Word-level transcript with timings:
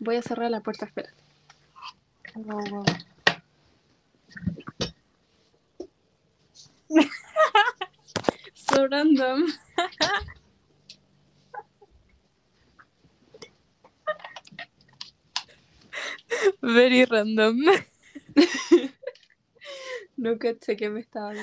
Voy 0.00 0.16
a 0.16 0.22
cerrar 0.22 0.50
la 0.50 0.60
puerta, 0.60 0.90
wow. 2.34 2.84
so 8.54 8.86
random. 8.88 9.46
Very 16.60 17.04
random. 17.04 17.60
No 20.16 20.38
caché 20.38 20.76
que 20.76 20.88
me 20.88 21.00
estaba. 21.00 21.34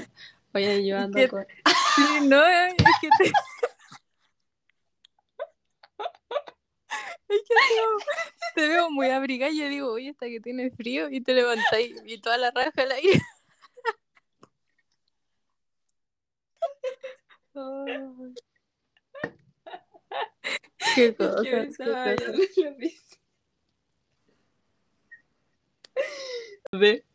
Voy 0.54 0.66
ayudando 0.66 1.18
¿Qué? 1.18 1.28
con. 1.28 1.46
Sí, 1.96 2.26
no, 2.26 2.42
es 2.48 2.74
que 3.02 3.10
te... 3.18 3.26
Es 3.26 3.32
que 3.32 3.42
te 8.56 8.68
veo, 8.68 8.90
muy 8.90 9.10
abrigada 9.10 9.52
y 9.52 9.60
yo 9.60 9.70
digo, 9.70 9.92
oye, 9.92 10.10
esta 10.10 10.28
que 10.28 10.40
tiene 10.40 10.72
frío 10.72 11.10
y 11.10 11.22
te 11.22 11.34
levantáis 11.34 12.02
y 12.06 12.20
toda 12.20 12.38
la 12.38 12.52
raja 12.52 12.72
al 12.82 12.92
aire. 12.92 13.22
Qué 20.96 21.16
cosa, 21.16 21.44
que 21.44 21.52
me 21.56 21.62
qué 21.62 21.68
estaba 21.70 22.16
cosa. 22.16 22.26
dando 22.26 22.44
la 22.58 22.72
risa. 22.78 23.18
Ve. 26.72 27.06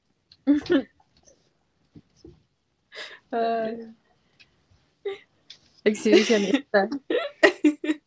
Exhibicionista. 5.84 6.88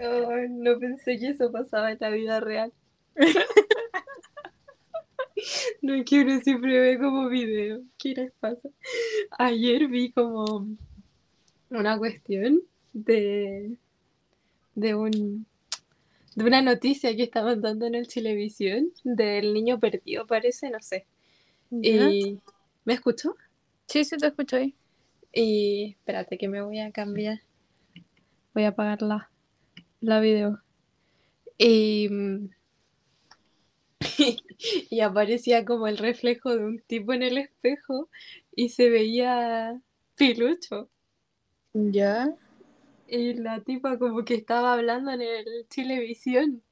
Ay, 0.00 0.48
no 0.50 0.78
pensé 0.78 1.18
que 1.18 1.28
eso 1.28 1.50
pasaba 1.50 1.92
en 1.92 1.98
la 2.00 2.10
vida 2.10 2.40
real. 2.40 2.72
No 5.80 5.94
es 5.94 6.04
que 6.04 6.20
uno 6.20 6.38
siempre 6.40 6.78
ve 6.78 6.98
como 6.98 7.28
video. 7.28 7.82
¿Qué 7.98 8.14
les 8.14 8.32
pasa? 8.32 8.68
Ayer 9.38 9.88
vi 9.88 10.12
como 10.12 10.66
una 11.70 11.96
cuestión 11.96 12.60
de, 12.92 13.76
de 14.74 14.94
un 14.94 15.46
de 16.34 16.44
una 16.44 16.62
noticia 16.62 17.14
que 17.16 17.24
estaban 17.24 17.60
dando 17.60 17.86
en 17.86 17.94
el 17.94 18.06
televisión 18.06 18.92
del 19.02 19.52
niño 19.52 19.80
perdido, 19.80 20.26
parece, 20.26 20.70
no 20.70 20.80
sé. 20.80 21.06
¿Ya? 21.70 22.10
Y 22.10 22.38
¿me 22.84 22.94
escuchó? 22.94 23.34
Sí, 23.86 24.04
sí, 24.04 24.16
te 24.16 24.28
escucho 24.28 24.56
ahí. 24.56 24.74
Y 25.32 25.96
espérate 25.98 26.38
que 26.38 26.48
me 26.48 26.62
voy 26.62 26.78
a 26.78 26.92
cambiar. 26.92 27.40
Voy 28.54 28.64
a 28.64 28.68
apagar 28.68 29.02
la, 29.02 29.30
la 30.00 30.20
video. 30.20 30.60
Y, 31.58 32.08
mm, 32.10 32.50
y 34.90 35.00
aparecía 35.00 35.64
como 35.64 35.86
el 35.86 35.98
reflejo 35.98 36.56
de 36.56 36.64
un 36.64 36.80
tipo 36.80 37.12
en 37.12 37.22
el 37.22 37.38
espejo 37.38 38.08
y 38.54 38.70
se 38.70 38.90
veía 38.90 39.80
pilucho. 40.16 40.88
¿Ya? 41.72 42.34
Y 43.06 43.34
la 43.34 43.60
tipa 43.60 43.98
como 43.98 44.24
que 44.24 44.34
estaba 44.34 44.72
hablando 44.72 45.10
en 45.10 45.22
el 45.22 45.66
televisión 45.68 46.62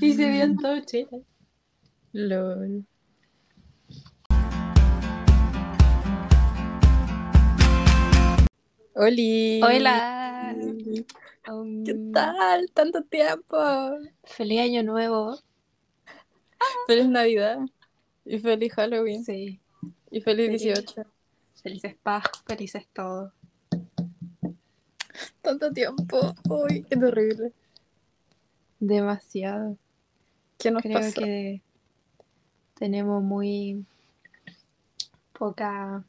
y 0.00 0.14
se 0.14 0.26
veían 0.26 0.56
todos 0.58 0.86
chelas. 0.86 1.22
LOL. 2.12 2.84
Oli. 9.00 9.60
Hola. 9.62 10.54
¿Qué 10.56 11.04
Um, 11.50 12.12
tal? 12.12 12.66
Tanto 12.74 13.02
tiempo. 13.04 13.56
Feliz 14.24 14.60
año 14.60 14.82
nuevo. 14.82 15.38
Feliz 16.86 17.08
Navidad. 17.08 17.60
Y 18.26 18.38
feliz 18.38 18.72
Halloween. 18.74 19.24
Sí. 19.24 19.58
Y 20.10 20.20
feliz 20.20 20.46
Feliz. 20.48 20.62
18. 20.62 21.02
Felices 21.62 21.96
Pascuas, 22.02 22.44
felices 22.46 22.86
todo. 22.92 23.32
Tanto 25.40 25.72
tiempo. 25.72 26.34
Uy, 26.48 26.84
qué 26.88 26.96
terrible. 26.96 27.52
Demasiado. 28.78 29.76
¿Qué 30.58 30.70
nos 30.70 30.82
Creo 30.82 30.98
pasó? 31.00 31.20
que 31.22 31.62
tenemos 32.74 33.22
muy 33.22 33.84
poca. 35.32 36.04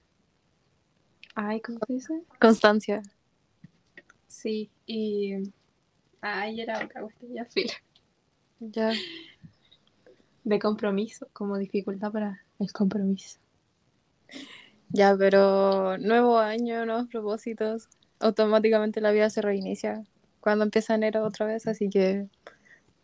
Ay, 1.36 1.62
¿cómo 1.62 1.80
se 1.86 1.94
dice? 1.94 2.24
Constancia. 2.40 3.02
Sí, 4.28 4.70
y. 4.86 5.36
Ay, 6.22 6.62
era 6.62 6.84
otra 6.84 7.02
cuestión, 7.02 7.34
ya 7.34 7.46
fila. 7.46 7.74
Ya. 8.60 8.92
De 10.44 10.60
compromiso, 10.60 11.28
como 11.34 11.58
dificultad 11.58 12.12
para 12.12 12.42
el 12.60 12.72
compromiso. 12.72 13.40
Ya, 14.90 15.16
pero 15.18 15.98
nuevo 15.98 16.38
año, 16.38 16.86
nuevos 16.86 17.08
propósitos. 17.08 17.88
Automáticamente 18.20 19.02
la 19.02 19.12
vida 19.12 19.30
se 19.30 19.42
reinicia 19.42 20.04
cuando 20.42 20.64
empieza 20.66 20.96
enero 20.96 21.24
otra 21.24 21.46
vez, 21.46 21.68
así 21.68 21.90
que 21.90 22.28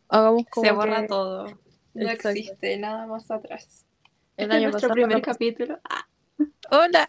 hagamos 0.09 0.45
como 0.49 0.65
se 0.65 0.71
borra 0.73 1.01
que 1.01 1.07
todo. 1.07 1.45
No 1.93 2.03
Exacto. 2.03 2.29
existe 2.29 2.77
nada 2.77 3.07
más 3.07 3.31
atrás. 3.31 3.85
el 4.35 4.43
Este 4.43 4.43
es 4.43 4.51
año 4.51 4.69
nuestro 4.69 4.89
pasado 4.89 4.93
primer 5.07 5.21
capítulo. 5.21 5.79
Ah, 5.89 6.07
Hola. 6.69 7.07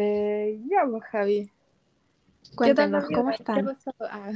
Eh, 0.00 0.60
ya, 0.70 0.86
pues, 0.88 1.02
Javi. 1.10 1.50
¿Qué 2.62 2.72
tal 2.72 2.92
la 2.92 3.00
cuéntanos? 3.00 3.04
¿cómo 3.12 3.30
¿Qué 3.30 3.34
están? 3.34 3.76
Ah, 4.00 4.30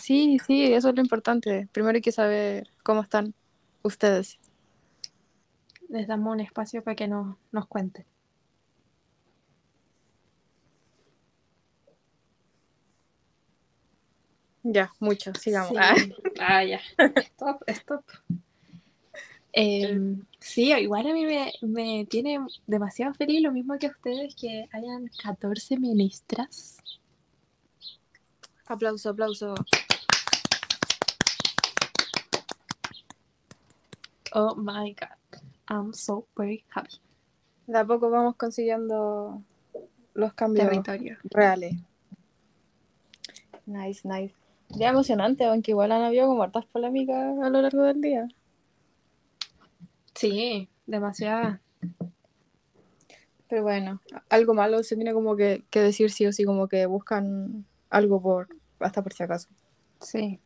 sí, 0.00 0.38
sí, 0.44 0.72
eso 0.72 0.88
es 0.88 0.96
lo 0.96 1.00
importante. 1.00 1.68
Primero 1.70 1.94
hay 1.94 2.02
que 2.02 2.10
saber 2.10 2.66
cómo 2.82 3.00
están 3.00 3.32
ustedes. 3.82 4.40
Les 5.88 6.08
damos 6.08 6.32
un 6.32 6.40
espacio 6.40 6.82
para 6.82 6.96
que 6.96 7.06
nos, 7.06 7.36
nos 7.52 7.68
cuenten. 7.68 8.04
Ya, 14.64 14.90
mucho, 14.98 15.32
sigamos. 15.34 15.68
Sí. 15.68 15.76
Ah, 15.78 15.94
Ah, 16.40 16.64
ya. 16.64 16.80
Stop, 17.18 17.62
stop. 17.68 18.04
Em, 19.56 20.20
sí, 20.40 20.72
igual 20.72 21.06
a 21.06 21.12
mí 21.12 21.24
me, 21.24 21.52
me 21.62 22.06
tiene 22.06 22.40
demasiado 22.66 23.14
feliz, 23.14 23.40
lo 23.40 23.52
mismo 23.52 23.78
que 23.78 23.86
a 23.86 23.90
ustedes, 23.90 24.34
que 24.34 24.68
hayan 24.72 25.08
14 25.22 25.78
ministras. 25.78 26.78
aplauso, 28.66 29.10
aplauso. 29.10 29.54
Oh 34.32 34.56
my 34.56 34.92
god. 34.94 35.40
I'm 35.68 35.94
so 35.94 36.26
very 36.36 36.64
happy. 36.74 36.98
De 37.68 37.78
a 37.78 37.84
poco 37.84 38.10
vamos 38.10 38.34
consiguiendo 38.34 39.40
los 40.14 40.34
cambios 40.34 40.66
Territorio. 40.68 41.16
reales. 41.24 41.76
Nice, 43.66 44.00
nice. 44.06 44.34
Ya 44.70 44.88
emocionante, 44.88 45.44
aunque 45.44 45.70
igual 45.70 45.92
han 45.92 46.02
habido 46.02 46.26
como 46.26 46.42
hartas 46.42 46.66
polémicas 46.66 47.38
a 47.40 47.48
lo 47.50 47.62
largo 47.62 47.84
del 47.84 48.00
día. 48.00 48.28
Sí, 50.30 50.70
demasiada. 50.86 51.60
Pero 53.46 53.62
bueno, 53.62 54.00
algo 54.30 54.54
malo 54.54 54.82
se 54.82 54.96
tiene 54.96 55.12
como 55.12 55.36
que, 55.36 55.64
que 55.68 55.80
decir 55.80 56.10
sí 56.10 56.24
o 56.26 56.32
sí, 56.32 56.44
como 56.44 56.66
que 56.66 56.86
buscan 56.86 57.66
algo 57.90 58.22
por 58.22 58.48
hasta 58.80 59.02
por 59.02 59.12
si 59.12 59.22
acaso. 59.22 59.50
Sí. 60.00 60.40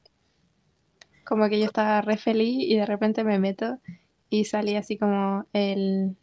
Como 1.25 1.49
que 1.49 1.61
yo 1.61 1.67
estaba 1.67 2.01
re 2.01 2.17
feliz 2.17 2.65
y 2.69 2.77
de 2.77 2.87
repente 2.87 3.23
me 3.23 3.39
meto 3.39 3.79
y 4.29 4.47
salí 4.47 4.75
así 4.75 4.99
como 4.99 5.47
el 5.53 6.17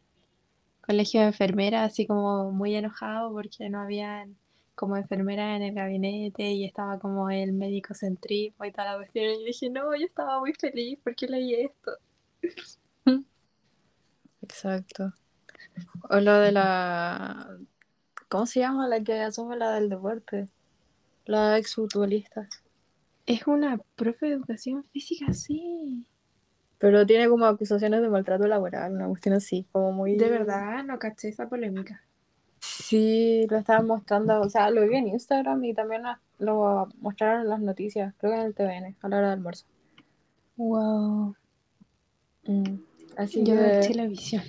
colegio 0.82 1.22
de 1.22 1.28
enfermeras, 1.28 1.94
así 1.94 2.06
como 2.06 2.52
muy 2.52 2.76
enojado 2.76 3.32
porque 3.32 3.70
no 3.70 3.80
habían 3.80 4.36
como 4.76 4.98
enfermeras 4.98 5.56
en 5.56 5.64
el 5.64 5.76
gabinete 5.76 6.52
y 6.52 6.66
estaba 6.66 7.00
como 7.00 7.30
el 7.30 7.54
médico 7.54 7.94
centrismo 7.94 8.66
y 8.66 8.74
toda 8.74 8.92
la 8.92 8.98
cuestión. 8.98 9.28
Y 9.42 9.46
dije, 9.46 9.70
no, 9.70 9.96
yo 9.96 10.06
estaba 10.06 10.42
muy 10.42 10.54
feliz 10.54 11.00
porque 11.02 11.28
leí 11.28 11.54
esto. 11.54 11.92
Exacto. 14.46 15.12
O 16.10 16.20
lo 16.20 16.38
de 16.38 16.52
la... 16.52 17.58
¿Cómo 18.30 18.46
se 18.46 18.60
llama 18.60 18.88
la 18.88 19.04
que 19.04 19.22
asume 19.22 19.58
la 19.58 19.72
del 19.72 19.90
deporte? 19.90 20.48
La 21.26 21.58
exfutbolista. 21.58 22.48
Es 23.26 23.48
una 23.48 23.80
profe 23.96 24.28
de 24.28 24.34
educación 24.34 24.84
física, 24.92 25.34
sí. 25.34 26.06
Pero 26.78 27.06
tiene 27.08 27.28
como 27.28 27.46
acusaciones 27.46 28.02
de 28.02 28.10
maltrato 28.10 28.46
laboral, 28.46 28.94
una 28.94 29.08
cuestión 29.08 29.34
así, 29.34 29.66
como 29.72 29.92
muy... 29.92 30.16
De 30.16 30.30
verdad, 30.30 30.84
no 30.84 31.00
caché 31.00 31.30
esa 31.30 31.50
polémica. 31.50 32.04
Sí, 32.60 33.48
lo 33.50 33.58
estaban 33.58 33.88
mostrando, 33.88 34.42
o 34.42 34.50
sea, 34.50 34.70
lo 34.70 34.88
vi 34.88 34.96
en 34.96 35.08
Instagram 35.08 35.64
y 35.64 35.74
también 35.74 36.04
lo 36.38 36.88
mostraron 37.00 37.42
en 37.42 37.50
las 37.50 37.62
noticias, 37.62 38.14
creo 38.18 38.34
que 38.34 38.40
en 38.40 38.46
el 38.46 38.54
TVN, 38.54 38.96
a 39.02 39.10
la 39.10 39.18
hora 39.18 39.30
del 39.30 39.40
almuerzo. 39.40 39.66
Wow. 40.58 41.36
Mm, 42.44 42.76
Así 43.18 43.44
Yo 43.44 43.56
que 43.56 43.88
televisión. 43.88 44.44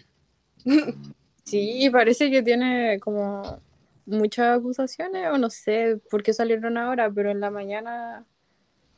sí, 1.44 1.88
parece 1.90 2.30
que 2.30 2.42
tiene 2.42 2.98
como 3.00 3.60
muchas 4.06 4.58
acusaciones, 4.58 5.28
o 5.32 5.38
no 5.38 5.50
sé 5.50 6.00
por 6.10 6.22
qué 6.22 6.32
salieron 6.32 6.76
ahora, 6.76 7.10
pero 7.10 7.30
en 7.30 7.40
la 7.40 7.50
mañana 7.50 8.24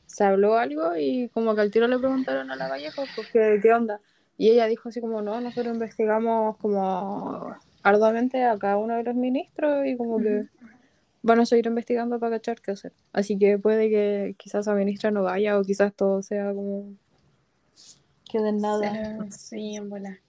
se 0.05 0.23
habló 0.23 0.57
algo 0.57 0.95
y 0.95 1.29
como 1.29 1.53
que 1.55 1.61
al 1.61 1.71
tiro 1.71 1.87
le 1.87 1.99
preguntaron 1.99 2.49
a 2.51 2.55
la 2.55 2.67
Vallejo, 2.67 3.03
pues, 3.15 3.27
¿qué, 3.31 3.59
qué 3.61 3.73
onda? 3.73 4.01
Y 4.37 4.49
ella 4.49 4.67
dijo 4.67 4.89
así 4.89 5.01
como, 5.01 5.21
no, 5.21 5.39
nosotros 5.41 5.73
investigamos 5.73 6.57
como 6.57 7.55
arduamente 7.83 8.43
a 8.43 8.57
cada 8.57 8.77
uno 8.77 8.95
de 8.95 9.03
los 9.03 9.15
ministros 9.15 9.85
y 9.85 9.97
como 9.97 10.19
que 10.19 10.45
van 11.21 11.39
a 11.39 11.45
seguir 11.45 11.67
investigando 11.67 12.19
para 12.19 12.37
cachar 12.37 12.61
qué 12.61 12.71
hacer. 12.71 12.93
Así 13.13 13.37
que 13.37 13.57
puede 13.57 13.89
que 13.89 14.35
quizás 14.37 14.67
la 14.67 14.75
ministra 14.75 15.11
no 15.11 15.23
vaya 15.23 15.59
o 15.59 15.63
quizás 15.63 15.93
todo 15.93 16.21
sea 16.21 16.53
como 16.53 16.93
que 18.29 18.39
de 18.39 18.51
nada. 18.53 19.29
Sí, 19.31 19.75
en 19.75 19.89
bola. 19.89 20.19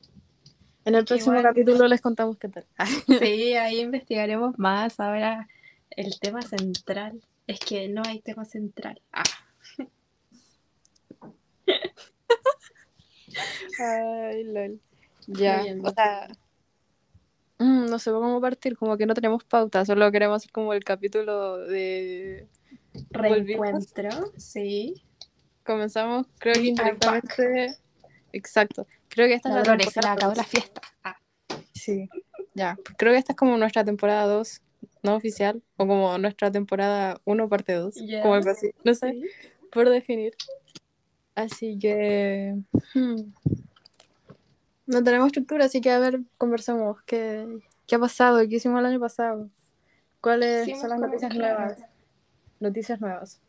En 0.85 0.94
el 0.94 1.05
próximo 1.05 1.32
Igual- 1.38 1.52
capítulo 1.55 1.87
les 1.87 2.00
contamos 2.00 2.37
qué 2.38 2.49
tal. 2.49 2.67
Sí, 3.20 3.55
ahí 3.55 3.81
investigaremos 3.81 4.58
más. 4.58 4.99
Ahora 4.99 5.47
el 5.91 6.19
tema 6.19 6.43
central 6.43 7.20
es 7.47 7.61
que 7.61 7.88
no 7.88 8.02
hay 8.06 8.20
tema 8.20 8.44
central. 8.44 9.00
Ah, 9.12 9.23
Ay, 13.79 14.44
lol. 14.44 14.81
Ya, 15.26 15.62
o 15.85 15.91
sea, 15.91 16.29
mm, 17.58 17.87
no 17.87 17.99
sé 17.99 18.11
cómo 18.11 18.41
partir, 18.41 18.76
como 18.76 18.97
que 18.97 19.06
no 19.06 19.14
tenemos 19.14 19.44
pauta, 19.44 19.85
solo 19.85 20.11
queremos 20.11 20.37
hacer 20.37 20.50
como 20.50 20.73
el 20.73 20.82
capítulo 20.82 21.58
de... 21.58 22.49
Volvimos. 23.12 23.93
reencuentro, 23.93 24.32
sí. 24.37 25.05
Comenzamos, 25.64 26.26
creo 26.38 26.55
que 26.55 26.67
indirectamente... 26.67 27.76
Exacto, 28.32 28.87
creo 29.09 29.27
que 29.29 29.35
esta 29.35 29.49
es 29.49 29.55
la 29.55 29.65
se 29.65 29.77
temporada 29.85 30.12
acabó 30.15 30.35
la 30.35 30.44
fiesta. 30.44 30.81
Ah, 31.05 31.17
Sí, 31.73 32.09
ya, 32.55 32.77
creo 32.99 33.12
que 33.12 33.19
esta 33.19 33.32
es 33.32 33.37
como 33.37 33.56
nuestra 33.56 33.85
temporada 33.85 34.27
2, 34.27 34.61
no 35.03 35.15
oficial, 35.15 35.62
o 35.77 35.87
como 35.87 36.17
nuestra 36.19 36.50
temporada 36.50 37.21
1 37.25 37.49
parte 37.49 37.73
2, 37.73 37.94
Ya. 37.97 38.23
como 38.23 38.35
algo 38.35 38.50
así, 38.50 38.71
no 38.85 38.94
sé, 38.94 39.12
sí. 39.12 39.23
por 39.73 39.88
definir. 39.88 40.35
Así 41.35 41.79
que... 41.79 42.56
hmm, 42.94 43.32
No 44.87 45.03
tenemos 45.03 45.29
estructura, 45.29 45.65
así 45.67 45.81
que 45.81 45.91
a 45.91 45.99
ver, 45.99 46.21
conversamos. 46.37 47.00
¿Qué, 47.06 47.47
qué 47.87 47.94
ha 47.94 47.99
pasado? 47.99 48.38
¿Qué 48.49 48.56
hicimos 48.56 48.81
el 48.81 48.87
año 48.87 49.00
pasado? 49.00 49.49
¿Cuáles 50.21 50.69
son 50.79 50.91
las 50.91 51.00
noticias 51.00 51.35
nuevas? 51.35 51.79
Noticias 52.59 53.00
nuevas. 53.00 53.41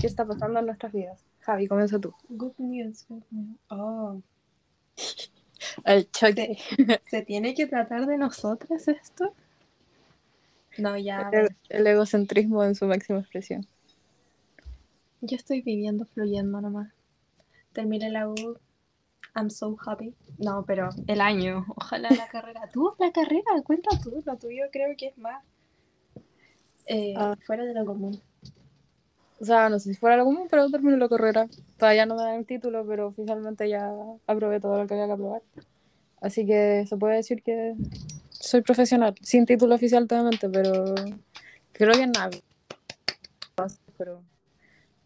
¿Qué 0.00 0.06
está 0.06 0.24
pasando 0.24 0.58
en 0.58 0.66
nuestras 0.66 0.92
vidas? 0.92 1.24
Javi, 1.48 1.66
comienza 1.66 1.98
tú. 1.98 2.12
Good 2.28 2.58
news, 2.58 3.06
good 3.08 3.22
news. 3.30 3.56
Oh, 3.70 4.20
El 5.84 6.10
choque. 6.10 6.58
¿se 7.10 7.22
tiene 7.22 7.54
que 7.54 7.66
tratar 7.66 8.04
de 8.06 8.18
nosotras 8.18 8.86
esto? 8.86 9.32
No, 10.76 10.98
ya. 10.98 11.30
El, 11.32 11.48
el 11.70 11.86
egocentrismo 11.86 12.62
en 12.64 12.74
su 12.74 12.84
máxima 12.86 13.20
expresión. 13.20 13.66
Yo 15.22 15.36
estoy 15.36 15.62
viviendo 15.62 16.04
fluyendo 16.04 16.60
nomás. 16.60 16.92
Terminé 17.72 18.10
la 18.10 18.28
U. 18.28 18.58
I'm 19.34 19.48
so 19.48 19.74
happy. 19.86 20.14
No, 20.36 20.64
pero 20.66 20.90
el 21.06 21.20
año. 21.22 21.64
Ojalá 21.76 22.10
la 22.10 22.28
carrera. 22.28 22.68
¿Tú 22.70 22.92
la 22.98 23.10
carrera? 23.10 23.62
Cuenta 23.64 23.88
tú. 24.02 24.22
Lo 24.26 24.36
tuyo 24.36 24.64
creo 24.70 24.94
que 24.98 25.06
es 25.06 25.16
más. 25.18 25.42
eh, 26.86 27.14
Ah. 27.16 27.34
Fuera 27.46 27.64
de 27.64 27.72
lo 27.72 27.86
común. 27.86 28.20
O 29.40 29.44
sea, 29.44 29.68
no 29.68 29.78
sé 29.78 29.92
si 29.92 29.98
fuera 29.98 30.16
lo 30.16 30.24
común, 30.24 30.48
pero 30.50 30.68
terminé 30.68 30.96
la 30.96 31.08
carrera. 31.08 31.48
Todavía 31.76 32.06
no 32.06 32.16
me 32.16 32.22
dan 32.22 32.34
el 32.36 32.46
título, 32.46 32.84
pero 32.86 33.08
oficialmente 33.08 33.68
ya 33.68 33.92
aprobé 34.26 34.60
todo 34.60 34.78
lo 34.78 34.86
que 34.86 34.94
había 34.94 35.06
que 35.06 35.12
aprobar. 35.12 35.42
Así 36.20 36.44
que 36.44 36.84
se 36.88 36.96
puede 36.96 37.16
decir 37.16 37.42
que 37.42 37.74
soy 38.30 38.62
profesional, 38.62 39.14
sin 39.22 39.46
título 39.46 39.76
oficial 39.76 40.08
totalmente, 40.08 40.48
pero 40.48 40.94
creo 41.72 41.92
que 41.92 42.06
nada. 42.08 42.30
Pero 43.96 44.22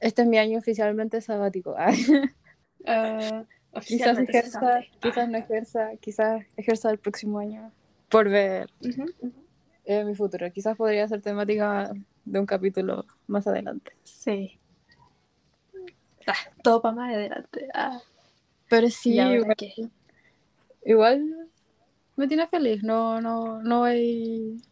este 0.00 0.23
es 0.23 0.29
mi 0.29 0.38
año 0.38 0.58
oficialmente 0.58 1.20
sabático. 1.20 1.76
Ah, 2.84 3.44
quizás 3.87 4.19
ejerza, 4.19 4.81
quizás 5.00 5.29
no 5.29 5.38
ejerza, 5.38 5.90
quizás 6.00 6.43
ejerza 6.56 6.90
el 6.90 6.99
próximo 6.99 7.38
año 7.38 7.70
por 8.08 8.29
ver 8.29 8.70
Ujú. 8.81 9.06
eh, 9.84 10.05
mi 10.05 10.17
futuro. 10.17 10.50
Quizás 10.50 10.76
podría 10.76 11.06
ser 11.06 11.23
temática 11.23 11.93
de 12.24 12.40
un 12.40 12.46
capítulo 12.46 13.04
más 13.26 13.46
adelante. 13.46 13.92
Sí. 14.04 14.58
Ah, 16.26 16.34
todo 16.62 16.80
para 16.80 16.94
más 16.94 17.14
adelante. 17.14 17.69
Ah, 17.74 18.00
Pero 18.69 18.88
sí, 18.90 19.14
¿Y 19.14 19.19
ahora 19.19 19.54
igual, 20.84 21.48
me 22.16 22.28
tiene 22.28 22.46
feliz. 22.46 22.82
No, 22.82 23.20
no, 23.20 23.62
no 23.62 23.80
voy 23.80 24.62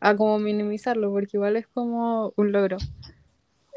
a 0.00 0.14
como 0.16 0.38
minimizarlo, 0.38 1.10
porque 1.10 1.36
igual 1.36 1.56
es 1.56 1.66
como 1.68 2.32
un 2.36 2.52
logro. 2.52 2.76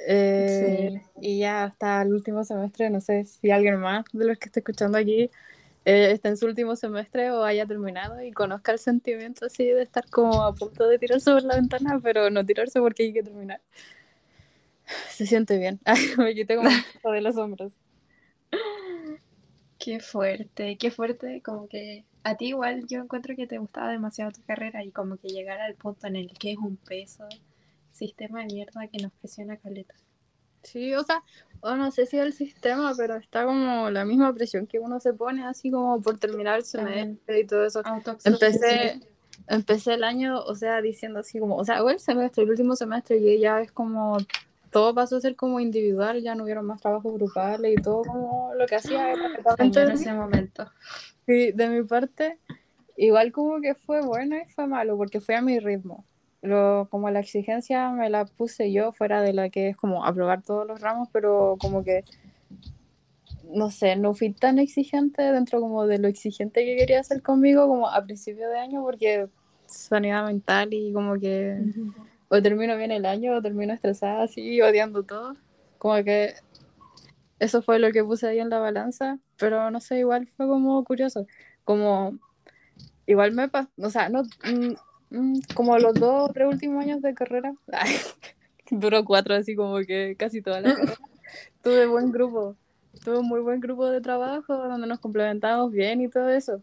Eh, 0.08 1.02
Y 1.22 1.40
ya 1.40 1.64
hasta 1.66 2.02
el 2.02 2.14
último 2.14 2.44
semestre, 2.44 2.90
no 2.90 3.02
sé 3.02 3.26
si 3.26 3.52
alguien 3.52 3.78
más 3.80 4.06
de 4.14 4.26
los 4.26 4.38
que 4.38 4.46
está 4.46 4.60
escuchando 4.60 4.98
aquí 4.98 5.32
eh, 5.88 6.12
está 6.12 6.28
en 6.28 6.36
su 6.36 6.46
último 6.46 6.76
semestre 6.76 7.32
o 7.32 7.46
haya 7.46 7.66
terminado 7.66 8.22
y 8.22 8.34
conozca 8.34 8.74
el 8.74 8.80
sentimiento 8.80 9.46
así 9.46 9.64
de 9.64 9.84
estar 9.84 10.10
como 10.10 10.44
a 10.44 10.54
punto 10.54 10.86
de 10.86 11.00
tirarse 11.00 11.32
por 11.32 11.44
la 11.44 11.56
ventana, 11.56 11.98
pero 12.04 12.30
no 12.30 12.46
tirarse 12.46 12.82
porque 12.82 13.04
hay 13.04 13.14
que 13.14 13.24
terminar. 13.24 13.62
Se 15.10 15.26
siente 15.26 15.58
bien. 15.58 15.80
Me 16.18 16.36
quité 16.36 16.58
como 16.58 16.70
un 16.70 17.14
de 17.14 17.22
los 17.22 17.38
hombros. 17.38 17.72
Qué 19.80 20.02
fuerte, 20.02 20.78
qué 20.78 20.92
fuerte. 20.92 21.42
Como 21.42 21.70
que 21.70 22.04
a 22.24 22.36
ti 22.36 22.48
igual 22.48 22.86
yo 22.88 23.00
encuentro 23.00 23.38
que 23.38 23.48
te 23.48 23.58
gustaba 23.58 23.90
demasiado 23.90 24.32
tu 24.32 24.42
carrera 24.44 24.84
y 24.84 24.92
como 24.92 25.16
que 25.16 25.30
llegar 25.30 25.62
al 25.62 25.76
punto 25.76 26.08
en 26.08 26.18
el 26.18 26.34
que 26.38 26.52
es 26.52 26.58
un 26.58 26.76
peso, 26.76 27.30
sistema 27.94 28.42
de 28.42 28.48
mierda 28.48 28.90
que 28.90 29.02
nos 29.02 29.14
presiona 29.14 29.56
caleta. 29.56 29.96
Sí, 30.68 30.94
o 30.94 31.04
sea, 31.04 31.24
o 31.62 31.76
no 31.76 31.92
sé 31.92 32.06
si 32.06 32.18
el 32.18 32.34
sistema, 32.34 32.94
pero 32.98 33.16
está 33.16 33.46
como 33.46 33.90
la 33.90 34.04
misma 34.04 34.34
presión 34.34 34.68
que 34.68 34.80
uno 34.80 35.00
se 35.00 35.14
pone 35.14 35.46
así 35.46 35.72
como 35.72 36.02
por 36.02 36.20
terminar 36.20 36.58
el 36.58 36.66
semestre 36.66 37.40
y 37.40 37.46
todo 37.46 37.66
eso. 37.66 37.82
Empecé, 38.26 39.00
empecé 39.48 39.94
el 39.94 40.04
año, 40.04 40.42
o 40.42 40.56
sea, 40.56 40.82
diciendo 40.82 41.20
así 41.20 41.40
como, 41.40 41.56
o 41.56 41.64
sea, 41.64 41.82
o 41.84 41.90
el 41.90 42.00
semestre, 42.00 42.44
el 42.44 42.50
último 42.50 42.76
semestre, 42.76 43.18
y 43.18 43.40
ya 43.40 43.62
es 43.62 43.72
como, 43.72 44.18
todo 44.70 44.94
pasó 44.94 45.16
a 45.16 45.22
ser 45.22 45.38
como 45.38 45.62
individual, 45.62 46.22
ya 46.22 46.36
no 46.36 46.44
hubieron 46.44 46.66
más 46.66 46.82
trabajos 46.82 47.14
grupales 47.14 47.74
y 47.80 47.82
todo 47.82 48.02
como 48.02 48.54
lo 48.54 48.66
que 48.66 48.76
hacía 48.76 49.14
era 49.14 49.30
netamente 49.30 49.82
en 49.82 49.88
de, 49.88 49.94
ese 49.94 50.12
momento. 50.12 50.70
mi, 51.26 51.54
de 51.54 51.70
mi 51.70 51.82
parte, 51.84 52.40
igual 52.98 53.32
como 53.32 53.62
que 53.62 53.74
fue 53.74 54.02
bueno 54.02 54.36
y 54.36 54.46
fue 54.50 54.68
malo, 54.68 54.98
porque 54.98 55.22
fue 55.22 55.36
a 55.36 55.42
mi 55.42 55.60
ritmo. 55.60 56.04
Lo, 56.42 56.88
como 56.90 57.10
la 57.10 57.20
exigencia 57.20 57.90
me 57.90 58.10
la 58.10 58.26
puse 58.26 58.72
yo 58.72 58.92
fuera 58.92 59.22
de 59.22 59.34
la 59.34 59.50
que 59.50 59.70
es 59.70 59.78
como 59.78 60.06
aprobar 60.06 60.44
todos 60.44 60.68
los 60.68 60.82
ramos, 60.82 61.10
pero 61.12 61.58
como 61.60 61.84
que 61.84 62.04
no 63.44 63.72
sé, 63.72 63.96
no 63.96 64.14
fui 64.14 64.34
tan 64.34 64.60
exigente 64.60 65.22
dentro 65.22 65.62
como 65.62 65.88
de 65.88 66.00
lo 66.00 66.08
exigente 66.08 66.66
que 66.66 66.76
quería 66.76 67.00
hacer 67.00 67.22
conmigo 67.22 67.68
como 67.68 67.90
a 67.90 68.04
principio 68.04 68.50
de 68.50 68.60
año 68.60 68.84
porque 68.84 69.30
sanidad 69.66 70.26
mental 70.26 70.74
y 70.74 70.94
como 70.94 71.20
que 71.20 71.58
o 72.30 72.42
termino 72.42 72.76
bien 72.78 72.92
el 72.92 73.06
año 73.06 73.36
o 73.36 73.42
termino 73.42 73.74
estresada 73.74 74.24
así, 74.24 74.62
odiando 74.62 75.04
todo. 75.04 75.36
Como 75.78 76.04
que 76.04 76.36
eso 77.40 77.62
fue 77.62 77.80
lo 77.80 77.92
que 77.92 78.04
puse 78.04 78.28
ahí 78.28 78.40
en 78.40 78.50
la 78.50 78.60
balanza, 78.60 79.20
pero 79.38 79.72
no 79.72 79.80
sé, 79.80 80.00
igual 80.00 80.28
fue 80.36 80.48
como 80.48 80.84
curioso. 80.84 81.26
Como 81.64 82.18
igual 83.06 83.32
me 83.32 83.48
pasó, 83.48 83.70
o 83.82 83.90
sea, 83.90 84.10
no 84.10 84.24
mm, 84.24 84.76
como 85.54 85.78
los 85.78 85.94
dos 85.96 86.30
o 86.30 86.34
tres 86.34 86.48
últimos 86.48 86.84
años 86.84 87.02
de 87.02 87.14
carrera, 87.14 87.56
duró 88.72 89.06
cuatro 89.06 89.36
así 89.36 89.56
como 89.56 89.78
que 89.80 90.16
casi 90.18 90.42
toda 90.42 90.62
la 90.62 90.76
carrera. 90.76 90.98
Tuve 91.62 91.86
buen 91.88 92.12
grupo, 92.12 92.56
tuve 93.04 93.20
un 93.20 93.28
muy 93.28 93.42
buen 93.42 93.60
grupo 93.60 93.90
de 93.90 94.02
trabajo 94.02 94.56
donde 94.56 94.88
nos 94.88 95.00
complementábamos 95.00 95.72
bien 95.72 96.02
y 96.02 96.10
todo 96.10 96.30
eso. 96.30 96.62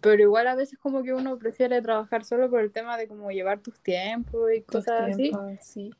Pero 0.00 0.22
igual 0.22 0.46
a 0.46 0.54
veces 0.54 0.78
como 0.78 1.02
que 1.02 1.12
uno 1.12 1.38
prefiere 1.38 1.82
trabajar 1.82 2.24
solo 2.24 2.48
por 2.48 2.60
el 2.60 2.70
tema 2.70 2.96
de 2.96 3.08
como 3.08 3.30
llevar 3.30 3.60
tus 3.60 3.80
tiempos 3.80 4.52
y 4.54 4.62
cosas 4.62 5.12
así. 5.12 5.30
tiempos, 5.30 5.58
sí. 5.60 5.90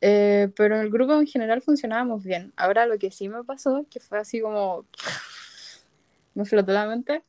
Eh, 0.00 0.50
pero 0.54 0.76
en 0.76 0.82
el 0.82 0.90
grupo 0.90 1.14
en 1.14 1.26
general 1.26 1.60
funcionábamos 1.60 2.22
bien. 2.24 2.52
Ahora 2.56 2.86
lo 2.86 2.98
que 2.98 3.10
sí 3.10 3.28
me 3.28 3.42
pasó, 3.42 3.84
que 3.90 3.98
fue 3.98 4.18
así 4.18 4.40
como 4.40 4.84
me 6.34 6.44
flotó 6.44 6.72
la 6.72 6.86
mente, 6.86 7.24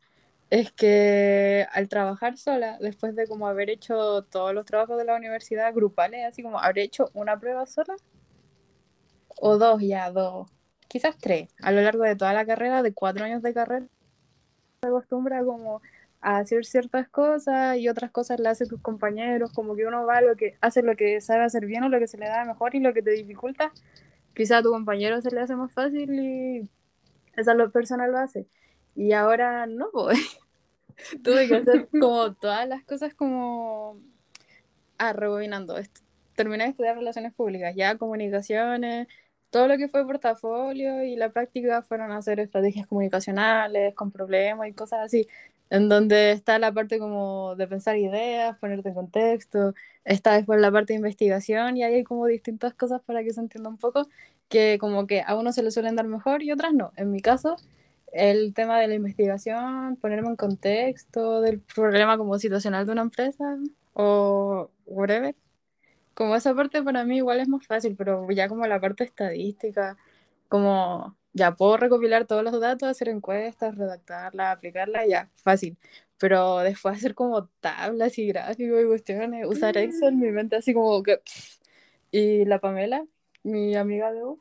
es 0.50 0.72
que 0.72 1.68
al 1.72 1.90
trabajar 1.90 2.38
sola, 2.38 2.78
después 2.80 3.16
de 3.16 3.28
como 3.28 3.48
haber 3.48 3.70
hecho 3.70 4.24
todos 4.24 4.54
los 4.54 4.66
trabajos 4.66 4.98
de 4.98 5.06
la 5.06 5.16
universidad 5.16 5.74
grupales, 5.74 6.26
así 6.26 6.42
como 6.44 6.60
habré 6.60 6.84
hecho 6.84 7.10
una 7.14 7.40
prueba 7.40 7.66
sola, 7.66 7.96
o 9.38 9.58
dos 9.58 9.82
ya, 9.82 10.12
dos, 10.12 10.50
quizás 10.88 11.18
tres, 11.18 11.50
a 11.62 11.72
lo 11.72 11.82
largo 11.82 12.04
de 12.04 12.16
toda 12.16 12.34
la 12.34 12.46
carrera, 12.46 12.82
de 12.84 12.94
cuatro 12.94 13.26
años 13.26 13.42
de 13.44 13.54
carrera, 13.54 13.88
se 14.82 14.88
acostumbra 14.88 15.44
como 15.44 15.82
a 16.22 16.40
hacer 16.40 16.66
ciertas 16.66 17.08
cosas 17.10 17.78
y 17.78 17.88
otras 17.90 18.12
cosas 18.12 18.40
las 18.40 18.54
hace 18.62 18.70
tus 18.70 18.82
compañeros, 18.82 19.52
como 19.54 19.76
que 19.76 19.86
uno 19.86 20.06
va 20.06 20.22
lo 20.22 20.36
que 20.36 20.58
hace 20.62 20.82
lo 20.84 20.96
que 20.96 21.22
sabe 21.22 21.44
hacer 21.44 21.66
bien 21.66 21.84
o 21.84 21.90
lo 21.90 22.00
que 22.00 22.08
se 22.08 22.18
le 22.18 22.28
da 22.28 22.44
mejor 22.46 22.76
y 22.76 22.80
lo 22.80 22.94
que 22.94 23.02
te 23.02 23.12
dificulta, 23.12 23.72
quizá 24.36 24.58
a 24.60 24.64
tu 24.64 24.72
compañero 24.72 25.22
se 25.22 25.32
le 25.32 25.42
hace 25.42 25.56
más 25.56 25.72
fácil 25.74 26.12
y 26.20 26.70
esa 27.36 27.56
persona 27.72 28.08
lo 28.08 28.18
hace. 28.18 28.48
Y 29.00 29.14
ahora 29.14 29.66
no, 29.66 29.90
pues. 29.94 30.20
Tuve 31.24 31.48
que 31.48 31.56
hacer 31.56 31.88
como 31.88 32.34
todas 32.34 32.68
las 32.68 32.84
cosas 32.84 33.14
como 33.14 33.98
ah, 34.98 35.14
rebobinando, 35.14 35.76
terminé 36.36 36.66
de 36.66 36.72
estudiar 36.72 36.98
relaciones 36.98 37.34
públicas, 37.34 37.74
ya 37.78 37.98
comunicaciones, 37.98 39.08
todo 39.52 39.70
lo 39.70 39.78
que 39.78 39.88
fue 39.88 40.06
portafolio 40.06 41.02
y 41.06 41.16
la 41.16 41.30
práctica 41.32 41.82
fueron 41.82 42.12
hacer 42.12 42.42
estrategias 42.42 42.88
comunicacionales 42.88 43.96
con 43.96 44.12
problemas 44.12 44.68
y 44.68 44.74
cosas 44.74 45.00
así, 45.06 45.28
en 45.70 45.88
donde 45.88 46.32
está 46.34 46.60
la 46.60 46.74
parte 46.74 47.00
como 47.00 47.56
de 47.56 47.68
pensar 47.68 47.98
ideas, 47.98 48.58
ponerte 48.58 48.90
en 48.90 48.96
contexto, 48.96 49.74
está 50.04 50.34
después 50.34 50.60
la 50.60 50.72
parte 50.74 50.92
de 50.92 50.98
investigación 50.98 51.78
y 51.78 51.84
ahí 51.84 51.94
hay 51.96 52.04
como 52.04 52.26
distintas 52.28 52.74
cosas 52.74 53.02
para 53.02 53.24
que 53.24 53.32
se 53.32 53.40
entienda 53.40 53.70
un 53.70 53.78
poco, 53.78 54.10
que 54.50 54.78
como 54.78 55.08
que 55.08 55.22
a 55.26 55.36
uno 55.36 55.54
se 55.54 55.64
le 55.64 55.72
suelen 55.72 55.96
dar 55.96 56.08
mejor 56.08 56.44
y 56.44 56.52
otras 56.52 56.74
no. 56.74 56.92
En 56.98 57.12
mi 57.12 57.22
caso, 57.22 57.56
el 58.14 58.54
tema 58.54 58.80
de 58.80 58.88
la 58.88 58.96
investigación, 58.96 59.98
ponerme 59.98 60.30
en 60.30 60.36
contexto 60.36 61.42
del 61.42 61.60
problema 61.62 62.18
como 62.18 62.40
situacional 62.40 62.86
de 62.86 62.92
una 62.92 63.02
empresa 63.04 63.58
o 63.94 64.70
whatever, 64.86 65.36
como 66.14 66.36
esa 66.36 66.54
parte 66.56 66.84
para 66.84 67.06
mí 67.06 67.18
igual 67.18 67.40
es 67.40 67.48
más 67.48 67.66
fácil, 67.66 67.96
pero 67.96 68.30
ya 68.32 68.50
como 68.50 68.68
la 68.68 68.80
parte 68.82 69.04
estadística, 69.06 69.98
como 70.50 71.16
ya 71.34 71.56
puedo 71.56 71.78
recopilar 71.78 72.26
todos 72.26 72.44
los 72.44 72.60
datos, 72.60 72.90
hacer 72.90 73.10
encuestas, 73.10 73.78
redactarlas, 73.78 74.56
aplicarlas, 74.56 75.08
ya, 75.08 75.30
fácil. 75.36 75.78
Pero 76.18 76.60
después 76.60 76.98
hacer 76.98 77.16
como 77.16 77.48
tablas 77.62 78.18
y 78.18 78.28
gráficos 78.28 78.82
y 78.82 78.88
cuestiones, 78.88 79.48
usar 79.48 79.78
Excel, 79.78 80.16
mi 80.16 80.32
mente 80.32 80.58
así 80.58 80.74
como 80.74 81.02
que... 81.04 81.22
Y 82.12 82.46
la 82.46 82.60
Pamela, 82.60 83.06
mi 83.44 83.76
amiga 83.76 84.12
de 84.12 84.24
U, 84.24 84.40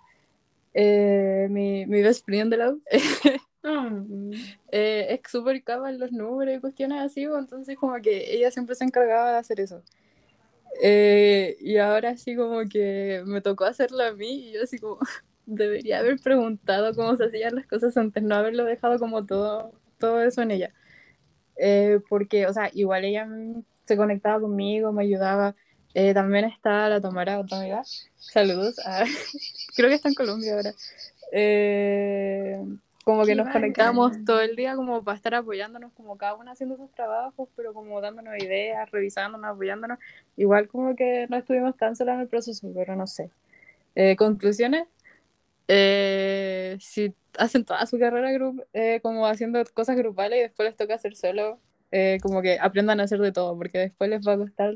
eh, 0.74 1.48
mi, 1.50 1.86
mi 1.86 2.02
best 2.02 2.24
friend 2.24 2.52
de 2.54 2.68
U, 2.68 2.82
mm. 3.62 4.32
eh, 4.72 5.06
es 5.10 5.30
súper 5.30 5.62
capa 5.62 5.90
en 5.90 5.98
los 5.98 6.12
números 6.12 6.56
y 6.56 6.60
cuestiones 6.60 7.00
así, 7.00 7.24
entonces 7.24 7.76
como 7.76 7.94
que 8.00 8.34
ella 8.34 8.50
siempre 8.50 8.74
se 8.74 8.84
encargaba 8.84 9.32
de 9.32 9.38
hacer 9.38 9.60
eso. 9.60 9.82
Eh, 10.82 11.56
y 11.60 11.78
ahora 11.78 12.16
sí 12.16 12.36
como 12.36 12.60
que 12.68 13.22
me 13.26 13.40
tocó 13.40 13.64
hacerlo 13.64 14.02
a 14.04 14.12
mí 14.12 14.48
y 14.48 14.52
yo 14.52 14.62
así 14.62 14.78
como 14.78 14.98
debería 15.46 15.98
haber 16.00 16.18
preguntado 16.20 16.94
cómo 16.94 17.16
se 17.16 17.24
hacían 17.24 17.56
las 17.56 17.66
cosas 17.66 17.96
antes, 17.96 18.22
no 18.22 18.34
haberlo 18.34 18.64
dejado 18.64 18.98
como 18.98 19.26
todo, 19.26 19.72
todo 19.98 20.22
eso 20.22 20.42
en 20.42 20.52
ella. 20.52 20.74
Eh, 21.58 22.00
porque, 22.08 22.46
o 22.46 22.52
sea, 22.52 22.70
igual 22.72 23.04
ella 23.04 23.28
se 23.84 23.96
conectaba 23.96 24.40
conmigo, 24.40 24.92
me 24.92 25.02
ayudaba. 25.02 25.56
Eh, 25.94 26.14
también 26.14 26.44
está 26.44 26.88
la 26.88 27.00
Tomara, 27.00 27.40
otra 27.40 27.58
amiga. 27.58 27.82
Saludos. 28.16 28.76
creo 29.76 29.88
que 29.88 29.96
está 29.96 30.08
en 30.08 30.14
Colombia 30.14 30.54
ahora. 30.54 30.74
Eh, 31.32 32.62
como 33.08 33.24
que 33.24 33.34
nos 33.34 33.48
conectamos 33.48 34.22
todo 34.26 34.42
el 34.42 34.54
día 34.54 34.76
como 34.76 35.02
para 35.02 35.16
estar 35.16 35.34
apoyándonos, 35.34 35.94
como 35.94 36.18
cada 36.18 36.34
uno 36.34 36.50
haciendo 36.50 36.76
sus 36.76 36.90
trabajos, 36.92 37.48
pero 37.56 37.72
como 37.72 38.02
dándonos 38.02 38.36
ideas, 38.36 38.90
revisándonos, 38.90 39.50
apoyándonos. 39.50 39.98
Igual 40.36 40.68
como 40.68 40.94
que 40.94 41.26
no 41.30 41.38
estuvimos 41.38 41.74
tan 41.74 41.96
solas 41.96 42.16
en 42.16 42.20
el 42.20 42.28
proceso, 42.28 42.70
pero 42.74 42.96
no 42.96 43.06
sé. 43.06 43.30
Eh, 43.94 44.14
conclusiones, 44.14 44.88
eh, 45.68 46.76
si 46.80 47.14
hacen 47.38 47.64
toda 47.64 47.86
su 47.86 47.98
carrera 47.98 48.28
eh, 48.74 49.00
como 49.00 49.26
haciendo 49.26 49.64
cosas 49.72 49.96
grupales 49.96 50.40
y 50.40 50.42
después 50.42 50.68
les 50.68 50.76
toca 50.76 50.96
hacer 50.96 51.16
solo, 51.16 51.58
como 52.22 52.42
que 52.42 52.58
aprendan 52.60 53.00
a 53.00 53.04
hacer 53.04 53.20
de 53.20 53.32
todo, 53.32 53.56
porque 53.56 53.78
después 53.78 54.10
les 54.10 54.20
va 54.28 54.34
a 54.34 54.36
costar 54.36 54.74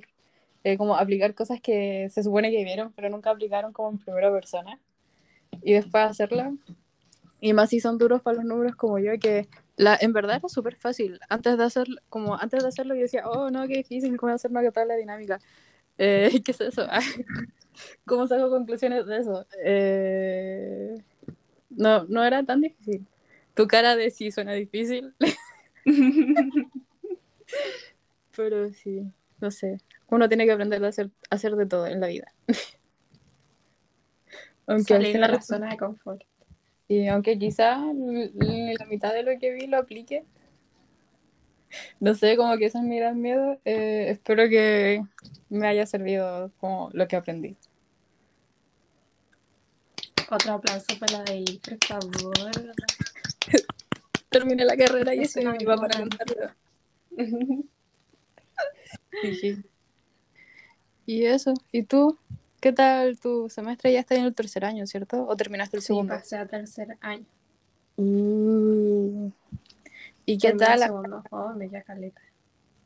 como 0.79 0.97
aplicar 0.97 1.35
cosas 1.35 1.61
que 1.61 2.09
se 2.09 2.23
supone 2.23 2.51
que 2.51 2.65
vieron, 2.65 2.95
pero 2.95 3.11
nunca 3.11 3.29
aplicaron 3.29 3.75
como 3.75 3.91
en 3.91 3.99
primera 3.99 4.33
persona. 4.33 4.81
Y 5.63 5.75
después 5.75 6.03
hacerlo 6.05 6.57
y 7.43 7.53
más 7.55 7.71
si 7.71 7.81
son 7.81 7.99
duros 7.99 8.23
para 8.23 8.37
los 8.37 8.45
números 8.45 8.77
como 8.77 9.01
yo, 9.01 9.19
que 9.19 9.49
la, 9.77 9.99
en 10.01 10.13
verdad 10.13 10.37
era 10.37 10.49
súper 10.49 10.77
fácil. 10.77 11.19
Antes 11.29 11.59
de, 11.59 11.65
hacer, 11.65 11.89
como 12.09 12.41
antes 12.41 12.63
de 12.63 12.69
hacerlo 12.69 12.95
yo 12.95 13.01
decía, 13.01 13.29
oh, 13.29 13.51
no, 13.51 13.67
qué 13.67 13.79
difícil, 13.79 14.17
¿cómo 14.17 14.33
hacer 14.33 14.53
una 14.53 14.63
la 14.63 14.95
dinámica? 14.95 15.41
Eh, 15.99 16.31
¿Qué 16.45 16.53
es 16.53 16.61
eso? 16.61 16.87
¿Cómo 18.07 18.29
saco 18.29 18.49
conclusiones 18.49 19.07
de 19.07 19.17
eso? 19.19 19.45
Eh, 19.65 21.03
no, 21.71 22.05
no 22.05 22.23
era 22.23 22.45
tan 22.45 22.61
difícil. 22.61 23.09
Tu 23.55 23.67
cara 23.67 23.97
de 23.97 24.13
sí 24.13 24.31
suena 24.31 24.53
difícil. 24.53 25.13
Pero 28.37 28.73
sí, 28.73 29.03
no 29.41 29.51
sé. 29.51 29.79
Uno 30.07 30.29
tiene 30.29 30.47
que 30.47 30.53
aprender 30.53 30.85
a 30.85 30.89
hacer, 30.89 31.11
hacer 31.29 31.57
de 31.57 31.67
todo 31.67 31.89
en 31.89 31.99
la 32.01 32.07
vida. 32.07 32.33
Aunque 34.69 34.95
Salir 34.95 35.15
de 35.15 35.19
la 35.19 35.43
zona 35.43 35.71
de 35.71 35.77
confort. 35.77 36.23
Y 36.93 37.09
aunque 37.09 37.39
quizás 37.39 37.79
la 37.79 38.85
mitad 38.85 39.15
de 39.15 39.23
lo 39.23 39.39
que 39.39 39.51
vi 39.51 39.67
lo 39.67 39.79
aplique, 39.79 40.27
no 42.01 42.15
sé, 42.15 42.37
como 42.37 42.59
que 42.59 42.67
eso 42.67 42.77
es 42.77 42.85
mi 42.85 42.99
gran 42.99 43.19
miedo. 43.19 43.59
Eh, 43.65 44.09
espero 44.11 44.47
que 44.51 45.03
me 45.49 45.67
haya 45.69 45.87
servido 45.87 46.53
como 46.61 46.91
lo 46.93 47.09
que 47.09 47.17
aprendí. 47.17 47.57
Otro 50.31 50.53
aplauso 50.53 50.85
para 51.01 51.21
la 51.21 51.25
de 51.25 51.59
por 51.65 51.79
favor. 51.87 52.35
Terminé 54.29 54.67
la 54.67 54.77
carrera 54.77 55.15
y 55.15 55.21
estoy 55.21 55.47
viva 55.47 55.77
para 55.77 55.99
cantarlo. 55.99 56.51
y 61.07 61.25
eso, 61.25 61.55
¿y 61.71 61.85
tú? 61.85 62.19
¿Qué 62.63 62.73
tal 62.73 63.19
tu 63.19 63.51
semestre? 63.51 63.93
Ya 63.93 63.99
está 63.99 64.15
en 64.15 64.25
el 64.25 64.37
tercer 64.37 64.65
año, 64.65 64.87
¿cierto? 64.87 65.27
¿O 65.27 65.37
terminaste 65.37 65.79
el 65.79 65.83
segundo? 65.83 66.15
Sí, 66.15 66.21
pasé 66.21 66.37
a 66.37 66.47
tercer 66.47 66.97
año. 67.01 67.27
Uh. 67.97 69.33
¿Y 70.25 70.39
qué 70.39 70.53
tal? 70.53 70.81
El 70.81 70.87
segundo. 70.87 71.25
Oh, 71.33 71.53
caleta. 71.85 72.21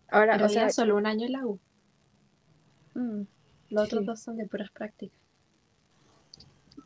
Ahora, 0.09 0.42
o 0.42 0.49
sea, 0.49 0.71
solo 0.71 0.97
un 0.97 1.04
año 1.04 1.26
en 1.26 1.33
la 1.33 1.45
U. 1.45 1.59
Mm, 2.95 3.25
Los 3.68 3.85
otros 3.85 4.06
dos 4.06 4.21
son 4.21 4.38
de 4.38 4.47
puras 4.47 4.71
prácticas. 4.71 5.21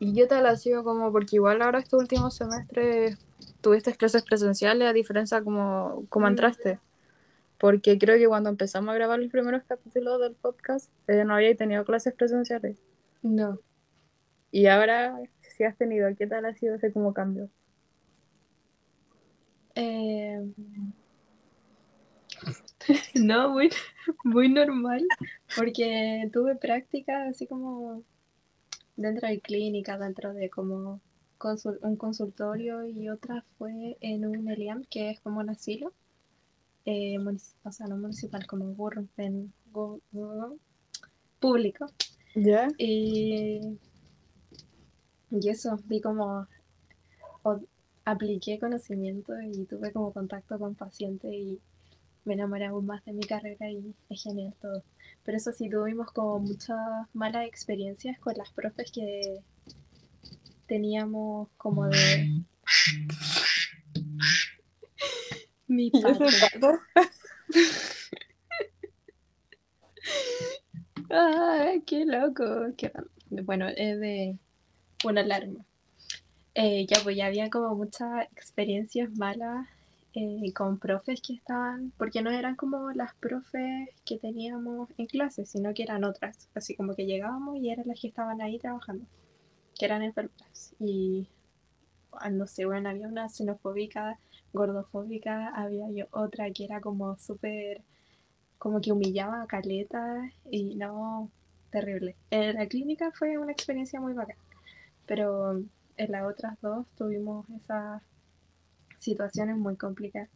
¿Y 0.01 0.13
qué 0.13 0.27
tal 0.27 0.45
ha 0.45 0.57
sido 0.57 0.83
como, 0.83 1.13
porque 1.13 1.37
igual 1.37 1.61
ahora 1.61 1.79
este 1.79 1.95
último 1.95 2.29
semestre 2.29 3.17
tuviste 3.61 3.95
clases 3.95 4.23
presenciales 4.23 4.89
a 4.89 4.91
diferencia 4.91 5.41
como, 5.41 6.03
como 6.09 6.25
mm. 6.25 6.29
entraste? 6.29 6.79
Porque 7.61 7.99
creo 7.99 8.17
que 8.17 8.27
cuando 8.27 8.49
empezamos 8.49 8.89
a 8.89 8.95
grabar 8.95 9.19
los 9.19 9.31
primeros 9.31 9.61
capítulos 9.65 10.19
del 10.19 10.33
podcast 10.33 10.91
eh, 11.07 11.23
no 11.23 11.35
había 11.35 11.55
tenido 11.55 11.85
clases 11.85 12.11
presenciales. 12.15 12.81
No. 13.21 13.59
Y 14.49 14.65
ahora 14.65 15.19
sí 15.43 15.63
has 15.63 15.77
tenido, 15.77 16.09
¿qué 16.17 16.25
tal 16.25 16.45
ha 16.45 16.55
sido 16.55 16.73
ese 16.73 16.91
como 16.91 17.13
cambio? 17.13 17.51
Eh... 19.75 20.43
no, 23.13 23.49
muy, 23.51 23.69
muy 24.23 24.49
normal, 24.49 25.05
porque 25.55 26.27
tuve 26.33 26.55
práctica 26.55 27.25
así 27.25 27.45
como 27.45 28.01
dentro 28.95 29.27
de 29.27 29.39
clínica, 29.39 29.99
dentro 29.99 30.33
de 30.33 30.49
como 30.49 30.99
un 31.83 31.95
consultorio 31.95 32.87
y 32.87 33.07
otra 33.09 33.45
fue 33.59 33.97
en 34.01 34.25
un 34.25 34.49
ELIAM, 34.49 34.83
que 34.89 35.11
es 35.11 35.19
como 35.19 35.41
un 35.41 35.51
asilo 35.51 35.93
eh, 36.85 37.17
o 37.63 37.71
sea, 37.71 37.87
no 37.87 37.97
municipal, 37.97 38.45
como 38.47 38.65
en 39.17 39.53
público. 41.39 41.85
¿Ya? 42.35 42.67
Y, 42.77 43.77
y 45.29 45.49
eso, 45.49 45.79
vi 45.85 46.01
como 46.01 46.47
apliqué 48.05 48.59
conocimiento 48.59 49.33
y 49.41 49.65
tuve 49.65 49.91
como 49.91 50.13
contacto 50.13 50.57
con 50.59 50.75
pacientes 50.75 51.31
y 51.31 51.59
me 52.25 52.33
enamoré 52.35 52.65
aún 52.65 52.85
más 52.85 53.03
de 53.05 53.13
mi 53.13 53.21
carrera 53.21 53.69
y 53.69 53.95
es 54.09 54.23
genial 54.23 54.53
todo. 54.61 54.83
Pero 55.23 55.37
eso 55.37 55.51
sí, 55.51 55.69
tuvimos 55.69 56.11
como 56.11 56.39
muchas 56.39 56.77
malas 57.13 57.47
experiencias 57.47 58.19
con 58.19 58.35
las 58.37 58.51
profes 58.51 58.91
que 58.91 59.41
teníamos 60.67 61.49
como 61.57 61.87
de 61.87 62.43
mi 65.71 65.89
pato. 65.89 66.25
Ay, 71.09 71.81
qué 71.81 72.05
loco. 72.05 72.43
Bueno, 73.29 73.67
es 73.69 73.99
de 73.99 74.37
una 75.03 75.21
alarma. 75.21 75.65
Eh, 76.53 76.85
ya, 76.85 77.01
pues 77.03 77.15
ya 77.15 77.27
había 77.27 77.49
como 77.49 77.73
muchas 77.75 78.27
experiencias 78.33 79.09
malas 79.17 79.67
eh, 80.13 80.51
con 80.53 80.77
profes 80.77 81.21
que 81.21 81.33
estaban, 81.33 81.93
porque 81.97 82.21
no 82.21 82.31
eran 82.31 82.57
como 82.57 82.91
las 82.91 83.15
profes 83.15 83.89
que 84.05 84.17
teníamos 84.17 84.89
en 84.97 85.05
clase, 85.05 85.45
sino 85.45 85.73
que 85.73 85.83
eran 85.83 86.03
otras. 86.03 86.49
Así 86.53 86.75
como 86.75 86.95
que 86.95 87.05
llegábamos 87.05 87.57
y 87.57 87.69
eran 87.69 87.87
las 87.87 87.99
que 87.99 88.09
estaban 88.09 88.41
ahí 88.41 88.59
trabajando, 88.59 89.05
que 89.79 89.85
eran 89.85 90.03
enfermeras. 90.03 90.75
Y 90.79 91.29
ah, 92.11 92.29
no 92.29 92.47
sé, 92.47 92.65
bueno, 92.65 92.89
había 92.89 93.07
una 93.07 93.29
xenofóbica 93.29 94.19
gordofóbica, 94.53 95.49
había 95.49 95.89
yo 95.91 96.05
otra 96.11 96.51
que 96.51 96.65
era 96.65 96.81
como 96.81 97.17
súper, 97.17 97.81
como 98.57 98.81
que 98.81 98.91
humillaba 98.91 99.43
a 99.43 99.47
Caleta 99.47 100.29
y 100.49 100.75
no, 100.75 101.29
terrible. 101.71 102.15
En 102.31 102.55
la 102.55 102.67
clínica 102.67 103.11
fue 103.11 103.37
una 103.37 103.51
experiencia 103.51 103.99
muy 104.01 104.13
bacana, 104.13 104.39
pero 105.05 105.53
en 105.97 106.11
las 106.11 106.23
otras 106.25 106.59
dos 106.61 106.85
tuvimos 106.97 107.49
esas 107.51 108.01
situaciones 108.99 109.57
muy 109.57 109.75
complicadas. 109.77 110.29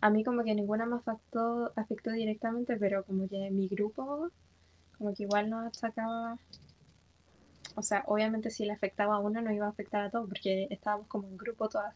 A 0.00 0.10
mí 0.10 0.24
como 0.24 0.44
que 0.44 0.54
ninguna 0.54 0.86
me 0.86 0.96
afectó, 0.96 1.72
afectó 1.76 2.10
directamente, 2.12 2.76
pero 2.76 3.04
como 3.04 3.28
que 3.28 3.50
mi 3.50 3.68
grupo 3.68 4.30
como 4.98 5.14
que 5.14 5.24
igual 5.24 5.50
nos 5.50 5.66
atacaba. 5.66 6.38
O 7.74 7.82
sea, 7.82 8.04
obviamente 8.06 8.50
si 8.50 8.64
le 8.64 8.72
afectaba 8.72 9.16
a 9.16 9.18
uno, 9.18 9.42
no 9.42 9.52
iba 9.52 9.66
a 9.66 9.70
afectar 9.70 10.02
a 10.02 10.10
todos, 10.10 10.28
porque 10.28 10.66
estábamos 10.70 11.06
como 11.08 11.28
en 11.28 11.36
grupo 11.36 11.68
todas. 11.68 11.94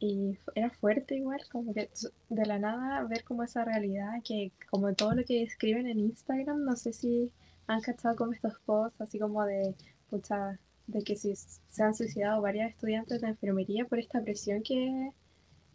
Y 0.00 0.38
era 0.54 0.70
fuerte 0.70 1.16
igual, 1.16 1.40
como 1.52 1.74
que 1.74 1.90
de 2.30 2.46
la 2.46 2.58
nada 2.58 3.04
ver 3.04 3.22
como 3.22 3.42
esa 3.42 3.64
realidad, 3.64 4.14
que 4.24 4.50
como 4.70 4.92
todo 4.94 5.12
lo 5.14 5.24
que 5.24 5.42
escriben 5.42 5.86
en 5.86 6.00
Instagram, 6.00 6.64
no 6.64 6.74
sé 6.74 6.94
si 6.94 7.30
han 7.66 7.82
cachado 7.82 8.16
como 8.16 8.32
estos 8.32 8.58
posts, 8.64 8.98
así 9.00 9.18
como 9.18 9.44
de, 9.44 9.74
pucha, 10.08 10.58
de 10.86 11.02
que 11.02 11.16
si 11.16 11.34
se 11.36 11.82
han 11.82 11.94
suicidado 11.94 12.40
varias 12.40 12.70
estudiantes 12.70 13.20
de 13.20 13.28
enfermería 13.28 13.84
por 13.84 13.98
esta 13.98 14.22
presión 14.22 14.62
que, 14.62 15.12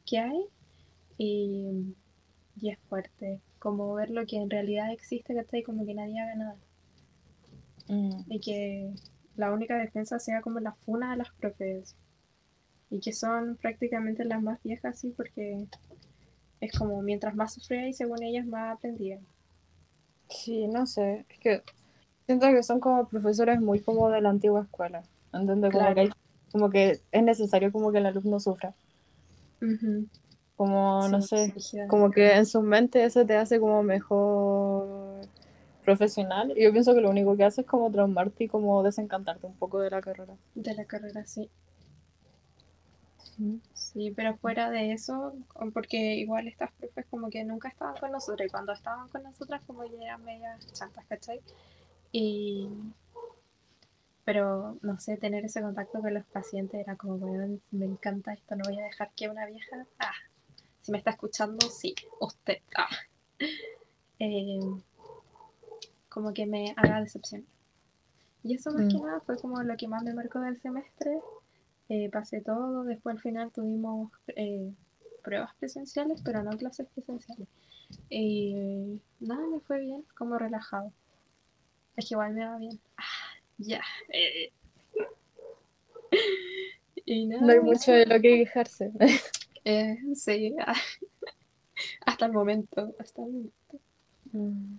que 0.06 0.18
hay. 0.18 0.46
Y, 1.18 1.96
y 2.60 2.72
es 2.72 2.80
fuerte, 2.90 3.42
como 3.60 3.94
ver 3.94 4.10
lo 4.10 4.26
que 4.26 4.38
en 4.38 4.50
realidad 4.50 4.92
existe, 4.92 5.36
¿cachai? 5.36 5.62
Como 5.62 5.86
que 5.86 5.94
nadie 5.94 6.20
haga 6.20 6.36
nada. 6.36 6.58
Mm. 7.88 8.22
Y 8.28 8.40
que 8.40 8.92
la 9.36 9.52
única 9.52 9.78
defensa 9.78 10.18
sea 10.20 10.42
como 10.42 10.60
la 10.60 10.74
funa 10.74 11.12
de 11.12 11.18
las 11.18 11.32
profes. 11.32 11.96
Y 12.96 13.00
que 13.02 13.12
son 13.14 13.58
prácticamente 13.58 14.24
las 14.26 14.42
más 14.42 14.64
viejas, 14.64 14.98
sí, 15.00 15.14
porque 15.18 15.68
es 16.62 16.74
como 16.74 17.02
mientras 17.02 17.36
más 17.36 17.54
sufría 17.54 17.88
y 17.88 17.94
según 17.94 18.24
ellas 18.24 18.46
más 18.48 18.78
aprendían. 18.78 19.26
Sí, 20.30 20.68
no 20.68 20.86
sé, 20.86 21.26
es 21.30 21.40
que 21.40 21.64
siento 22.26 22.48
que 22.48 22.64
son 22.64 22.80
como 22.80 23.08
profesores 23.10 23.62
muy 23.62 23.82
como 23.82 24.10
de 24.10 24.22
la 24.22 24.30
antigua 24.30 24.64
escuela, 24.64 25.04
¿entiendes? 25.34 25.72
Como, 25.72 25.94
que, 25.94 26.02
hay- 26.02 26.12
como 26.52 26.70
que 26.70 27.02
es 27.12 27.24
necesario 27.24 27.72
como 27.72 27.92
que 27.92 28.00
el 28.00 28.06
alumno 28.08 28.40
sufra, 28.40 28.76
como, 30.56 31.08
no 31.10 31.22
sé, 31.22 31.54
como 31.88 32.12
que 32.12 32.34
en 32.36 32.46
su 32.46 32.62
mente 32.62 33.04
eso 33.04 33.26
te 33.26 33.36
hace 33.36 33.60
como 33.60 33.84
mejor 33.84 35.22
profesional, 35.84 36.54
y 36.58 36.64
yo 36.64 36.72
pienso 36.72 36.94
que 36.96 37.02
lo 37.02 37.10
único 37.10 37.38
que 37.38 37.44
hace 37.46 37.62
es 37.62 37.68
como 37.68 37.92
traumarte 37.92 38.46
y 38.46 38.48
como 38.48 38.82
desencantarte 38.84 39.46
un 39.48 39.56
poco 39.56 39.80
de 39.80 39.90
la 39.92 40.02
carrera. 40.02 40.34
De 40.56 40.74
la 40.74 40.86
carrera, 40.86 41.24
sí. 41.28 41.52
Sí, 43.74 44.12
pero 44.16 44.36
fuera 44.38 44.70
de 44.70 44.94
eso, 44.94 45.34
porque 45.74 46.16
igual 46.16 46.48
estas 46.48 46.72
profes 46.74 47.06
como 47.10 47.30
que 47.30 47.44
nunca 47.44 47.70
estaban 47.70 47.96
con 47.98 48.12
nosotros 48.12 48.48
y 48.48 48.52
cuando 48.52 48.74
estaban 48.74 49.10
con 49.10 49.24
nosotras 49.24 49.62
como 49.66 49.82
que 49.84 49.96
eran 50.04 50.24
medias 50.24 50.72
chantas, 50.74 51.06
¿cachai? 51.08 51.42
Y... 52.12 52.70
Pero, 54.24 54.78
no 54.82 55.00
sé, 55.00 55.18
tener 55.18 55.46
ese 55.46 55.62
contacto 55.62 56.02
con 56.02 56.14
los 56.14 56.26
pacientes 56.26 56.80
era 56.82 56.96
como, 56.96 57.18
bueno, 57.18 57.60
me 57.72 57.86
encanta 57.86 58.34
esto, 58.34 58.56
no 58.56 58.64
voy 58.66 58.80
a 58.80 58.86
dejar 58.86 59.12
que 59.16 59.30
una 59.30 59.46
vieja, 59.46 59.86
ah, 60.00 60.14
si 60.82 60.92
me 60.92 60.98
está 60.98 61.12
escuchando, 61.12 61.70
sí, 61.70 61.94
usted, 62.20 62.58
ah, 62.76 62.90
eh, 64.20 64.60
como 66.10 66.34
que 66.34 66.48
me 66.48 66.74
haga 66.76 67.02
decepción. 67.02 67.46
Y 68.44 68.56
eso 68.56 68.72
más 68.72 68.88
que 68.88 68.98
Mm. 68.98 69.06
nada 69.06 69.20
fue 69.22 69.38
como 69.38 69.62
lo 69.62 69.78
que 69.78 69.88
más 69.88 70.04
me 70.04 70.14
marcó 70.14 70.40
del 70.40 70.60
semestre. 70.60 71.20
Eh, 71.90 72.10
pasé 72.12 72.42
todo, 72.42 72.84
después 72.84 73.16
al 73.16 73.22
final 73.22 73.52
tuvimos 73.52 74.12
eh, 74.36 74.74
pruebas 75.24 75.54
presenciales, 75.60 76.22
pero 76.24 76.42
no 76.44 76.52
clases 76.58 76.88
presenciales. 76.94 77.48
Y 78.10 79.00
nada, 79.20 79.48
me 79.48 79.60
fue 79.60 79.82
bien, 79.82 80.04
como 80.18 80.38
relajado. 80.38 80.92
Es 81.96 82.08
que 82.10 82.16
igual 82.16 82.34
me 82.34 82.46
va 82.46 82.58
bien. 82.58 82.80
Ah, 82.98 83.04
ya. 83.58 83.82
eh. 84.10 84.52
Y 87.08 87.28
nada, 87.28 87.46
No 87.46 87.54
hay 87.54 87.60
mucho 87.60 87.92
de 87.92 88.06
lo 88.06 88.16
que 88.16 88.38
quejarse. 88.46 88.92
Eh, 89.68 89.98
sí, 90.14 90.56
hasta 92.06 92.26
el 92.28 92.34
momento, 92.34 92.94
hasta 93.00 93.24
el 93.24 93.32
momento. 93.32 93.80
Mm. 94.32 94.78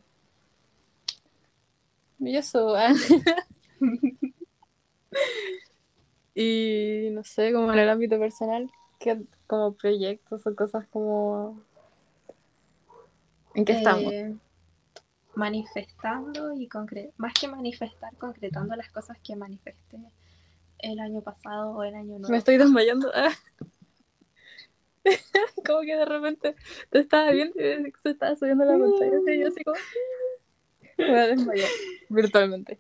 Y 2.20 2.36
eso, 2.36 2.74
ah. 2.76 2.92
Y 6.38 7.08
no 7.12 7.24
sé, 7.24 7.50
como 7.54 7.72
en 7.72 7.78
el 7.78 7.88
ámbito 7.88 8.18
personal, 8.18 8.70
que 8.98 9.22
como 9.46 9.72
proyectos 9.72 10.46
o 10.46 10.54
cosas 10.54 10.86
como... 10.88 11.62
¿En 13.54 13.64
qué 13.64 13.72
estamos? 13.72 14.12
Eh, 14.12 14.36
manifestando 15.34 16.52
y 16.52 16.68
concre 16.68 17.10
más 17.16 17.32
que 17.32 17.48
manifestar, 17.48 18.14
concretando 18.16 18.76
las 18.76 18.90
cosas 18.90 19.16
que 19.24 19.34
manifesté 19.34 19.98
el 20.80 21.00
año 21.00 21.22
pasado 21.22 21.70
o 21.70 21.82
el 21.82 21.94
año 21.94 22.18
nuevo. 22.18 22.28
Me 22.28 22.36
estoy 22.36 22.58
desmayando. 22.58 23.10
Ah. 23.14 23.32
como 25.66 25.80
que 25.80 25.96
de 25.96 26.04
repente 26.04 26.54
te 26.90 26.98
estaba 26.98 27.30
viendo 27.30 27.58
y 27.58 27.92
se 28.02 28.10
estaba 28.10 28.36
subiendo 28.36 28.66
la 28.66 28.78
pantalla 28.78 29.32
y 29.32 29.40
yo 29.40 29.48
así 29.48 29.64
como... 29.64 29.78
Me 30.98 31.08
voy 31.08 31.18
a 31.18 31.26
desmayar 31.28 31.70
virtualmente. 32.10 32.78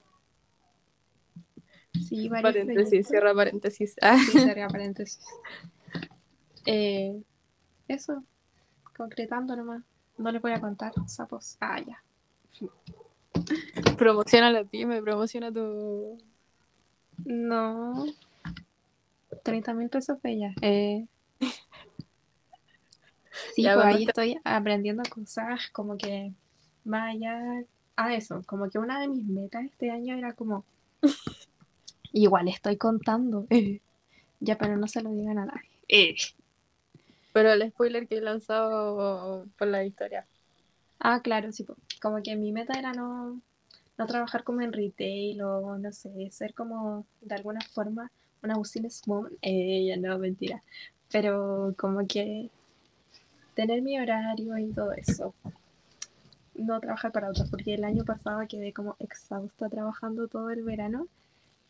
Sí, 2.08 2.28
varios 2.28 2.54
Paréntesis, 2.54 3.08
cierra 3.08 3.34
paréntesis. 3.34 3.94
Ah. 4.00 4.18
Sí, 4.18 4.38
cerré 4.38 4.66
paréntesis. 4.68 5.24
Eh, 6.66 7.22
eso, 7.88 8.22
concretando 8.96 9.56
nomás. 9.56 9.82
No 10.18 10.30
les 10.32 10.40
voy 10.40 10.52
a 10.52 10.60
contar, 10.60 10.92
sapos. 11.06 11.56
Ah, 11.60 11.80
ya. 11.80 12.02
Promociona 13.96 14.50
la 14.50 14.64
pyme, 14.64 15.02
promociona 15.02 15.52
tu... 15.52 16.18
No. 17.24 18.06
30 19.42 19.74
mil 19.74 19.88
pesos 19.88 20.20
bella. 20.22 20.54
Eh, 20.62 21.06
sí, 23.54 23.62
Ya, 23.62 23.74
pues 23.74 23.86
ahí 23.86 24.04
estoy 24.04 24.40
aprendiendo 24.44 25.02
cosas 25.08 25.68
como 25.72 25.96
que 25.96 26.32
más 26.84 27.14
allá 27.14 27.38
a 27.96 28.14
eso, 28.14 28.42
como 28.46 28.68
que 28.70 28.78
una 28.78 29.00
de 29.00 29.08
mis 29.08 29.24
metas 29.24 29.64
este 29.64 29.90
año 29.90 30.16
era 30.16 30.32
como 30.34 30.64
igual 32.12 32.48
estoy 32.48 32.76
contando. 32.76 33.46
eh, 33.50 33.80
ya, 34.40 34.58
pero 34.58 34.76
no 34.76 34.88
se 34.88 35.02
lo 35.02 35.10
digan 35.12 35.38
a 35.38 35.46
nadie. 35.46 35.70
Eh. 35.88 36.16
Pero 37.32 37.52
el 37.52 37.68
spoiler 37.70 38.08
que 38.08 38.16
he 38.16 38.20
lanzado 38.20 39.46
por 39.58 39.68
la 39.68 39.84
historia. 39.84 40.26
Ah, 40.98 41.20
claro, 41.22 41.52
sí, 41.52 41.66
como 42.00 42.22
que 42.22 42.34
mi 42.36 42.52
meta 42.52 42.78
era 42.78 42.92
no, 42.92 43.40
no 43.98 44.06
trabajar 44.06 44.42
como 44.42 44.62
en 44.62 44.72
retail 44.72 45.42
o 45.42 45.78
no 45.78 45.92
sé, 45.92 46.30
ser 46.30 46.54
como 46.54 47.06
de 47.20 47.34
alguna 47.34 47.60
forma 47.60 48.10
una 48.42 48.56
businesswoman. 48.56 49.32
Eh, 49.42 49.86
ya 49.86 49.96
no, 49.96 50.18
mentira. 50.18 50.62
Pero 51.10 51.74
como 51.76 52.06
que 52.06 52.50
tener 53.54 53.82
mi 53.82 53.98
horario 53.98 54.56
y 54.58 54.72
todo 54.72 54.92
eso. 54.92 55.34
No 56.54 56.80
trabajar 56.80 57.12
para 57.12 57.28
otros, 57.28 57.50
porque 57.50 57.74
el 57.74 57.84
año 57.84 58.04
pasado 58.04 58.40
quedé 58.48 58.72
como 58.72 58.96
exhausta 58.98 59.68
trabajando 59.68 60.28
todo 60.28 60.50
el 60.50 60.62
verano. 60.62 61.06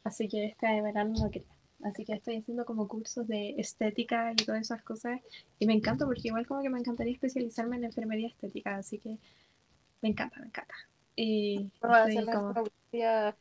Así 0.07 0.29
que 0.29 0.47
este 0.47 0.81
verano 0.83 1.15
no 1.21 1.31
quería. 1.31 1.49
Así 1.83 2.05
que 2.05 2.15
estoy 2.15 2.37
haciendo 2.37 2.65
como 2.65 2.87
cursos 2.87 3.27
de 3.27 3.57
estética 3.59 4.33
y 4.33 4.37
todas 4.37 4.61
esas 4.61 4.83
cosas. 4.83 5.21
Y 5.59 5.67
me 5.67 5.75
encanta 5.75 6.07
porque 6.07 6.29
igual 6.29 6.47
como 6.47 6.63
que 6.63 6.71
me 6.71 6.79
encantaría 6.79 7.13
especializarme 7.13 7.77
en 7.77 7.85
enfermería 7.85 8.29
estética. 8.29 8.77
Así 8.77 8.99
que 8.99 9.19
me 10.03 10.11
encanta, 10.11 10.39
me 10.39 10.47
encanta. 10.47 10.75
Y 11.17 11.73
Vamos 11.81 11.97
a 11.97 12.05
hacer 12.05 12.25
como... 12.27 12.55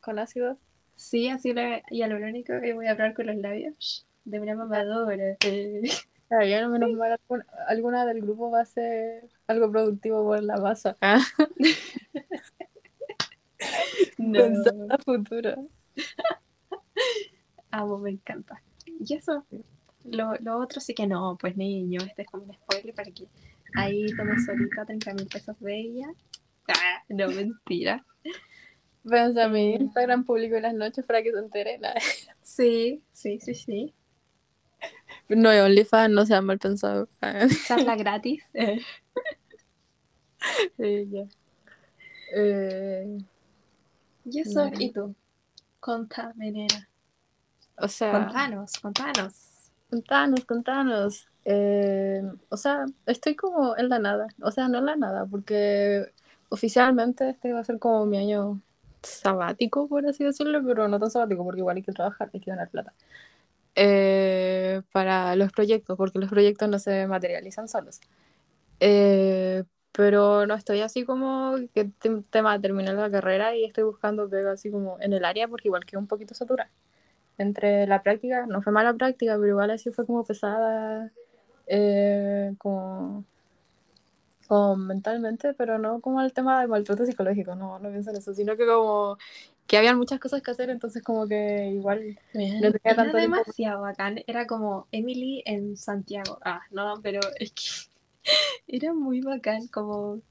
con 0.01 0.19
ácido. 0.19 0.58
Sí, 0.95 1.30
así 1.30 1.54
lo, 1.54 1.62
y 1.91 2.01
a 2.01 2.08
lo 2.08 2.15
único 2.15 2.60
que 2.60 2.73
voy 2.73 2.88
a 2.88 2.91
hablar 2.91 3.13
con 3.13 3.28
los 3.28 3.36
labios 3.36 4.08
de 4.23 4.39
una 4.39 4.56
mamadora. 4.56 5.38
Eh, 5.45 5.84
Ah, 6.32 6.43
ya 6.43 6.60
no 6.60 6.69
menos 6.69 6.89
mal 6.93 7.19
alguna, 7.67 8.04
del 8.08 8.21
grupo 8.21 8.49
va 8.49 8.62
a 8.62 8.65
ser 8.65 9.30
algo 9.45 9.71
productivo 9.71 10.23
por 10.23 10.41
la 10.41 10.58
masa. 10.58 10.97
Ah, 10.99 11.23
pensando 14.17 14.95
a 14.95 14.97
futuro. 14.97 15.69
Amo, 17.78 17.98
me 17.98 18.12
encanta. 18.12 18.62
Y 18.86 19.14
eso, 19.14 19.46
lo, 20.06 20.36
lo 20.40 20.58
otro 20.60 20.80
sí 20.80 20.94
que 20.94 21.08
no, 21.08 21.38
pues 21.40 21.58
niño, 21.58 22.00
este 22.02 22.22
es 22.22 22.28
como 22.30 22.44
un 22.44 22.54
spoiler 22.54 22.94
para 22.96 23.12
que 23.12 23.28
ahí 23.76 24.06
tome 24.16 24.40
solita 24.40 24.86
30 24.86 25.14
mil 25.14 25.28
pesos 25.28 25.60
de 25.60 25.80
ella. 25.80 26.08
Ah, 26.70 27.04
no, 27.10 27.28
mentira. 27.30 28.06
Pensa 29.08 29.50
mi 29.50 29.74
Eh. 29.74 29.78
Instagram 29.82 30.24
público 30.24 30.56
en 30.56 30.64
las 30.64 30.74
noches 30.74 31.06
para 31.06 31.22
que 31.22 31.32
se 31.32 31.38
entere. 31.40 31.78
Nah. 31.80 31.94
Sí, 32.42 33.04
sí, 33.12 33.40
sí, 33.42 33.54
sí. 33.56 33.94
No 35.28 35.50
OnlyFans, 35.50 36.14
no 36.14 36.26
sean 36.26 36.46
mal 36.46 36.60
pensados. 36.60 37.10
Ah, 37.22 37.48
Charla 37.68 37.96
gratis. 37.96 38.44
Eh, 38.54 38.80
sí, 40.78 41.08
ya. 41.12 41.26
Eh, 42.36 43.18
Y 44.26 44.40
eso, 44.40 44.66
No. 44.70 44.72
¿y 44.80 44.92
tú? 44.92 45.16
Contame, 45.80 46.52
nena. 46.52 46.88
O 47.78 47.88
sea, 47.88 48.12
Contanos, 48.12 48.80
contanos. 48.80 49.72
contanos, 49.90 50.46
contanos. 50.46 51.28
Eh, 51.46 52.24
o 52.50 52.58
sea, 52.58 52.86
estoy 53.06 53.36
como 53.36 53.78
en 53.78 53.90
la 53.90 54.00
nada. 54.00 54.28
O 54.42 54.52
sea, 54.52 54.68
no 54.68 54.80
en 54.80 54.86
la 54.86 54.96
nada, 54.96 55.26
porque 55.26 56.12
oficialmente 56.50 57.30
este 57.30 57.54
va 57.54 57.60
a 57.60 57.64
ser 57.64 57.80
como 57.80 58.06
mi 58.06 58.18
año 58.18 58.62
sabático, 59.04 59.88
por 59.88 60.06
así 60.08 60.24
decirlo, 60.24 60.62
pero 60.66 60.88
no 60.88 61.00
tan 61.00 61.12
sabático, 61.12 61.44
porque 61.44 61.60
igual 61.60 61.78
hay 61.78 61.84
que 61.84 61.92
trabajar, 61.92 62.30
hay 62.34 62.40
que 62.40 62.52
ganar 62.52 62.70
plata. 62.70 62.94
Eh, 63.76 64.82
para 64.92 65.36
los 65.36 65.52
proyectos, 65.52 65.98
porque 65.98 66.20
los 66.20 66.30
proyectos 66.30 66.70
no 66.70 66.80
se 66.80 67.08
materializan 67.08 67.68
solos. 67.68 68.00
Eh, 68.80 69.64
pero 69.92 70.46
no 70.46 70.56
estoy 70.56 70.82
así 70.82 71.06
como 71.06 71.56
que 71.74 71.86
tema 72.30 72.60
terminar 72.60 72.96
la 72.96 73.10
carrera 73.10 73.56
y 73.56 73.64
estoy 73.64 73.84
buscando 73.86 74.30
pega 74.30 74.52
así 74.52 74.70
como 74.72 75.00
en 75.00 75.14
el 75.14 75.24
área 75.26 75.48
porque 75.48 75.70
igual 75.70 75.86
quedé 75.86 75.98
un 76.00 76.08
poquito 76.08 76.34
saturada. 76.36 76.70
Entre 77.38 77.86
la 77.88 78.02
práctica, 78.02 78.45
no 78.45 78.62
fue 78.62 78.71
mala 78.71 78.93
práctica, 78.93 79.36
pero 79.36 79.48
igual 79.48 79.71
así 79.71 79.91
fue 79.91 80.06
como 80.06 80.24
pesada, 80.24 81.12
eh, 81.67 82.54
como, 82.58 83.26
como 84.48 84.76
mentalmente, 84.78 85.54
pero 85.54 85.78
no 85.78 86.00
como 86.00 86.21
el 86.21 86.34
tema 86.34 86.62
de 86.62 86.67
maltrato 86.67 87.06
psicológico, 87.06 87.56
no, 87.56 87.80
no 87.80 87.89
pienso 87.89 88.12
en 88.12 88.17
eso, 88.17 88.34
sino 88.34 88.56
que 88.56 88.65
como 88.65 89.17
que 89.67 89.78
habían 89.78 89.98
muchas 89.98 90.19
cosas 90.19 90.41
que 90.41 90.52
hacer, 90.52 90.69
entonces 90.69 91.02
como 91.02 91.28
que 91.28 91.71
igual 91.74 92.19
no 92.34 92.71
tenía 92.71 92.80
era 92.84 92.95
tanto 92.95 93.17
demasiado 93.17 93.82
bacán, 93.82 94.19
era 94.28 94.45
como 94.45 94.88
Emily 94.91 95.41
en 95.45 95.76
Santiago. 95.76 96.38
Ah, 96.43 96.62
no, 96.71 97.00
pero 97.02 97.19
es 97.39 97.52
que 97.52 98.24
era 98.67 98.93
muy 98.93 99.21
bacán 99.21 99.67
como 99.67 100.21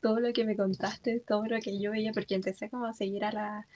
todo 0.00 0.20
lo 0.20 0.32
que 0.34 0.44
me 0.44 0.56
contaste, 0.56 1.20
todo 1.20 1.46
lo 1.46 1.58
que 1.60 1.80
yo 1.80 1.92
veía, 1.92 2.12
porque 2.12 2.34
empecé 2.34 2.68
como 2.68 2.84
a 2.84 2.92
seguir 2.92 3.24
a 3.24 3.32
la 3.32 3.66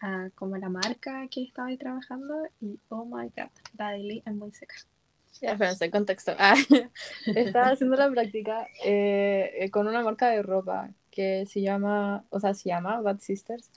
a, 0.00 0.30
como 0.34 0.56
la 0.56 0.68
marca 0.68 1.26
que 1.30 1.42
estaba 1.42 1.68
ahí 1.68 1.76
trabajando 1.76 2.34
y 2.60 2.78
oh 2.88 3.04
my 3.04 3.28
god, 3.36 3.50
daily 3.74 4.22
es 4.24 4.34
muy 4.34 4.52
seca. 4.52 4.74
Ya, 5.40 5.52
espérense, 5.52 5.90
contexto. 5.90 6.32
Ah, 6.38 6.54
estaba 7.26 7.68
haciendo 7.68 7.96
la 7.96 8.10
práctica 8.10 8.66
eh, 8.84 9.68
con 9.72 9.88
una 9.88 10.02
marca 10.02 10.28
de 10.28 10.42
ropa 10.42 10.90
que 11.10 11.46
se 11.46 11.60
llama, 11.60 12.24
o 12.30 12.40
sea, 12.40 12.54
se 12.54 12.68
llama 12.68 13.00
Bad 13.00 13.20
Sisters. 13.20 13.70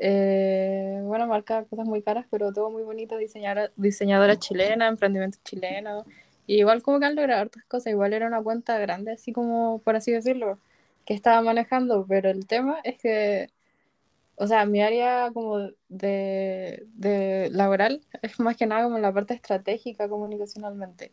Eh, 0.00 1.00
bueno, 1.04 1.26
marca 1.26 1.64
cosas 1.64 1.86
muy 1.86 2.02
caras, 2.02 2.26
pero 2.30 2.52
todo 2.52 2.70
muy 2.70 2.82
bonito, 2.82 3.16
diseñadora, 3.16 3.70
diseñadora 3.76 4.38
chilena, 4.38 4.88
emprendimiento 4.88 5.38
chileno. 5.44 6.04
Y 6.46 6.58
igual 6.58 6.82
como 6.82 6.98
que 6.98 7.06
han 7.06 7.14
logrado 7.14 7.46
otras 7.46 7.64
cosas, 7.66 7.92
igual 7.92 8.12
era 8.12 8.26
una 8.26 8.42
cuenta 8.42 8.78
grande, 8.78 9.12
así 9.12 9.32
como, 9.32 9.80
por 9.80 9.96
así 9.96 10.12
decirlo, 10.12 10.58
que 11.04 11.14
estaba 11.14 11.42
manejando, 11.42 12.06
pero 12.08 12.30
el 12.30 12.46
tema 12.46 12.78
es 12.84 12.98
que, 12.98 13.50
o 14.36 14.46
sea, 14.46 14.66
mi 14.66 14.82
área 14.82 15.30
como 15.32 15.58
de, 15.88 16.84
de 16.94 17.50
laboral 17.52 18.00
es 18.22 18.38
más 18.40 18.56
que 18.56 18.66
nada 18.66 18.84
como 18.84 18.98
la 18.98 19.12
parte 19.12 19.34
estratégica 19.34 20.08
comunicacionalmente. 20.08 21.12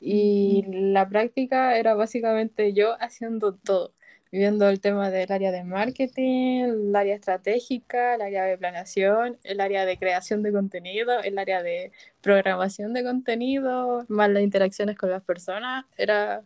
Y 0.00 0.64
la 0.68 1.08
práctica 1.08 1.76
era 1.78 1.94
básicamente 1.94 2.72
yo 2.72 2.96
haciendo 3.00 3.54
todo 3.56 3.94
viendo 4.30 4.68
el 4.68 4.80
tema 4.80 5.10
del 5.10 5.30
área 5.32 5.50
de 5.52 5.64
marketing, 5.64 6.64
el 6.64 6.96
área 6.96 7.14
estratégica, 7.14 8.14
el 8.14 8.22
área 8.22 8.44
de 8.44 8.58
planeación, 8.58 9.38
el 9.44 9.60
área 9.60 9.86
de 9.86 9.96
creación 9.98 10.42
de 10.42 10.52
contenido, 10.52 11.20
el 11.20 11.38
área 11.38 11.62
de 11.62 11.92
programación 12.20 12.92
de 12.92 13.04
contenido, 13.04 14.04
más 14.08 14.30
las 14.30 14.42
interacciones 14.42 14.96
con 14.98 15.10
las 15.10 15.22
personas. 15.22 15.84
Era 15.96 16.42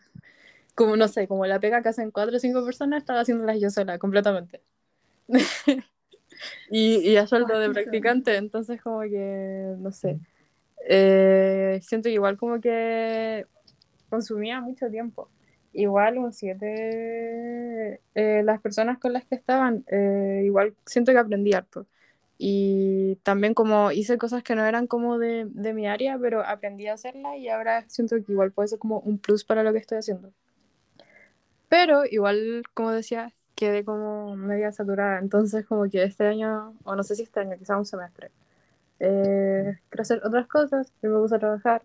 como, 0.74 0.96
no 0.96 1.08
sé, 1.08 1.28
como 1.28 1.46
la 1.46 1.61
pega 1.61 1.82
que 1.82 1.90
hacen 1.90 2.11
cuatro 2.11 2.37
o 2.37 2.40
cinco 2.40 2.64
personas, 2.64 3.00
estaba 3.02 3.20
haciéndolas 3.20 3.61
yo 3.61 3.70
sola, 3.70 3.98
completamente. 3.98 4.62
y, 6.70 6.98
y 6.98 7.16
a 7.16 7.26
sueldo 7.26 7.59
de 7.59 7.70
practicante, 7.70 8.37
entonces 8.37 8.81
como 8.81 9.00
que, 9.02 9.74
no 9.78 9.92
sé. 9.92 10.18
Eh, 10.88 11.78
siento 11.83 12.09
igual 12.09 12.37
como 12.37 12.61
que 12.61 13.46
consumía 14.09 14.61
mucho 14.61 14.90
tiempo 14.90 15.28
igual 15.72 16.18
un 16.18 16.33
7, 16.33 18.00
eh, 18.14 18.42
las 18.44 18.61
personas 18.61 18.98
con 18.98 19.12
las 19.12 19.24
que 19.24 19.35
estaban, 19.35 19.85
eh, 19.88 20.42
igual 20.44 20.74
siento 20.87 21.12
que 21.12 21.18
aprendí 21.18 21.52
harto. 21.52 21.87
Y 22.38 23.16
también 23.22 23.55
como 23.55 23.92
hice 23.92 24.18
cosas 24.18 24.42
que 24.42 24.57
no 24.57 24.64
eran 24.64 24.87
como 24.87 25.18
de, 25.18 25.46
de 25.48 25.72
mi 25.74 25.87
área, 25.87 26.18
pero 26.18 26.44
aprendí 26.44 26.88
a 26.88 26.94
hacerlas 26.94 27.37
y 27.38 27.48
ahora 27.48 27.85
siento 27.88 28.16
que 28.16 28.33
igual 28.33 28.52
puede 28.52 28.68
ser 28.68 28.78
como 28.78 28.98
un 29.00 29.18
plus 29.18 29.44
para 29.44 29.62
lo 29.62 29.72
que 29.72 29.78
estoy 29.78 29.98
haciendo. 29.98 30.33
Pero 31.68 32.05
igual, 32.05 32.64
como 32.74 32.90
decía, 32.90 33.33
quedé 33.62 33.85
como 33.85 34.35
media 34.37 34.72
saturada. 34.72 35.18
Entonces 35.20 35.64
como 35.66 35.88
que 35.88 36.03
este 36.03 36.27
año, 36.27 36.75
o 36.85 36.96
no 36.96 37.03
sé 37.03 37.14
si 37.14 37.22
este 37.22 37.40
año, 37.40 37.57
quizá 37.59 37.77
un 37.77 37.87
semestre, 37.87 38.31
eh, 39.01 39.79
quiero 39.88 40.03
hacer 40.03 40.20
otras 40.25 40.48
cosas. 40.48 40.92
y 41.03 41.07
me 41.07 41.18
gusta 41.18 41.38
trabajar 41.38 41.83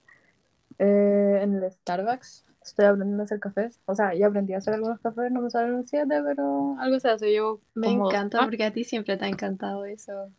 en 0.80 1.56
el 1.56 1.72
Starbucks 1.72 2.48
estoy 2.70 2.86
aprendiendo 2.86 3.24
a 3.24 3.26
hacer 3.26 3.40
cafés. 3.40 3.80
O 3.86 3.96
sea, 3.96 4.14
ya 4.14 4.28
aprendí 4.28 4.54
a 4.54 4.58
hacer 4.58 4.74
algunos 4.74 5.00
cafés, 5.00 5.32
no 5.32 5.42
me 5.42 5.50
salen 5.50 5.74
un 5.74 5.86
7, 5.86 6.22
pero 6.24 6.76
algo 6.80 7.00
se 7.00 7.10
hace. 7.10 7.34
Yo 7.34 7.60
me 7.74 7.92
encanta 7.92 8.44
porque 8.44 8.64
a 8.64 8.74
ti 8.74 8.84
siempre 8.84 9.18
te 9.18 9.26
ha 9.26 9.28
encantado 9.28 9.86
eso. 9.86 10.30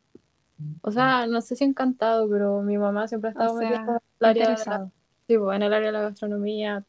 O 0.82 0.90
sea, 0.90 1.26
no 1.26 1.40
sé 1.40 1.56
si 1.56 1.64
encantado, 1.64 2.28
pero 2.28 2.62
mi 2.62 2.78
mamá 2.78 3.06
siempre 3.08 3.28
ha 3.28 3.32
estado 3.32 3.60
en 3.60 3.72
el 3.72 3.78
área 4.20 4.50
de 4.50 4.90
pues, 5.38 5.56
en 5.56 5.62
el 5.62 5.72
área 5.72 5.86
de 5.86 5.92
la 5.92 6.02
gastronomía. 6.02 6.84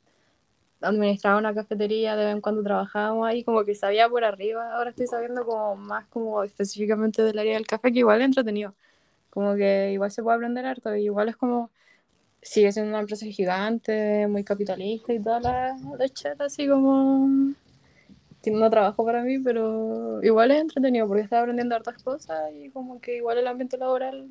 Administraba 0.81 1.37
una 1.37 1.53
cafetería, 1.53 2.15
de 2.15 2.25
vez 2.25 2.35
en 2.35 2.41
cuando 2.41 2.63
trabajábamos 2.63 3.27
ahí, 3.27 3.43
como 3.43 3.63
que 3.65 3.75
sabía 3.75 4.07
por 4.09 4.23
arriba. 4.23 4.75
Ahora 4.75 4.91
estoy 4.91 5.07
sabiendo 5.07 5.45
como 5.45 5.75
más 5.75 6.05
como 6.07 6.43
específicamente 6.43 7.21
del 7.21 7.37
área 7.39 7.55
del 7.55 7.67
café, 7.67 7.91
que 7.91 7.99
igual 7.99 8.21
es 8.21 8.25
entretenido. 8.25 8.73
Como 9.29 9.55
que 9.55 9.91
igual 9.93 10.11
se 10.11 10.23
puede 10.23 10.37
aprender 10.37 10.65
harto, 10.65 10.95
igual 10.95 11.29
es 11.29 11.37
como 11.37 11.69
sigue 12.41 12.71
siendo 12.71 12.91
una 12.91 13.01
empresa 13.01 13.25
gigante, 13.25 14.27
muy 14.27 14.43
capitalista 14.43 15.13
y 15.13 15.19
toda 15.21 15.39
la 15.39 15.77
lechera, 15.97 16.45
así 16.45 16.67
como. 16.67 17.53
No 18.45 18.69
trabajo 18.69 19.05
para 19.05 19.21
mí, 19.21 19.37
pero 19.39 20.23
igual 20.23 20.51
es 20.51 20.61
entretenido 20.61 21.07
porque 21.07 21.23
estaba 21.23 21.41
aprendiendo 21.41 21.75
hartas 21.75 22.01
cosas 22.01 22.49
y 22.53 22.69
como 22.69 22.99
que 22.99 23.17
igual 23.17 23.37
el 23.37 23.47
ambiente 23.47 23.77
laboral 23.77 24.27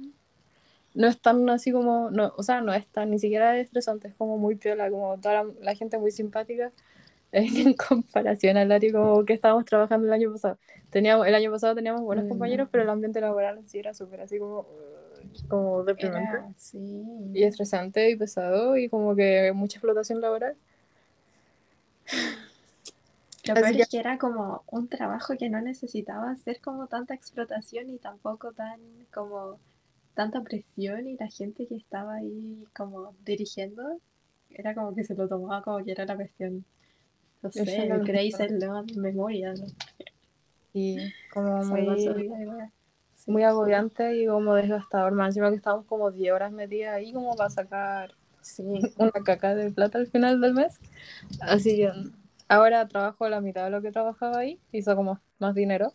no 0.94 1.07
es 1.07 1.20
tan 1.20 1.48
así 1.51 1.72
como. 1.72 2.11
No, 2.11 2.33
o 2.37 2.42
sea, 2.42 2.61
no 2.61 2.72
es 2.72 2.87
tan 2.87 3.11
ni 3.11 3.18
siquiera 3.18 3.59
estresante, 3.59 4.09
es 4.09 4.14
como 4.14 4.38
muy 4.38 4.57
piola, 4.57 4.90
como 4.90 5.18
toda 5.18 5.44
la, 5.61 5.74
gente 5.74 5.98
muy 5.98 6.11
simpática 6.11 6.72
en 7.33 7.74
comparación 7.74 8.57
al 8.57 8.72
área 8.72 8.92
como 8.92 9.24
que 9.24 9.35
estábamos 9.35 9.64
trabajando 9.64 10.07
el 10.07 10.12
año 10.12 10.33
pasado. 10.33 10.59
Teníamos, 10.90 11.27
el 11.27 11.35
año 11.35 11.51
pasado 11.51 11.74
teníamos 11.74 12.03
buenos 12.03 12.24
mm. 12.24 12.29
compañeros, 12.29 12.68
pero 12.70 12.85
el 12.85 12.90
ambiente 12.90 13.20
laboral 13.20 13.61
sí 13.66 13.79
era 13.79 13.94
súper 13.94 14.22
así 14.22 14.38
como 14.38 14.66
como 15.48 15.85
deprimente. 15.85 16.38
sí. 16.57 17.05
Y 17.33 17.42
estresante 17.42 18.11
y 18.11 18.16
pesado 18.16 18.77
y 18.77 18.88
como 18.88 19.14
que 19.14 19.53
mucha 19.55 19.77
explotación 19.77 20.20
laboral. 20.20 20.57
Lo 23.44 23.55
peor 23.55 23.77
es 23.77 23.88
que 23.88 23.98
era 23.98 24.18
como 24.18 24.62
un 24.66 24.88
trabajo 24.88 25.37
que 25.38 25.48
no 25.48 25.61
necesitaba 25.61 26.31
hacer 26.31 26.61
como 26.61 26.87
tanta 26.87 27.14
explotación 27.14 27.88
y 27.90 27.98
tampoco 27.98 28.53
tan 28.53 28.81
como 29.12 29.59
tanta 30.18 30.42
presión 30.42 31.07
y 31.07 31.16
la 31.16 31.28
gente 31.28 31.68
que 31.68 31.76
estaba 31.76 32.16
ahí 32.16 32.64
como 32.76 33.14
dirigiendo 33.24 34.00
era 34.50 34.74
como 34.74 34.92
que 34.92 35.04
se 35.04 35.14
lo 35.14 35.28
tomaba 35.28 35.62
como 35.62 35.85
que 35.85 35.92
era 35.92 36.07
la 36.07 36.16
cuestión 36.16 36.64
no 37.40 37.52
sé, 37.52 37.87
el 37.87 38.02
Grace 38.02 38.48
memoria 38.96 39.54
¿no? 39.54 39.66
y 40.74 40.96
como 41.33 41.62
muy 41.66 42.33
muy 43.28 43.44
agobiante 43.44 44.20
y 44.20 44.26
como 44.26 44.54
desgastador. 44.54 45.12
Más 45.12 45.28
encima 45.28 45.50
que 45.50 45.57
estamos 45.57 45.87
como 45.87 46.11
10 46.11 46.33
horas 46.33 46.50
metidas 46.50 46.96
ahí 46.96 47.12
como 47.12 47.37
para 47.37 47.50
sacar 47.50 48.14
una 48.98 49.12
caca 49.24 49.54
de 49.54 49.70
plata 49.70 49.98
al 49.98 50.09
final 50.09 50.40
del 50.40 50.54
mes. 50.54 50.81
Así 51.42 51.76
que 51.76 51.92
ahora 52.48 52.88
trabajo 52.88 53.28
la 53.28 53.40
mitad 53.40 53.62
de 53.62 53.70
lo 53.70 53.83
que 53.83 53.92
trabajaba 53.92 54.38
ahí, 54.38 54.59
hizo 54.72 54.96
como 54.96 55.20
más 55.38 55.54
dinero 55.54 55.92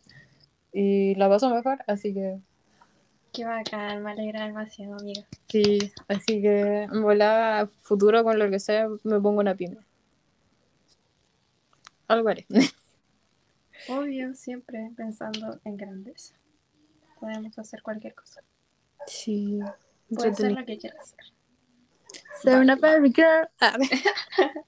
y 0.72 1.16
la 1.16 1.28
paso 1.28 1.50
mejor, 1.54 1.80
así 1.88 2.14
que... 2.14 2.40
Qué 3.34 3.46
bacán, 3.46 4.04
me 4.04 4.12
alegra 4.12 4.46
demasiado, 4.46 4.94
amiga. 4.94 5.24
Sí, 5.50 5.92
así 6.08 6.40
que 6.40 6.84
en 6.84 7.02
volada 7.02 7.68
futuro 7.82 8.24
con 8.24 8.38
lo 8.38 8.48
que 8.52 8.60
sea 8.60 8.88
me 9.04 9.20
pongo 9.20 9.40
una 9.40 9.56
pyme. 9.56 9.80
Algo 12.08 12.30
haré. 12.30 12.46
Obvio, 13.90 14.36
siempre 14.36 14.92
pensando 14.96 15.60
en 15.66 15.78
grandeza 15.78 16.36
podemos 17.20 17.58
hacer 17.58 17.82
cualquier 17.82 18.14
cosa. 18.14 18.44
Sí. 19.08 19.60
Puedes 20.14 20.34
hacer 20.34 20.52
lo 20.52 20.66
que 20.66 20.78
quieras 20.78 21.00
hacer. 21.00 21.26
Ser 22.42 22.60
una 22.60 22.76
Barbie 22.76 23.14
girl. 23.14 23.50
Ah. 23.60 23.78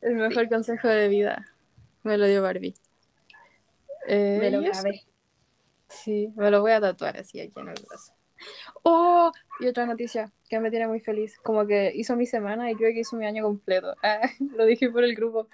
El 0.00 0.14
mejor 0.14 0.48
consejo 0.48 0.88
de 0.88 1.08
vida 1.08 1.46
me 2.04 2.16
lo 2.16 2.26
dio 2.26 2.40
Barbie. 2.40 2.74
Eh, 4.08 4.38
me 4.40 4.50
lo 4.50 4.62
grabé. 4.62 5.04
Sí, 5.92 6.32
me 6.36 6.50
lo 6.50 6.60
voy 6.60 6.72
a 6.72 6.80
tatuar 6.80 7.16
así 7.18 7.40
aquí 7.40 7.52
en 7.60 7.68
el 7.68 7.74
brazo. 7.88 8.14
Oh, 8.82 9.30
y 9.60 9.66
otra 9.66 9.86
noticia 9.86 10.32
que 10.48 10.58
me 10.58 10.70
tiene 10.70 10.88
muy 10.88 11.00
feliz, 11.00 11.38
como 11.38 11.66
que 11.66 11.92
hizo 11.94 12.16
mi 12.16 12.26
semana 12.26 12.70
y 12.70 12.74
creo 12.74 12.92
que 12.92 13.00
hizo 13.00 13.16
mi 13.16 13.26
año 13.26 13.44
completo. 13.44 13.94
Ah, 14.02 14.20
lo 14.56 14.64
dije 14.66 14.90
por 14.90 15.04
el 15.04 15.14
grupo. 15.14 15.48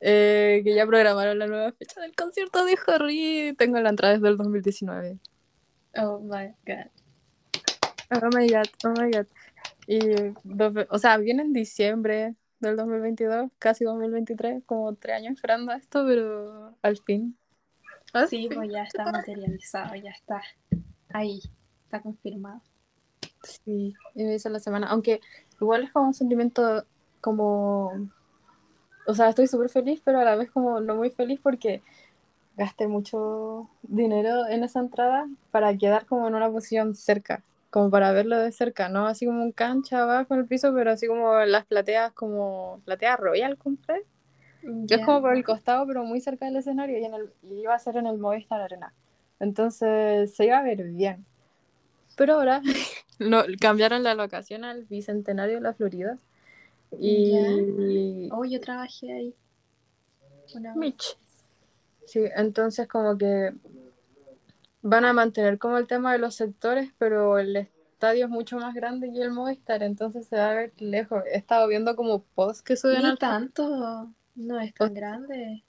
Eh, 0.00 0.60
que 0.64 0.74
ya 0.74 0.86
programaron 0.86 1.38
la 1.38 1.46
nueva 1.46 1.72
fecha 1.72 2.00
del 2.00 2.14
concierto 2.14 2.64
de 2.66 2.76
Harry. 2.86 3.54
Tengo 3.56 3.80
la 3.80 3.88
entrada 3.88 4.14
desde 4.14 4.28
el 4.28 4.36
2019. 4.36 5.18
Oh 5.96 6.20
my 6.20 6.52
god. 6.66 6.90
Oh 8.10 8.28
my 8.36 8.46
god, 8.48 8.68
oh 8.84 8.90
my 9.00 9.10
god. 9.10 9.26
Y, 9.86 9.98
o 10.90 10.98
sea, 10.98 11.16
viene 11.16 11.42
en 11.42 11.52
diciembre 11.52 12.34
del 12.60 12.76
2022, 12.76 13.50
casi 13.58 13.84
2023, 13.84 14.62
como 14.66 14.94
tres 14.94 15.16
años 15.16 15.34
esperando 15.34 15.72
esto, 15.72 16.04
pero 16.06 16.76
al 16.82 16.98
fin. 16.98 17.38
Sí, 18.28 18.48
pues 18.52 18.70
ya 18.70 18.84
está 18.84 19.04
materializado, 19.12 19.94
ya 19.96 20.10
está 20.10 20.42
ahí, 21.12 21.40
está 21.84 22.00
confirmado. 22.00 22.60
Sí, 23.42 23.94
y 24.14 24.24
me 24.24 24.34
hizo 24.34 24.48
la 24.48 24.60
semana, 24.60 24.88
aunque 24.88 25.20
igual 25.60 25.84
es 25.84 25.92
como 25.92 26.06
un 26.06 26.14
sentimiento 26.14 26.84
como 27.20 28.08
o 29.06 29.14
sea, 29.14 29.28
estoy 29.28 29.46
súper 29.46 29.68
feliz, 29.68 30.00
pero 30.04 30.20
a 30.20 30.24
la 30.24 30.36
vez 30.36 30.50
como 30.50 30.80
no 30.80 30.94
muy 30.96 31.10
feliz 31.10 31.40
porque 31.42 31.82
gasté 32.56 32.86
mucho 32.86 33.68
dinero 33.82 34.46
en 34.46 34.64
esa 34.64 34.80
entrada 34.80 35.28
para 35.50 35.76
quedar 35.76 36.06
como 36.06 36.28
en 36.28 36.34
una 36.34 36.50
posición 36.50 36.94
cerca, 36.94 37.42
como 37.70 37.90
para 37.90 38.12
verlo 38.12 38.38
de 38.38 38.52
cerca, 38.52 38.88
no 38.88 39.06
así 39.06 39.26
como 39.26 39.42
un 39.42 39.52
cancha 39.52 40.02
abajo 40.02 40.34
en 40.34 40.40
el 40.40 40.46
piso, 40.46 40.72
pero 40.74 40.92
así 40.92 41.06
como 41.06 41.34
las 41.40 41.66
plateas, 41.66 42.12
como 42.12 42.80
platea 42.84 43.16
Royal 43.16 43.58
compré. 43.58 44.04
Que 44.88 44.94
es 44.94 45.04
como 45.04 45.20
por 45.20 45.36
el 45.36 45.44
costado, 45.44 45.86
pero 45.86 46.04
muy 46.04 46.20
cerca 46.20 46.46
del 46.46 46.56
escenario 46.56 46.98
y, 46.98 47.04
en 47.04 47.14
el, 47.14 47.30
y 47.42 47.60
iba 47.60 47.74
a 47.74 47.78
ser 47.78 47.96
en 47.96 48.06
el 48.06 48.18
Movistar 48.18 48.60
Arena. 48.60 48.92
Entonces 49.40 50.34
se 50.34 50.46
iba 50.46 50.58
a 50.58 50.62
ver 50.62 50.84
bien. 50.84 51.24
Pero 52.16 52.34
ahora 52.34 52.62
no, 53.18 53.42
cambiaron 53.60 54.02
la 54.02 54.14
locación 54.14 54.64
al 54.64 54.84
Bicentenario 54.84 55.56
de 55.56 55.60
la 55.60 55.74
Florida. 55.74 56.18
Y. 56.98 58.28
Oh, 58.32 58.44
yo 58.44 58.60
trabajé 58.60 59.12
ahí. 59.12 59.34
Una. 60.54 60.74
Mitch. 60.74 61.16
Sí, 62.06 62.20
entonces 62.36 62.86
como 62.86 63.16
que 63.18 63.52
van 64.82 65.04
a 65.04 65.12
mantener 65.12 65.58
como 65.58 65.78
el 65.78 65.86
tema 65.86 66.12
de 66.12 66.18
los 66.18 66.34
sectores, 66.34 66.92
pero 66.98 67.38
el 67.38 67.56
estadio 67.56 68.26
es 68.26 68.30
mucho 68.30 68.58
más 68.58 68.74
grande 68.74 69.10
que 69.12 69.22
el 69.22 69.30
Movistar, 69.30 69.82
entonces 69.82 70.26
se 70.26 70.36
va 70.36 70.50
a 70.50 70.54
ver 70.54 70.72
lejos. 70.78 71.22
He 71.32 71.38
estado 71.38 71.66
viendo 71.66 71.96
como 71.96 72.22
posts 72.34 72.62
que 72.62 72.76
suben 72.76 73.06
al 73.06 73.18
tanto. 73.18 74.12
No 74.34 74.60
es 74.60 74.74
tan 74.74 74.94
grande. 74.94 75.62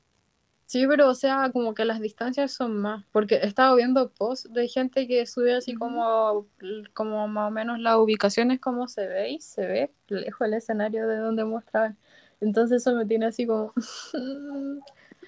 Sí, 0.65 0.87
pero 0.87 1.09
o 1.09 1.13
sea, 1.13 1.51
como 1.51 1.75
que 1.75 1.85
las 1.85 1.99
distancias 1.99 2.51
son 2.51 2.77
más, 2.77 3.05
porque 3.11 3.35
he 3.35 3.45
estado 3.45 3.75
viendo 3.75 4.09
posts 4.09 4.51
de 4.51 4.67
gente 4.67 5.07
que 5.07 5.27
sube 5.27 5.53
así 5.53 5.75
como, 5.75 6.47
como 6.93 7.27
más 7.27 7.49
o 7.49 7.51
menos 7.51 7.79
las 7.79 7.97
ubicaciones, 7.97 8.59
como 8.59 8.87
se 8.87 9.05
ve 9.07 9.29
y 9.29 9.41
se 9.41 9.65
ve 9.67 9.91
lejos 10.07 10.47
el 10.47 10.55
escenario 10.55 11.07
de 11.07 11.17
donde 11.17 11.45
muestran. 11.45 11.97
Entonces 12.41 12.81
eso 12.81 12.95
me 12.95 13.05
tiene 13.05 13.27
así 13.27 13.45
como... 13.45 13.73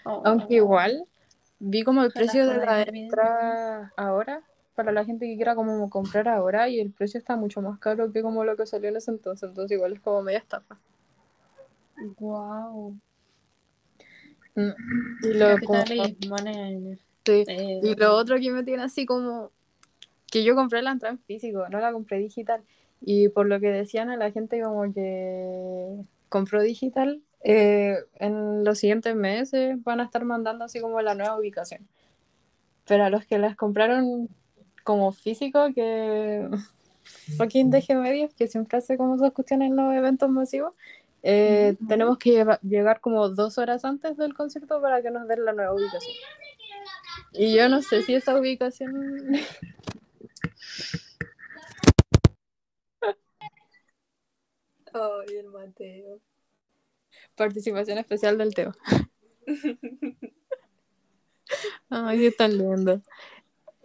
Oh, 0.09 0.21
Aunque 0.23 0.55
igual 0.55 1.03
vi 1.59 1.83
como 1.83 2.01
el 2.01 2.13
precio 2.13 2.47
de 2.47 2.65
la 2.65 2.83
entrada 2.83 3.91
ahora, 3.97 4.41
para 4.73 4.93
la 4.93 5.03
gente 5.03 5.25
que 5.25 5.35
quiera 5.35 5.53
como 5.53 5.89
comprar 5.89 6.29
ahora, 6.29 6.69
y 6.69 6.79
el 6.79 6.91
precio 6.91 7.17
está 7.17 7.35
mucho 7.35 7.61
más 7.61 7.77
caro 7.79 8.13
que 8.13 8.21
como 8.21 8.45
lo 8.45 8.55
que 8.55 8.65
salió 8.65 8.87
en 8.87 8.95
ese 8.95 9.11
entonces, 9.11 9.49
entonces 9.49 9.75
igual 9.75 9.93
es 9.93 9.99
como 9.99 10.21
media 10.21 10.39
estafa. 10.39 10.77
Wow. 12.19 12.97
Y 15.23 15.33
lo, 15.33 15.57
como- 15.65 15.79
Capitalismo, 15.83 16.35
nene. 16.37 16.97
sí. 17.25 17.43
Eh, 17.47 17.79
Y 17.83 17.95
lo 17.95 18.15
otro 18.15 18.37
que 18.39 18.51
me 18.51 18.63
tiene 18.63 18.83
así 18.83 19.05
como 19.05 19.51
que 20.31 20.43
yo 20.43 20.55
compré 20.55 20.81
la 20.81 20.91
entrada 20.91 21.13
en 21.13 21.19
físico, 21.19 21.67
no 21.69 21.79
la 21.79 21.91
compré 21.91 22.17
digital. 22.19 22.61
Y 22.99 23.29
por 23.29 23.45
lo 23.45 23.59
que 23.59 23.67
decían 23.67 24.09
a 24.09 24.17
la 24.17 24.31
gente 24.31 24.59
como 24.61 24.91
que 24.93 25.95
compró 26.29 26.61
digital, 26.63 27.21
eh, 27.43 27.97
en 28.15 28.63
los 28.63 28.79
siguientes 28.79 29.15
meses 29.15 29.81
van 29.83 29.99
a 29.99 30.05
estar 30.05 30.25
mandando 30.25 30.65
así 30.65 30.79
como 30.81 30.99
la 31.01 31.13
nueva 31.13 31.37
ubicación. 31.39 31.87
Pero 32.87 33.03
a 33.03 33.09
los 33.09 33.25
que 33.25 33.37
las 33.37 33.55
compraron 33.55 34.27
como 34.83 35.11
físico, 35.11 35.67
que 35.75 36.49
fucking 37.37 37.69
deje 37.69 37.93
medios, 37.95 38.33
que 38.33 38.47
siempre 38.47 38.79
hace 38.79 38.97
como 38.97 39.15
esas 39.15 39.31
cuestiones 39.31 39.69
en 39.69 39.75
los 39.75 39.93
eventos 39.93 40.29
masivos, 40.29 40.73
eh, 41.29 41.75
tenemos 41.89 42.17
que 42.17 42.31
lleva- 42.31 42.57
llegar 42.61 43.01
como 43.01 43.27
dos 43.27 43.57
horas 43.57 43.83
antes 43.83 44.15
del 44.15 44.33
concierto 44.33 44.81
para 44.81 45.01
que 45.01 45.11
nos 45.11 45.27
den 45.27 45.43
la 45.43 45.51
nueva 45.51 45.73
ubicación. 45.73 46.15
Y 47.33 47.53
yo 47.53 47.67
no 47.67 47.81
sé 47.81 48.01
si 48.03 48.15
esa 48.15 48.39
ubicación 48.39 49.31
Ay, 54.93 55.35
el 55.37 55.47
Mateo. 55.49 56.19
Participación 57.35 57.97
especial 57.97 58.37
del 58.37 58.53
Teo. 58.53 58.73
Ay, 61.89 62.25
es 62.25 62.37
tan 62.37 62.57
lindo. 62.57 63.01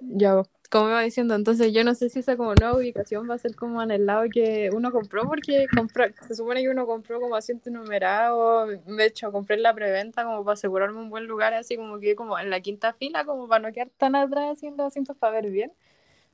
Ya, 0.01 0.43
como 0.73 0.89
iba 0.89 1.03
diciendo, 1.03 1.35
entonces 1.35 1.71
yo 1.75 1.85
no 1.85 1.95
sé 1.95 2.09
si 2.09 2.21
esa 2.21 2.35
como 2.39 2.55
nueva 2.55 2.75
ubicación 2.75 3.29
va 3.29 3.35
a 3.35 3.39
ser 3.39 3.55
como 3.55 3.83
en 3.83 3.91
el 3.91 4.07
lado 4.07 4.25
que 4.33 4.71
uno 4.75 4.91
compró, 4.91 5.29
porque 5.29 5.67
compra- 5.67 6.15
se 6.27 6.35
supone 6.35 6.63
que 6.63 6.71
uno 6.71 6.87
compró 6.87 7.21
como 7.21 7.37
asiento 7.37 7.69
numerado, 7.71 8.67
de 8.67 9.05
hecho 9.05 9.31
compré 9.31 9.57
en 9.57 9.65
la 9.65 9.75
preventa 9.75 10.25
como 10.25 10.43
para 10.43 10.55
asegurarme 10.55 10.99
un 10.99 11.11
buen 11.11 11.27
lugar, 11.27 11.53
así 11.53 11.77
como 11.77 12.01
que 12.01 12.17
como 12.17 12.39
en 12.39 12.49
la 12.49 12.61
quinta 12.61 12.95
fila, 12.95 13.27
como 13.27 13.47
para 13.49 13.69
no 13.69 13.73
quedar 13.75 13.91
tan 13.99 14.17
atrás 14.17 14.63
los 14.63 14.81
asientos 14.81 15.15
para 15.19 15.35
ver 15.43 15.51
bien. 15.51 15.73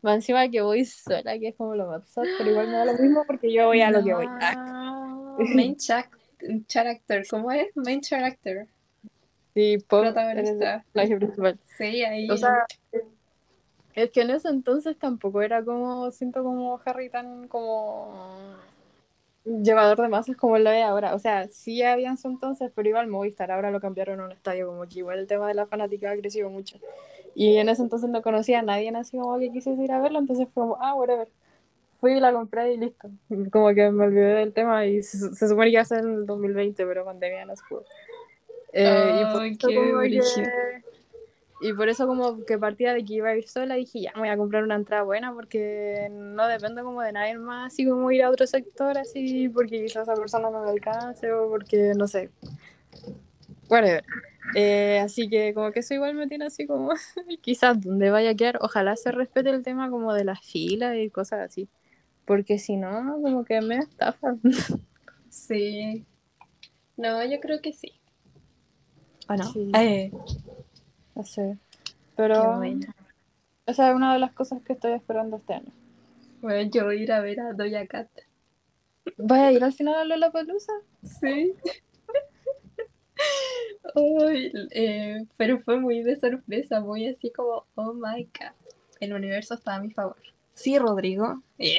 Más 0.03 0.15
encima 0.15 0.49
que 0.49 0.61
voy 0.61 0.85
sola, 0.85 1.37
que 1.37 1.49
es 1.49 1.57
como 1.57 1.75
lo 1.75 1.89
más 1.89 2.09
pero 2.15 2.49
igual 2.49 2.69
me 2.69 2.75
da 2.75 2.85
lo 2.85 2.93
mismo 2.95 3.25
porque 3.27 3.53
yo 3.53 3.67
voy 3.67 3.81
a 3.81 3.91
lo 3.91 4.05
que 4.05 4.15
voy. 4.15 4.29
No, 4.29 5.37
Main 5.57 5.77
character. 6.69 7.27
¿Cómo 7.29 7.51
es? 7.51 7.67
Main 7.75 8.01
character. 8.01 8.69
Sí, 9.53 9.79
Protagonista. 9.89 10.75
el 10.77 10.83
personaje 10.93 11.17
principal. 11.17 11.59
Sí, 11.77 12.05
ahí. 12.05 12.31
O 12.31 12.37
sea, 12.37 12.65
es 14.03 14.11
que 14.11 14.23
en 14.23 14.31
ese 14.31 14.49
entonces 14.49 14.97
tampoco 14.97 15.43
era 15.43 15.65
como, 15.65 16.11
siento 16.13 16.43
como 16.45 16.81
Harry 16.85 17.11
tan 17.11 17.49
como 17.49 18.57
llevador 19.45 20.01
de 20.01 20.09
masas 20.09 20.37
como 20.37 20.57
lo 20.59 20.71
es 20.71 20.85
ahora. 20.85 21.15
O 21.15 21.19
sea, 21.19 21.49
sí 21.49 21.83
había 21.83 22.11
en 22.11 22.17
su 22.17 22.29
entonces, 22.29 22.71
pero 22.75 22.89
iba 22.89 23.01
al 23.01 23.09
Movistar, 23.09 23.51
ahora 23.51 23.71
lo 23.71 23.81
cambiaron 23.81 24.21
a 24.21 24.27
un 24.27 24.33
estadio, 24.33 24.69
como 24.69 24.87
que 24.87 25.01
igual 25.01 25.19
el 25.19 25.27
tema 25.27 25.49
de 25.49 25.55
la 25.55 25.67
fanática 25.67 26.13
ha 26.13 26.17
crecido 26.17 26.49
mucho. 26.49 26.79
Y 27.35 27.57
en 27.57 27.69
ese 27.69 27.83
entonces 27.83 28.09
no 28.09 28.23
conocía 28.23 28.61
a 28.61 28.63
nadie 28.63 28.91
así 28.97 29.19
como 29.19 29.39
que 29.39 29.51
quisiese 29.51 29.83
ir 29.83 29.93
a 29.93 30.01
verlo, 30.01 30.19
entonces 30.21 30.49
fue 30.55 30.63
como, 30.63 30.79
ah, 30.81 30.95
whatever. 30.95 31.29
Fui 32.01 32.13
y 32.13 32.21
la 32.21 32.33
compré 32.33 32.75
y 32.75 32.77
listo. 32.77 33.11
Como 33.51 33.75
que 33.75 33.91
me 33.91 34.05
olvidé 34.05 34.35
del 34.35 34.53
tema 34.53 34.87
y 34.87 35.03
se, 35.03 35.35
se 35.35 35.49
supone 35.49 35.67
que 35.67 35.73
iba 35.73 35.83
a 35.83 35.85
ser 35.85 35.99
en 35.99 36.15
el 36.15 36.27
2020, 36.27 36.87
pero 36.87 37.05
pandemia 37.05 37.45
no 37.45 37.57
se 37.57 37.63
pudo. 37.69 37.85
Eh, 38.73 39.21
y 39.21 39.33
por 39.33 39.45
eso 39.45 39.67
qué 39.67 39.75
como 39.75 40.01
que-. 40.01 40.83
Y 41.61 41.73
por 41.73 41.89
eso 41.89 42.07
como 42.07 42.45
que 42.45 42.59
partía 42.59 42.95
de 42.95 43.05
que 43.05 43.15
iba 43.15 43.31
a 43.31 43.37
ir 43.37 43.49
sola, 43.49 43.75
dije, 43.75 44.01
ya, 44.01 44.13
me 44.15 44.21
voy 44.21 44.29
a 44.29 44.37
comprar 44.37 44.63
una 44.63 44.77
entrada 44.77 45.03
buena 45.03 45.33
porque 45.33 46.09
no 46.11 46.47
dependo 46.47 46.85
como 46.85 47.03
de 47.03 47.13
nadie 47.13 47.37
más, 47.37 47.73
así 47.73 47.87
como 47.87 48.11
ir 48.13 48.23
a 48.23 48.31
otro 48.31 48.47
sector, 48.47 48.97
así, 48.97 49.49
porque 49.49 49.83
quizás 49.83 50.05
esa 50.05 50.15
persona 50.15 50.51
no 50.51 50.63
me 50.63 50.71
alcance 50.71 51.33
o 51.33 51.49
porque, 51.49 51.95
no 51.97 52.07
sé, 52.07 52.31
whatever. 53.69 54.05
Eh, 54.55 55.01
así 55.01 55.29
que 55.29 55.53
como 55.53 55.73
que 55.73 55.81
eso 55.81 55.95
igual 55.95 56.15
me 56.15 56.29
tiene 56.29 56.47
así 56.47 56.67
como, 56.67 56.91
quizás 57.43 57.81
donde 57.81 58.11
vaya 58.11 58.31
a 58.31 58.35
quedar, 58.35 58.59
ojalá 58.61 58.97
se 58.97 59.11
respete 59.13 59.51
el 59.51 59.63
tema 59.63 59.91
como 59.91 60.15
de 60.15 60.25
las 60.25 60.41
filas 60.41 60.97
y 60.97 61.11
cosas 61.11 61.41
así, 61.41 61.69
porque 62.25 62.59
si 62.59 62.77
no, 62.77 63.19
como 63.23 63.45
que 63.45 63.61
me 63.61 63.79
estafa. 63.79 64.37
Sí. 65.31 66.07
No, 66.97 67.23
yo 67.25 67.39
creo 67.39 67.61
que 67.61 67.73
sí. 67.73 67.93
¿O 69.29 69.35
no? 69.35 69.45
Sí. 69.45 69.71
Eh, 69.75 70.11
Qué 71.25 71.57
Pero 72.17 72.59
bueno. 72.59 72.87
esa 73.67 73.91
es 73.91 73.97
una 73.97 74.13
de 74.13 74.21
las 74.21 74.33
cosas 74.33 74.63
que 74.63 74.75
estoy 74.75 74.93
esperando 74.93 75.37
este 75.37 75.55
año. 75.55 75.73
Bueno, 76.41 76.71
yo 76.73 76.85
voy 76.85 76.99
a 76.99 77.03
ir 77.03 77.13
a 77.13 77.21
ver 77.21 77.41
a 77.41 77.53
Doja 77.53 77.87
Cat. 77.87 78.09
¿Vas 79.17 79.41
a 79.41 79.53
ir 79.53 79.65
al 79.65 79.73
final 79.73 79.97
a 79.97 80.05
Lollapalooza? 80.05 80.73
Sí. 81.03 81.53
Ay, 83.95 84.53
eh, 84.71 85.25
pero 85.37 85.61
fue 85.61 85.81
muy 85.81 86.03
de 86.03 86.17
sorpresa, 86.17 86.81
muy 86.81 87.09
así 87.09 87.33
como, 87.33 87.67
oh 87.75 87.95
my 87.95 88.25
god, 88.25 88.53
el 89.01 89.13
universo 89.13 89.55
está 89.55 89.75
a 89.75 89.81
mi 89.81 89.91
favor. 89.91 90.17
Sí, 90.55 90.79
Rodrigo. 90.79 91.43
Eh. 91.59 91.79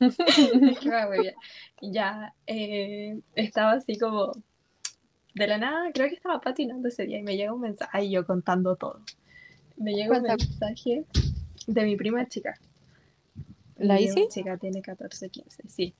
Muy 0.00 1.18
bien. 1.20 1.34
Ya, 1.80 2.34
eh, 2.46 3.20
estaba 3.36 3.72
así 3.72 3.98
como, 3.98 4.32
de 5.34 5.46
la 5.46 5.58
nada, 5.58 5.90
creo 5.92 6.08
que 6.08 6.14
estaba 6.14 6.40
patinando 6.40 6.88
ese 6.88 7.06
día 7.06 7.18
y 7.18 7.22
me 7.22 7.36
llega 7.36 7.52
un 7.52 7.60
mensaje, 7.60 7.90
ay, 7.94 8.10
yo 8.10 8.26
contando 8.26 8.76
todo. 8.76 9.00
Me 9.76 9.94
llega 9.94 10.18
un 10.18 10.22
mensaje 10.22 11.04
de 11.66 11.84
mi 11.84 11.96
prima 11.96 12.28
chica. 12.28 12.58
¿La 13.76 13.94
Mi 13.94 14.02
Isi? 14.04 14.28
chica 14.28 14.56
tiene 14.58 14.82
14, 14.82 15.30
15, 15.30 15.62
sí. 15.68 15.94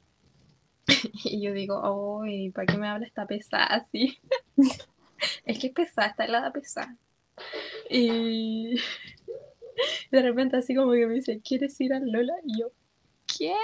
Y 1.25 1.41
yo 1.41 1.53
digo, 1.53 1.81
oh, 1.83 2.25
¿para 2.55 2.67
qué 2.67 2.79
me 2.79 2.89
habla 2.89 3.07
esta 3.07 3.27
pesada 3.27 3.67
así? 3.67 4.19
es 5.47 5.59
que 5.59 5.69
es 5.69 5.73
pesada, 5.73 6.09
está 6.09 6.25
helada 6.25 6.53
pesada. 6.53 6.97
Y 7.91 8.75
de 10.11 10.23
repente 10.23 10.57
así 10.57 10.75
como 10.75 10.93
que 10.93 11.07
me 11.07 11.15
dice, 11.15 11.41
¿quieres 11.41 11.81
ir 11.81 11.95
al 11.95 12.11
Lola? 12.11 12.35
Y 12.45 12.61
yo, 12.61 12.69
¿qué? 13.39 13.55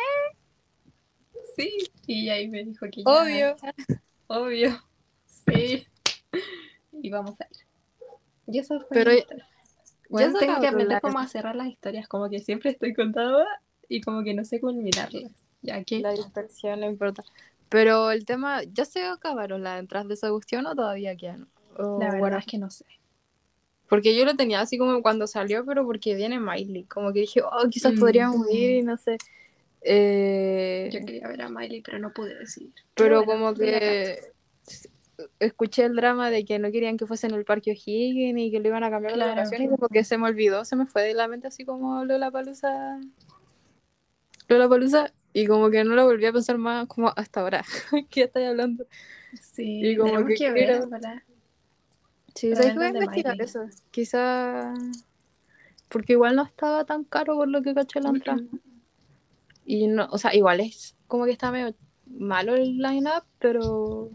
Sí. 1.57 1.71
Y 2.07 2.29
ahí 2.31 2.49
me 2.49 2.65
dijo 2.65 2.87
que 2.91 3.03
ya, 3.03 3.11
Obvio. 3.11 3.57
obvio, 4.29 4.88
sí. 5.55 5.87
Y 7.03 7.11
vamos 7.11 7.41
a 7.41 7.47
ir. 7.51 7.57
Y 8.49 8.59
eso 8.59 8.79
fue 8.81 8.89
Pero 8.91 9.13
ya- 9.13 9.25
Bueno, 10.09 10.39
tengo 10.39 10.61
que 10.61 10.67
aprender 10.67 11.01
cómo 11.01 11.19
a 11.19 11.29
cerrar 11.29 11.55
las 11.55 11.69
historias, 11.69 12.09
como 12.09 12.29
que 12.31 12.41
siempre 12.41 12.71
estoy 12.71 12.93
contando 12.95 13.45
y 13.89 14.01
como 14.01 14.25
que 14.25 14.35
no 14.35 14.45
sé 14.45 14.59
culminarlas. 14.61 15.31
Ya 15.63 15.83
que 15.85 16.01
La 16.01 16.13
dispersión 16.13 16.81
no 16.81 16.87
importa. 16.87 17.23
Pero 17.69 18.11
el 18.11 18.25
tema, 18.25 18.63
¿ya 18.65 18.85
se 18.85 19.05
acabaron 19.05 19.63
las 19.63 19.79
entradas 19.79 20.09
de 20.09 20.15
esa 20.15 20.31
cuestión 20.31 20.67
o 20.67 20.75
todavía 20.75 21.15
quedan? 21.17 21.49
O 21.77 21.99
la 22.01 22.07
verdad 22.07 22.19
bueno, 22.21 22.39
es 22.39 22.47
que 22.47 22.59
no 22.59 22.71
sé. 22.71 22.85
porque 23.89 24.17
yo 24.17 24.25
lo 24.25 24.35
tenía 24.35 24.61
así 24.61 24.77
como 24.79 25.01
cuando 25.03 25.27
salió, 25.27 25.65
pero 25.67 25.85
porque 25.85 26.15
viene 26.15 26.41
Miley. 26.41 26.85
Como 26.85 27.13
que 27.13 27.21
dije, 27.21 27.43
oh, 27.43 27.69
quizás 27.71 27.93
Mm. 27.95 28.01
podríamos 28.01 28.51
ir 28.51 28.71
y 28.79 28.83
no 28.83 28.97
sé. 28.97 29.19
Eh, 29.83 30.89
Yo 30.93 31.01
quería 31.05 31.29
ver 31.29 31.43
a 31.43 31.49
Miley, 31.49 31.83
pero 31.83 31.99
no 31.99 32.13
pude 32.13 32.35
decidir. 32.35 32.73
pero 32.95 33.25
bueno, 33.25 33.45
como 33.53 33.55
que 33.55 34.19
escuché 35.41 35.85
el 35.85 35.97
drama 35.97 36.31
de 36.31 36.45
que 36.45 36.59
no 36.59 36.71
querían 36.71 36.97
que 36.97 37.07
fuese 37.07 37.27
en 37.27 37.35
el 37.35 37.45
Parque 37.45 37.73
O'Higgins 37.73 38.39
y 38.39 38.51
que 38.51 38.61
lo 38.61 38.69
iban 38.69 38.85
a 38.85 38.91
cambiar 38.91 39.17
la 39.17 39.25
Claro. 39.25 39.37
locación 39.43 39.63
y 39.63 39.69
como 39.69 39.89
que 39.89 40.05
se 40.05 40.17
me 40.19 40.27
olvidó, 40.29 40.65
se 40.65 40.77
me 40.77 40.87
fue 40.87 41.03
de 41.03 41.15
la 41.15 41.27
mente 41.29 41.49
así 41.49 41.65
como 41.65 42.05
Lola 42.05 42.31
Palusa. 42.31 43.01
Lola 44.49 44.69
Palusa 44.69 45.13
y 45.33 45.47
como 45.47 45.71
que 45.71 45.85
no 45.85 45.95
lo 45.95 46.05
volví 46.05 46.25
a 46.27 46.33
pensar 46.33 46.59
más 46.59 46.87
como 46.87 47.13
hasta 47.17 47.41
ahora. 47.41 47.65
¿Qué 48.11 48.23
estoy 48.23 48.45
hablando? 48.45 48.87
Sí, 49.41 49.81
Y 49.91 49.97
como 49.97 50.19
que 50.25 50.35
que 50.35 50.53
quiero- 50.53 50.89
ver. 50.89 51.23
Sí, 52.35 52.55
¿sabes 52.55 52.73
qué 52.73 52.77
voy 52.79 52.87
a 52.87 52.89
investigar 52.91 53.41
eso? 53.43 53.67
Quizá 53.91 54.73
porque 55.89 56.13
igual 56.13 56.37
no 56.37 56.45
estaba 56.45 56.85
tan 56.85 57.03
caro 57.05 57.35
por 57.35 57.49
lo 57.49 57.63
que 57.63 57.75
caché 57.75 58.01
la 58.01 58.11
entrada. 58.11 58.41
Y 59.65 59.87
no, 59.89 60.07
o 60.11 60.19
sea, 60.19 60.35
igual 60.35 60.61
es 60.61 60.95
como 61.09 61.25
que 61.25 61.33
está 61.33 61.51
medio 61.51 61.75
malo 62.07 62.55
el 62.55 62.79
line-up, 62.79 63.25
pero 63.39 64.11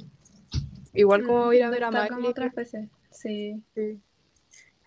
igual 0.93 1.23
como 1.25 1.51
ir 1.53 1.63
a 1.63 1.67
Mm, 1.69 1.71
ver 1.71 1.83
a 1.83 1.91
Miley. 1.91 2.25
otras 2.27 2.53
veces. 2.55 2.89
Sí. 3.11 3.61
sí. 3.75 3.99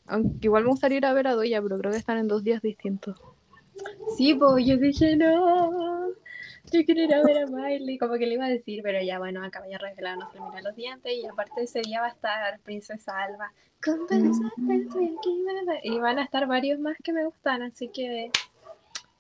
Aunque 0.07 0.47
igual 0.47 0.65
me 0.65 0.71
gustaría 0.71 0.99
ir 0.99 1.07
a 1.07 1.13
ver 1.13 1.27
a 1.27 1.35
Doya, 1.35 1.61
pero 1.63 1.79
creo 1.79 1.91
que 1.91 1.99
están 1.99 2.19
en 2.19 2.29
dos 2.29 2.45
días 2.45 2.63
distintos. 2.63 3.21
Sí, 4.17 4.35
pues 4.35 4.65
yo 4.65 4.77
dije, 4.79 5.17
no, 5.17 6.09
yo 6.73 6.85
quiero 6.85 7.03
ir 7.03 7.15
a 7.15 7.23
ver 7.23 7.39
a 7.39 7.47
Miley, 7.47 7.99
como 7.99 8.15
que 8.15 8.27
le 8.27 8.35
iba 8.35 8.47
a 8.47 8.49
decir, 8.49 8.81
pero 8.83 9.03
ya 9.03 9.19
bueno, 9.19 9.45
acá 9.45 9.61
vaya 9.61 9.79
revelado, 9.79 10.21
no 10.21 10.31
se 10.31 10.39
le 10.39 10.45
miran 10.47 10.65
los 10.65 10.77
dientes 10.77 11.13
y 11.13 11.27
aparte 11.27 11.63
ese 11.65 11.83
día 11.83 12.01
va 12.01 12.07
a 12.07 12.11
estar 12.11 12.59
Princesa 12.61 13.21
Alba. 13.23 13.53
Y 15.83 15.99
van 15.99 16.19
a 16.19 16.25
estar 16.25 16.47
varios 16.47 16.79
más 16.81 16.97
que 17.03 17.13
me 17.13 17.25
gustan, 17.25 17.63
así 17.63 17.89
que 17.89 18.31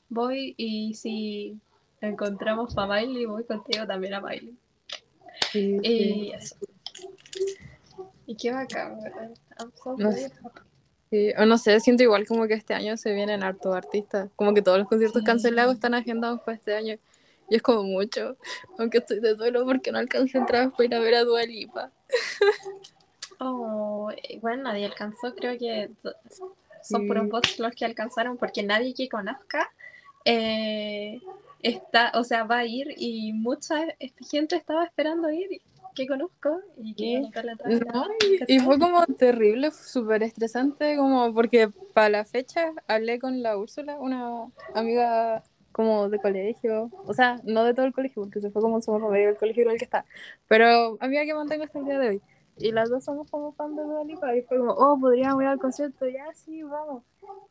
voy 0.09 0.55
y 0.57 0.94
si 0.94 1.59
encontramos 2.01 2.77
a 2.79 2.87
Miley, 2.87 3.27
voy 3.27 3.44
contigo 3.44 3.87
también 3.87 4.14
a 4.14 4.20
Miley. 4.20 4.57
Sí, 5.53 5.77
Y 5.83 6.31
eso. 6.33 6.57
Y 8.27 8.37
qué 8.37 8.53
bacán, 8.53 9.01
¿verdad? 9.03 9.31
I'm 9.59 9.73
so 9.83 9.97
No 9.97 10.12
sé. 10.12 10.31
Sí, 11.11 11.33
O 11.39 11.47
no 11.47 11.57
sé, 11.57 11.79
siento 11.81 12.03
igual 12.03 12.27
como 12.27 12.47
que 12.49 12.55
este 12.55 12.75
año 12.75 12.97
se 12.97 13.15
vienen 13.15 13.43
hartos 13.45 13.75
artistas. 13.75 14.29
Como 14.37 14.53
que 14.55 14.62
todos 14.62 14.79
los 14.79 14.89
conciertos 14.89 15.21
Sí. 15.23 15.27
cancelados 15.27 15.75
están 15.75 15.95
agendados 15.95 16.41
para 16.41 16.57
este 16.57 16.75
año. 16.75 16.97
Y 17.49 17.55
es 17.57 17.62
como 17.62 17.85
mucho. 17.85 18.37
Aunque 18.79 18.99
estoy 18.99 19.21
de 19.21 19.35
duelo 19.35 19.65
porque 19.65 19.93
no 19.93 19.99
alcancé 19.99 20.39
entradas 20.39 20.73
para 20.73 20.85
ir 20.85 20.95
a 20.95 20.99
ver 20.99 21.15
a 21.15 21.25
Dua 21.25 21.43
Lipa. 21.45 21.91
Oh, 23.39 24.11
eh, 24.12 24.39
bueno, 24.41 24.62
nadie 24.62 24.87
alcanzó, 24.87 25.35
creo 25.35 25.59
que 25.59 25.91
son 26.83 27.03
Sí. 27.03 27.07
puros 27.07 27.29
bots 27.29 27.59
los 27.59 27.75
que 27.75 27.85
alcanzaron, 27.85 28.39
porque 28.39 28.62
nadie 28.62 28.95
que 28.95 29.11
conozca 29.11 29.71
eh, 30.25 31.21
está, 31.62 32.12
o 32.15 32.25
sea, 32.25 32.45
va 32.45 32.59
a 32.59 32.65
ir 32.65 32.95
y 32.97 33.33
mucha 33.35 33.85
gente 34.31 34.57
estaba 34.57 34.85
esperando 34.85 35.31
ir 35.31 35.61
que 35.97 36.07
conozco 36.07 36.61
y 36.77 36.95
que 36.95 37.03
Sí. 37.03 37.13
iban 37.15 37.49
a. 37.51 37.93
No, 37.93 38.05
y, 38.49 38.55
y 38.57 38.61
fue 38.61 38.79
como 38.79 39.05
terrible, 39.07 39.71
súper 39.73 40.23
estresante, 40.23 40.97
como 40.97 41.35
porque 41.35 41.71
para 41.95 42.11
la 42.11 42.25
fecha 42.25 42.73
hablé 42.87 43.19
con 43.19 43.43
la 43.43 43.57
Úrsula, 43.59 43.97
una 43.99 44.47
amiga 44.75 45.43
como 45.73 46.09
de 46.09 46.19
colegio, 46.21 46.91
o 47.07 47.13
sea, 47.13 47.41
no 47.45 47.65
de 47.65 47.75
todo 47.75 47.85
el 47.87 47.93
colegio, 47.93 48.23
porque 48.23 48.41
se 48.41 48.51
fue 48.51 48.63
como 48.63 48.81
somos 48.81 49.11
medio 49.11 49.27
del 49.29 49.37
colegio 49.37 49.63
igual 49.63 49.77
que 49.79 49.85
está, 49.85 50.05
pero 50.49 50.97
amiga 51.01 51.25
que 51.25 51.35
mantengo 51.35 51.65
hasta 51.65 51.79
el 51.81 51.85
día 51.85 51.99
de 51.99 52.09
hoy. 52.09 52.23
Y 52.59 52.73
las 52.73 52.88
dos 52.88 53.05
somos 53.05 53.31
como 53.31 53.53
fan 53.53 53.77
de 53.77 53.83
Dua 53.83 54.03
Lipa 54.05 54.35
y 54.35 54.42
fue 54.42 54.59
como, 54.59 54.73
oh, 54.73 54.99
podríamos 54.99 55.42
ir 55.42 55.49
al 55.49 55.59
concierto, 55.59 56.09
ya 56.09 56.33
sí, 56.33 56.62
vamos. 56.62 57.03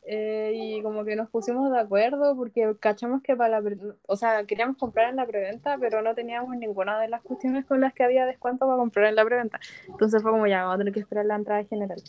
Eh, 0.04 0.52
y 0.54 0.82
como 0.82 1.04
que 1.04 1.14
nos 1.14 1.28
pusimos 1.30 1.70
de 1.70 1.78
acuerdo 1.78 2.36
porque 2.36 2.74
cachamos 2.80 3.22
que 3.22 3.36
para 3.36 3.60
la, 3.60 3.76
o 4.06 4.16
sea, 4.16 4.44
queríamos 4.44 4.76
comprar 4.76 5.10
en 5.10 5.16
la 5.16 5.26
preventa, 5.26 5.78
pero 5.78 6.02
no 6.02 6.14
teníamos 6.14 6.56
ninguna 6.56 7.00
de 7.00 7.08
las 7.08 7.22
cuestiones 7.22 7.64
con 7.66 7.80
las 7.80 7.92
que 7.92 8.02
había 8.02 8.26
descuento 8.26 8.66
para 8.66 8.78
comprar 8.78 9.06
en 9.06 9.14
la 9.14 9.24
preventa. 9.24 9.60
Entonces 9.88 10.22
fue 10.22 10.32
como 10.32 10.46
ya, 10.46 10.62
vamos 10.62 10.74
a 10.74 10.78
tener 10.78 10.92
que 10.92 11.00
esperar 11.00 11.26
la 11.26 11.36
entrada 11.36 11.64
general. 11.64 12.02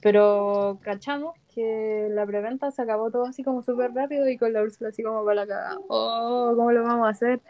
Pero 0.00 0.78
cachamos 0.82 1.34
que 1.54 2.08
la 2.10 2.24
preventa 2.24 2.70
se 2.70 2.82
acabó 2.82 3.10
todo 3.10 3.24
así 3.24 3.42
como 3.42 3.62
súper 3.62 3.92
rápido 3.92 4.28
y 4.28 4.36
con 4.36 4.52
la 4.52 4.62
Úrsula 4.62 4.90
así 4.90 5.02
como 5.02 5.24
para 5.24 5.34
la 5.34 5.46
cagada. 5.46 5.78
Oh, 5.88 6.52
¿cómo 6.56 6.72
lo 6.72 6.82
vamos 6.84 7.06
a 7.06 7.10
hacer? 7.10 7.40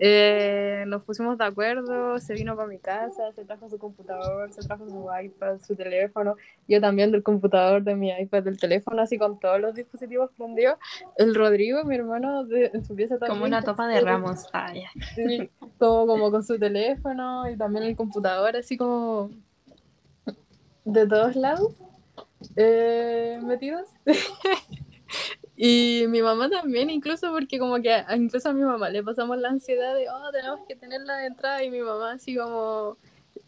Eh, 0.00 0.84
nos 0.86 1.02
pusimos 1.02 1.36
de 1.38 1.44
acuerdo, 1.44 2.18
se 2.20 2.34
vino 2.34 2.54
para 2.54 2.68
mi 2.68 2.78
casa, 2.78 3.32
se 3.32 3.44
trajo 3.44 3.68
su 3.68 3.78
computador, 3.78 4.52
se 4.52 4.62
trajo 4.62 4.88
su 4.88 5.08
iPad, 5.22 5.58
su 5.58 5.74
teléfono, 5.74 6.36
yo 6.68 6.80
también 6.80 7.10
del 7.10 7.24
computador, 7.24 7.82
de 7.82 7.96
mi 7.96 8.10
iPad, 8.10 8.44
del 8.44 8.60
teléfono, 8.60 9.02
así 9.02 9.18
con 9.18 9.40
todos 9.40 9.60
los 9.60 9.74
dispositivos 9.74 10.30
prendidos. 10.36 10.78
El 11.16 11.34
Rodrigo, 11.34 11.82
mi 11.84 11.96
hermano, 11.96 12.44
de, 12.44 12.70
en 12.72 12.84
su 12.84 12.94
pieza 12.94 13.18
también. 13.18 13.38
Como 13.38 13.46
una 13.46 13.62
topa 13.62 13.88
de 13.88 14.00
ramos. 14.00 14.46
Ah. 14.52 14.72
Sí, 15.16 15.50
como, 15.78 16.06
como 16.06 16.30
con 16.30 16.44
su 16.44 16.58
teléfono 16.58 17.50
y 17.50 17.56
también 17.56 17.84
el 17.84 17.96
computador, 17.96 18.56
así 18.56 18.76
como 18.76 19.30
de 20.84 21.06
todos 21.06 21.36
lados 21.36 21.74
eh, 22.56 23.40
metidos. 23.42 23.88
y 25.60 26.06
mi 26.08 26.22
mamá 26.22 26.48
también, 26.48 26.88
incluso 26.90 27.32
porque 27.32 27.58
como 27.58 27.82
que 27.82 28.04
incluso 28.16 28.48
a 28.50 28.52
mi 28.52 28.62
mamá 28.62 28.90
le 28.90 29.02
pasamos 29.02 29.38
la 29.38 29.48
ansiedad 29.48 29.94
de, 29.96 30.08
oh, 30.08 30.30
tenemos 30.30 30.60
que 30.68 30.76
tener 30.76 31.00
la 31.02 31.26
entrada 31.26 31.64
y 31.64 31.70
mi 31.70 31.80
mamá 31.80 32.12
así 32.12 32.36
como, 32.36 32.96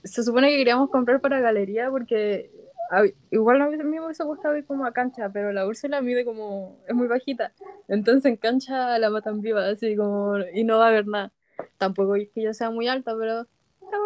se 0.04 0.24
supone 0.24 0.50
que 0.50 0.56
queríamos 0.56 0.90
comprar 0.90 1.20
para 1.20 1.40
galería 1.40 1.88
porque 1.90 2.50
a- 2.90 3.04
igual 3.30 3.62
a 3.62 3.68
mí 3.68 3.76
me 3.76 4.00
hubiese 4.00 4.24
gustado 4.24 4.56
ir 4.56 4.64
como 4.66 4.84
a 4.86 4.92
cancha, 4.92 5.30
pero 5.32 5.52
la 5.52 5.66
Úrsula 5.66 6.00
mide 6.02 6.24
como, 6.24 6.78
es 6.88 6.94
muy 6.94 7.06
bajita, 7.06 7.52
entonces 7.88 8.24
en 8.26 8.36
cancha 8.36 8.98
la 8.98 9.10
matan 9.10 9.40
viva, 9.40 9.68
así 9.68 9.94
como, 9.96 10.38
y 10.52 10.64
no 10.64 10.78
va 10.78 10.86
a 10.86 10.88
haber 10.88 11.06
nada. 11.06 11.32
Tampoco 11.78 12.16
es 12.16 12.28
que 12.30 12.42
yo 12.42 12.54
sea 12.54 12.70
muy 12.70 12.88
alta, 12.88 13.14
pero 13.18 13.46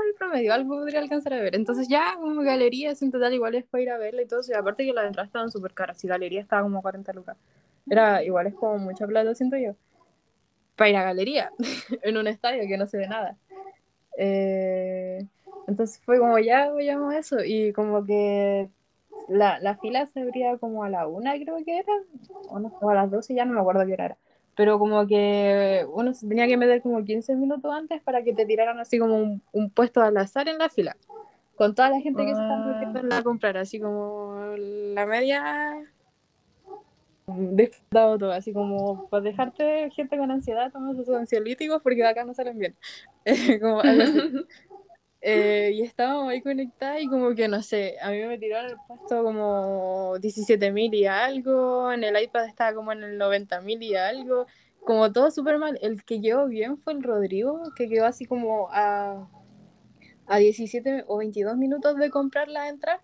el 0.08 0.14
promedio, 0.18 0.52
algo 0.54 0.76
podría 0.76 1.00
alcanzar 1.00 1.34
a 1.34 1.40
ver. 1.40 1.54
Entonces 1.54 1.88
ya 1.88 2.16
como 2.16 2.42
galerías 2.42 3.00
en 3.02 3.10
total 3.10 3.32
igual 3.34 3.54
es 3.54 3.64
para 3.64 3.82
ir 3.82 3.90
a 3.90 3.98
verla 3.98 4.22
y 4.22 4.26
todo 4.26 4.40
y 4.48 4.52
aparte 4.52 4.84
que 4.84 4.92
las 4.92 5.06
entradas 5.06 5.28
estaban 5.28 5.50
súper 5.50 5.72
caras, 5.72 6.02
y 6.04 6.08
galería 6.08 6.40
estaba 6.40 6.62
como 6.62 6.82
40 6.82 7.12
lucas. 7.12 7.36
Era 7.88 8.22
igual 8.24 8.46
es 8.48 8.54
como 8.54 8.78
mucha 8.78 9.06
plata, 9.06 9.34
siento 9.34 9.56
yo. 9.56 9.74
Para 10.76 10.90
ir 10.90 10.96
a 10.96 11.02
galería, 11.04 11.50
en 12.02 12.16
un 12.16 12.26
estadio 12.26 12.62
que 12.66 12.76
no 12.78 12.86
se 12.86 12.98
ve 12.98 13.06
nada. 13.06 13.36
Eh, 14.18 15.26
entonces 15.66 16.00
fue 16.04 16.18
como 16.18 16.38
ya 16.38 16.70
veíamos 16.72 17.14
eso, 17.14 17.38
y 17.44 17.72
como 17.72 18.04
que 18.04 18.68
la, 19.28 19.58
la 19.60 19.76
fila 19.76 20.06
se 20.06 20.20
abría 20.20 20.56
como 20.58 20.84
a 20.84 20.88
la 20.88 21.06
una, 21.06 21.34
creo 21.34 21.56
que 21.64 21.78
era, 21.78 21.92
o, 22.48 22.58
no, 22.58 22.76
o 22.80 22.90
a 22.90 22.94
las 22.94 23.10
12, 23.10 23.34
ya 23.34 23.44
no 23.44 23.54
me 23.54 23.60
acuerdo 23.60 23.84
qué 23.86 23.92
hora 23.94 24.04
era. 24.06 24.16
Pero 24.56 24.78
como 24.78 25.04
que 25.06 25.84
uno 25.92 26.12
se 26.14 26.28
tenía 26.28 26.46
que 26.46 26.56
meter 26.56 26.80
como 26.80 27.02
15 27.04 27.34
minutos 27.34 27.72
antes 27.72 28.00
para 28.02 28.22
que 28.22 28.32
te 28.34 28.46
tiraran 28.46 28.78
así 28.78 28.98
como 28.98 29.16
un, 29.16 29.42
un 29.52 29.70
puesto 29.70 30.00
al 30.00 30.16
azar 30.16 30.48
en 30.48 30.58
la 30.58 30.68
fila. 30.68 30.96
Con 31.56 31.74
toda 31.74 31.90
la 31.90 32.00
gente 32.00 32.22
que 32.24 32.34
se 32.34 32.40
está 32.40 32.54
Ah. 32.54 32.78
metiendo 32.80 33.14
a 33.16 33.22
comprar, 33.22 33.56
así 33.56 33.80
como 33.80 34.54
la 34.56 35.06
media 35.06 35.82
disfrutado 37.26 38.18
todo, 38.18 38.32
así 38.32 38.52
como 38.52 39.08
para 39.08 39.22
dejarte 39.22 39.90
gente 39.90 40.16
con 40.18 40.30
ansiedad, 40.30 40.70
toma 40.70 40.94
sus 40.94 41.08
ansiolíticos 41.08 41.82
porque 41.82 42.02
de 42.02 42.08
acá 42.08 42.24
no 42.24 42.34
salen 42.34 42.58
bien. 42.58 42.76
como 43.60 43.80
algo 43.80 44.02
así. 44.02 44.20
Eh, 45.26 45.70
y 45.72 45.80
estábamos 45.80 46.28
ahí 46.28 46.42
conectadas 46.42 47.00
y 47.00 47.08
como 47.08 47.34
que 47.34 47.48
no 47.48 47.62
sé, 47.62 47.96
a 48.02 48.10
mí 48.10 48.22
me 48.24 48.36
tiraron 48.36 48.72
el 48.72 48.76
puesto 48.86 49.24
como 49.24 50.16
17.000 50.18 50.92
y 50.92 51.06
algo, 51.06 51.90
en 51.90 52.04
el 52.04 52.22
iPad 52.22 52.44
estaba 52.44 52.74
como 52.74 52.92
en 52.92 53.02
el 53.02 53.18
90.000 53.18 53.82
y 53.82 53.94
algo, 53.94 54.44
como 54.84 55.10
todo 55.12 55.30
súper 55.30 55.58
mal. 55.58 55.78
El 55.80 56.04
que 56.04 56.20
quedó 56.20 56.46
bien 56.46 56.76
fue 56.76 56.92
el 56.92 57.02
Rodrigo, 57.02 57.62
que 57.74 57.88
quedó 57.88 58.04
así 58.04 58.26
como 58.26 58.68
a, 58.70 59.30
a 60.26 60.36
17 60.36 61.04
o 61.06 61.16
22 61.16 61.56
minutos 61.56 61.96
de 61.96 62.10
comprar 62.10 62.48
la 62.48 62.68
entrada, 62.68 63.00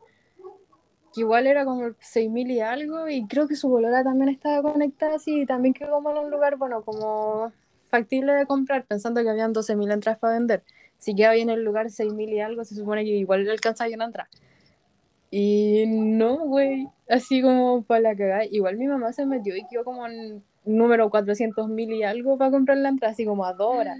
que 1.14 1.20
igual 1.20 1.46
era 1.46 1.64
como 1.64 1.82
6.000 2.00 2.50
y 2.50 2.60
algo, 2.60 3.08
y 3.08 3.26
creo 3.26 3.48
que 3.48 3.56
su 3.56 3.68
bolera 3.68 4.04
también 4.04 4.28
estaba 4.28 4.62
conectada 4.62 5.16
así, 5.16 5.42
y 5.42 5.46
también 5.46 5.74
quedó 5.74 5.92
como 5.92 6.10
en 6.10 6.18
un 6.18 6.30
lugar, 6.30 6.56
bueno, 6.56 6.82
como 6.82 7.52
factible 7.88 8.32
de 8.32 8.46
comprar, 8.46 8.84
pensando 8.84 9.22
que 9.22 9.30
habían 9.30 9.52
12.000 9.52 9.90
entradas 9.90 10.18
para 10.18 10.34
vender 10.34 10.62
si 11.00 11.14
queda 11.14 11.32
bien 11.32 11.50
el 11.50 11.64
lugar 11.64 11.90
6.000 11.90 12.28
y 12.28 12.40
algo, 12.40 12.62
se 12.64 12.74
supone 12.76 13.04
que 13.04 13.10
igual 13.10 13.44
le 13.44 13.50
alcanza 13.50 13.86
bien 13.86 14.02
a 14.02 14.04
entrar. 14.04 14.28
Y 15.30 15.84
no, 15.88 16.38
güey, 16.40 16.88
así 17.08 17.40
como 17.40 17.82
para 17.82 18.00
la 18.00 18.16
cagada. 18.16 18.44
Igual 18.44 18.76
mi 18.76 18.86
mamá 18.86 19.12
se 19.12 19.24
metió 19.24 19.56
y 19.56 19.66
quedó 19.66 19.82
como 19.84 20.06
en 20.06 20.44
número 20.64 21.10
400.000 21.10 21.90
y 21.94 22.02
algo 22.02 22.36
para 22.36 22.50
comprar 22.50 22.76
la 22.76 22.90
entrada, 22.90 23.12
así 23.12 23.24
como 23.24 23.46
a 23.46 23.54
dos 23.54 23.74
horas. 23.74 23.98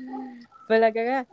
Fue 0.66 0.78
la 0.78 0.92
cagada. 0.92 1.26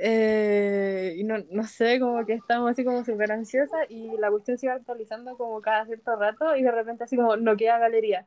Eh, 0.00 1.14
y 1.16 1.24
no, 1.24 1.38
no 1.50 1.64
sé, 1.64 1.98
como 1.98 2.24
que 2.24 2.34
estábamos 2.34 2.70
así 2.70 2.84
como 2.84 3.04
súper 3.04 3.32
ansiosas 3.32 3.80
y 3.88 4.16
la 4.18 4.30
cuestión 4.30 4.56
se 4.56 4.66
iba 4.66 4.74
actualizando 4.76 5.36
como 5.36 5.60
cada 5.60 5.86
cierto 5.86 6.14
rato 6.16 6.54
y 6.56 6.62
de 6.62 6.70
repente 6.70 7.04
así 7.04 7.16
como 7.16 7.36
no 7.36 7.56
queda 7.56 7.78
galería. 7.78 8.26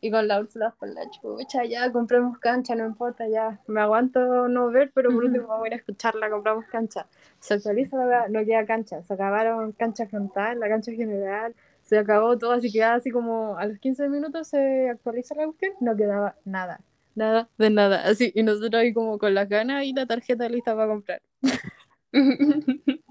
Y 0.00 0.10
con 0.10 0.26
la 0.26 0.40
Úrsula 0.40 0.74
por 0.80 0.88
la 0.88 1.08
chucha, 1.10 1.64
ya 1.64 1.92
compremos 1.92 2.36
cancha, 2.38 2.74
no 2.74 2.84
importa, 2.84 3.28
ya 3.28 3.60
me 3.68 3.80
aguanto 3.80 4.48
no 4.48 4.68
ver, 4.72 4.90
pero 4.92 5.10
por 5.10 5.24
último 5.24 5.46
vamos 5.46 5.64
a 5.64 5.68
ir 5.68 5.74
a 5.74 5.76
escucharla, 5.76 6.28
compramos 6.28 6.64
cancha. 6.66 7.06
Se 7.38 7.54
actualiza, 7.54 7.96
no 8.28 8.44
queda 8.44 8.66
cancha, 8.66 9.00
se 9.04 9.14
acabaron 9.14 9.70
cancha 9.72 10.06
frontal, 10.08 10.58
la 10.58 10.68
cancha 10.68 10.90
general, 10.92 11.54
se 11.82 11.98
acabó 11.98 12.36
todo, 12.36 12.52
así 12.52 12.72
que 12.72 12.82
así 12.82 13.12
como 13.12 13.56
a 13.58 13.66
los 13.66 13.78
15 13.78 14.08
minutos 14.08 14.48
se 14.48 14.90
actualiza 14.90 15.36
la 15.36 15.44
cuestión, 15.46 15.72
no 15.80 15.96
quedaba 15.96 16.34
nada, 16.44 16.80
nada 17.14 17.48
de 17.58 17.70
nada, 17.70 18.04
así, 18.06 18.32
y 18.34 18.42
nosotros 18.42 18.74
ahí 18.74 18.92
como 18.92 19.18
con 19.18 19.34
las 19.34 19.48
ganas 19.48 19.84
y 19.84 19.92
la 19.92 20.06
tarjeta 20.06 20.48
lista 20.48 20.74
para 20.74 20.88
comprar. 20.88 21.22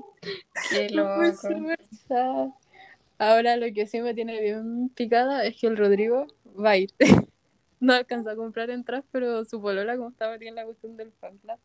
Qué 0.69 0.89
loco. 0.91 1.21
Ahora 3.17 3.55
lo 3.57 3.67
que 3.73 3.87
sí 3.87 4.01
me 4.01 4.13
tiene 4.13 4.41
bien 4.41 4.89
picada 4.89 5.45
es 5.45 5.59
que 5.59 5.67
el 5.67 5.77
Rodrigo 5.77 6.27
va 6.57 6.71
a 6.71 6.77
ir. 6.77 6.91
No 7.79 7.93
alcanzó 7.93 8.29
a 8.29 8.35
comprar 8.35 8.69
entradas, 8.69 9.03
pero 9.11 9.43
su 9.43 9.59
polola, 9.59 9.97
como 9.97 10.09
estaba 10.09 10.33
metida 10.33 10.49
en 10.49 10.55
la 10.55 10.65
cuestión 10.65 10.97
del 10.97 11.11
fan 11.13 11.39
club, 11.39 11.57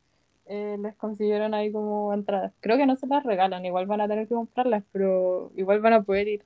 eh, 0.46 0.78
les 0.80 0.96
consiguieron 0.96 1.52
ahí 1.52 1.70
como 1.70 2.14
entradas. 2.14 2.54
Creo 2.60 2.78
que 2.78 2.86
no 2.86 2.96
se 2.96 3.06
las 3.06 3.22
regalan, 3.22 3.66
igual 3.66 3.84
van 3.84 4.00
a 4.00 4.08
tener 4.08 4.26
que 4.26 4.34
comprarlas, 4.34 4.82
pero 4.92 5.52
igual 5.56 5.80
van 5.80 5.92
a 5.92 6.02
poder 6.02 6.28
ir. 6.28 6.44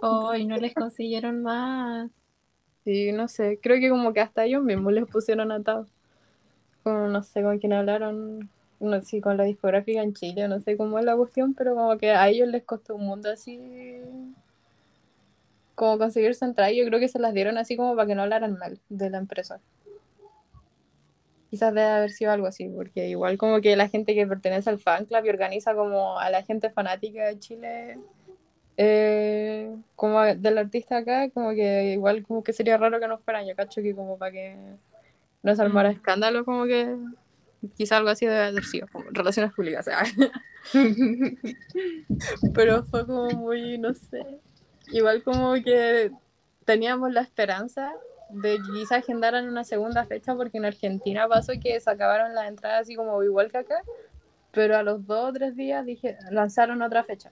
Hoy 0.00 0.46
no 0.46 0.56
les 0.56 0.72
consiguieron 0.72 1.42
más. 1.42 2.10
Sí, 2.86 3.10
no 3.10 3.26
sé, 3.26 3.58
creo 3.60 3.80
que 3.80 3.90
como 3.90 4.12
que 4.12 4.20
hasta 4.20 4.44
ellos 4.44 4.62
mismos 4.62 4.92
les 4.92 5.06
pusieron 5.06 5.50
atados. 5.50 5.88
Como 6.84 7.08
no 7.08 7.20
sé 7.24 7.42
con 7.42 7.58
quién 7.58 7.72
hablaron, 7.72 8.48
no 8.78 9.02
sé, 9.02 9.20
con 9.20 9.36
la 9.36 9.42
discográfica 9.42 10.02
en 10.02 10.14
Chile, 10.14 10.46
no 10.46 10.60
sé 10.60 10.76
cómo 10.76 10.96
es 11.00 11.04
la 11.04 11.16
cuestión, 11.16 11.52
pero 11.54 11.74
como 11.74 11.98
que 11.98 12.12
a 12.12 12.28
ellos 12.28 12.46
les 12.46 12.62
costó 12.62 12.94
un 12.94 13.06
mundo 13.06 13.28
así 13.28 13.58
como 15.74 15.98
conseguir 15.98 16.36
su 16.36 16.44
entrada. 16.44 16.70
Yo 16.70 16.84
creo 16.86 17.00
que 17.00 17.08
se 17.08 17.18
las 17.18 17.34
dieron 17.34 17.58
así 17.58 17.76
como 17.76 17.96
para 17.96 18.06
que 18.06 18.14
no 18.14 18.22
hablaran 18.22 18.56
mal 18.56 18.78
de 18.88 19.10
la 19.10 19.18
empresa. 19.18 19.58
Quizás 21.50 21.74
debe 21.74 21.88
haber 21.88 22.12
sido 22.12 22.30
algo 22.30 22.46
así, 22.46 22.68
porque 22.68 23.08
igual 23.08 23.36
como 23.36 23.60
que 23.60 23.74
la 23.74 23.88
gente 23.88 24.14
que 24.14 24.28
pertenece 24.28 24.70
al 24.70 24.78
fan 24.78 25.06
club 25.06 25.24
y 25.24 25.30
organiza 25.30 25.74
como 25.74 26.20
a 26.20 26.30
la 26.30 26.44
gente 26.44 26.70
fanática 26.70 27.24
de 27.26 27.40
Chile, 27.40 27.98
eh, 28.76 29.74
como 29.94 30.22
del 30.22 30.58
artista 30.58 30.98
acá, 30.98 31.30
como 31.30 31.50
que 31.50 31.92
igual 31.92 32.22
como 32.24 32.42
que 32.42 32.52
sería 32.52 32.76
raro 32.76 33.00
que 33.00 33.08
no 33.08 33.18
fueran, 33.18 33.46
yo 33.46 33.56
cacho 33.56 33.82
que 33.82 33.94
como 33.94 34.18
para 34.18 34.32
que 34.32 34.56
no 35.42 35.54
se 35.56 35.62
armara 35.62 35.90
Mm. 35.90 35.92
escándalo, 35.92 36.44
como 36.44 36.64
que 36.66 36.96
quizá 37.76 37.96
algo 37.96 38.10
así 38.10 38.26
debe 38.26 38.44
haber 38.44 38.64
sido, 38.64 38.86
como 38.92 39.06
relaciones 39.10 39.52
públicas, 39.54 39.84
sea. 39.84 40.02
pero 42.54 42.84
fue 42.84 43.06
como 43.06 43.30
muy, 43.30 43.78
no 43.78 43.94
sé, 43.94 44.40
igual 44.88 45.22
como 45.22 45.54
que 45.54 46.10
teníamos 46.64 47.12
la 47.12 47.22
esperanza 47.22 47.92
de 48.30 48.56
que 48.56 48.72
quizá 48.80 48.96
agendaran 48.96 49.48
una 49.48 49.62
segunda 49.64 50.04
fecha 50.04 50.34
porque 50.34 50.58
en 50.58 50.64
Argentina 50.64 51.28
pasó 51.28 51.52
que 51.62 51.78
se 51.80 51.90
acabaron 51.90 52.34
las 52.34 52.48
entradas 52.48 52.82
así 52.82 52.96
como 52.96 53.22
igual 53.22 53.50
que 53.50 53.58
acá, 53.58 53.80
pero 54.50 54.76
a 54.76 54.82
los 54.82 55.06
dos 55.06 55.30
o 55.30 55.32
tres 55.32 55.54
días 55.56 55.86
dije, 55.86 56.18
lanzaron 56.30 56.82
otra 56.82 57.04
fecha. 57.04 57.30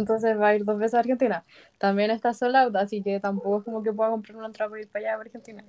Entonces 0.00 0.38
va 0.38 0.48
a 0.48 0.56
ir 0.56 0.64
dos 0.64 0.78
veces 0.78 0.94
a 0.94 1.00
Argentina. 1.00 1.44
También 1.78 2.10
está 2.10 2.34
sold 2.34 2.76
así 2.76 3.02
que 3.02 3.20
tampoco 3.20 3.58
es 3.58 3.64
como 3.64 3.82
que 3.82 3.92
pueda 3.92 4.10
comprar 4.10 4.36
una 4.36 4.46
entrada 4.46 4.70
para 4.70 4.82
ir 4.82 4.88
para 4.88 5.04
allá 5.04 5.16
a 5.16 5.20
Argentina. 5.20 5.64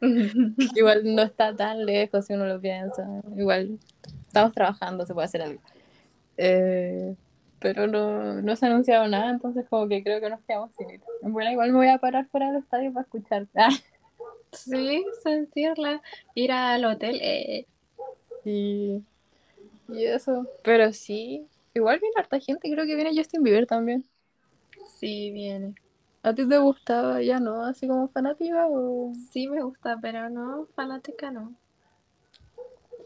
Igual 0.76 1.14
no 1.14 1.22
está 1.22 1.54
tan 1.56 1.84
lejos 1.84 2.26
si 2.26 2.34
uno 2.34 2.46
lo 2.46 2.60
piensa. 2.60 3.06
Igual 3.36 3.78
estamos 4.26 4.52
trabajando, 4.52 5.06
se 5.06 5.14
puede 5.14 5.26
hacer 5.26 5.42
algo. 5.42 5.60
Eh, 6.36 7.16
pero 7.58 7.86
no, 7.86 8.40
no 8.40 8.56
se 8.56 8.66
ha 8.66 8.68
anunciado 8.68 9.08
nada, 9.08 9.30
entonces 9.30 9.66
como 9.68 9.88
que 9.88 10.02
creo 10.04 10.20
que 10.20 10.30
nos 10.30 10.40
quedamos 10.42 10.72
sin 10.76 10.90
ir. 10.90 11.00
Bueno, 11.22 11.50
igual 11.50 11.72
me 11.72 11.78
voy 11.78 11.88
a 11.88 11.98
parar 11.98 12.26
fuera 12.28 12.52
del 12.52 12.62
estadio 12.62 12.92
para 12.92 13.04
escuchar. 13.04 13.46
Ah, 13.56 13.70
Sí, 14.50 15.04
sentirla. 15.22 16.00
Ir 16.34 16.52
al 16.52 16.84
hotel. 16.86 17.18
Eh. 17.22 17.66
y, 18.44 19.02
y 19.88 20.04
eso. 20.04 20.46
Pero 20.64 20.92
sí, 20.92 21.46
igual 21.78 21.98
viene 22.00 22.14
harta 22.16 22.38
gente, 22.38 22.70
creo 22.70 22.86
que 22.86 22.94
viene 22.94 23.16
Justin 23.16 23.42
Bieber 23.42 23.66
también. 23.66 24.04
Sí, 24.98 25.30
viene. 25.30 25.74
¿A 26.22 26.34
ti 26.34 26.46
te 26.48 26.58
gustaba 26.58 27.22
ya, 27.22 27.40
no? 27.40 27.64
Así 27.64 27.86
como 27.86 28.08
fanática 28.08 28.66
o...? 28.68 29.12
Sí 29.32 29.48
me 29.48 29.62
gusta, 29.62 29.98
pero 30.00 30.28
no, 30.28 30.66
fanática 30.74 31.30
no. 31.30 31.54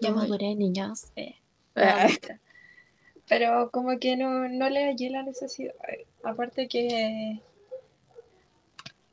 Ya 0.01 0.09
Ay. 0.09 0.15
maduré, 0.15 0.55
niños. 0.55 1.13
Eh. 1.17 1.37
No. 1.75 1.83
Pero 3.29 3.71
como 3.71 3.99
que 3.99 4.17
no, 4.17 4.49
no 4.49 4.69
le 4.69 4.85
hallé 4.85 5.09
la 5.09 5.23
necesidad. 5.23 5.73
Aparte 6.25 6.69
que 6.69 7.41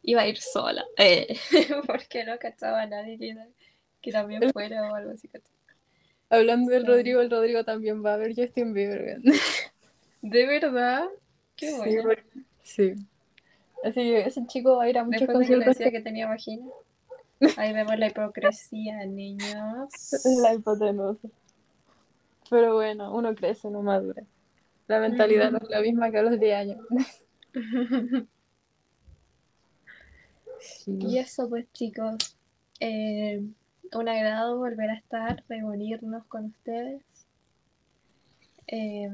iba 0.03 0.21
a 0.21 0.27
ir 0.27 0.37
sola. 0.37 0.83
Eh. 0.97 1.37
Porque 1.87 2.25
no 2.25 2.37
cachaba 2.39 2.81
a 2.81 2.87
nadie 2.87 3.17
que, 3.17 3.37
que 4.01 4.11
también 4.11 4.51
fuera 4.51 4.91
o 4.91 4.95
algo 4.95 5.11
así. 5.11 5.27
¿cachai? 5.27 5.58
Hablando 6.29 6.71
del 6.71 6.83
Sí. 6.83 6.87
Rodrigo, 6.87 7.21
el 7.21 7.29
Rodrigo 7.31 7.63
también 7.63 8.03
va 8.05 8.13
a 8.13 8.17
ver 8.17 8.35
Justin 8.35 8.73
Bieber. 8.73 9.19
¿De 10.21 10.45
verdad? 10.45 11.07
Qué 11.55 11.73
bueno. 11.73 12.03
sí. 12.61 12.93
Así 13.83 14.01
que 14.01 14.19
ese 14.21 14.45
chico 14.47 14.75
va 14.77 14.83
a 14.83 14.89
ir 14.89 14.97
a 14.97 15.03
muchos 15.05 15.21
Después 15.21 15.47
de 15.47 15.55
que 15.57 15.63
conciertos. 15.65 15.91
que 15.93 16.01
tenía 16.01 16.27
vagina. 16.27 16.65
Ahí 17.55 17.71
vemos 17.73 17.97
la 17.97 18.07
hipocresía, 18.07 19.05
niños. 19.05 19.89
La 20.43 20.53
hipotenusa. 20.53 21.29
Pero 22.49 22.73
bueno, 22.75 23.15
uno 23.15 23.33
crece, 23.35 23.69
no 23.71 23.81
madura. 23.81 24.23
La 24.87 24.99
mentalidad 24.99 25.51
no 25.51 25.59
es 25.59 25.69
la 25.69 25.79
misma 25.81 26.11
que 26.11 26.17
a 26.17 26.23
los 26.23 26.39
10 26.39 26.55
años. 26.55 26.77
Sí. 30.59 30.97
Y 30.99 31.17
eso 31.19 31.47
pues 31.47 31.71
chicos, 31.71 32.15
eh, 32.81 33.41
un 33.93 34.09
agrado 34.09 34.57
volver 34.57 34.89
a 34.91 34.95
estar, 34.95 35.43
reunirnos 35.49 36.25
con 36.25 36.45
ustedes. 36.45 37.01
Eh, 38.67 39.09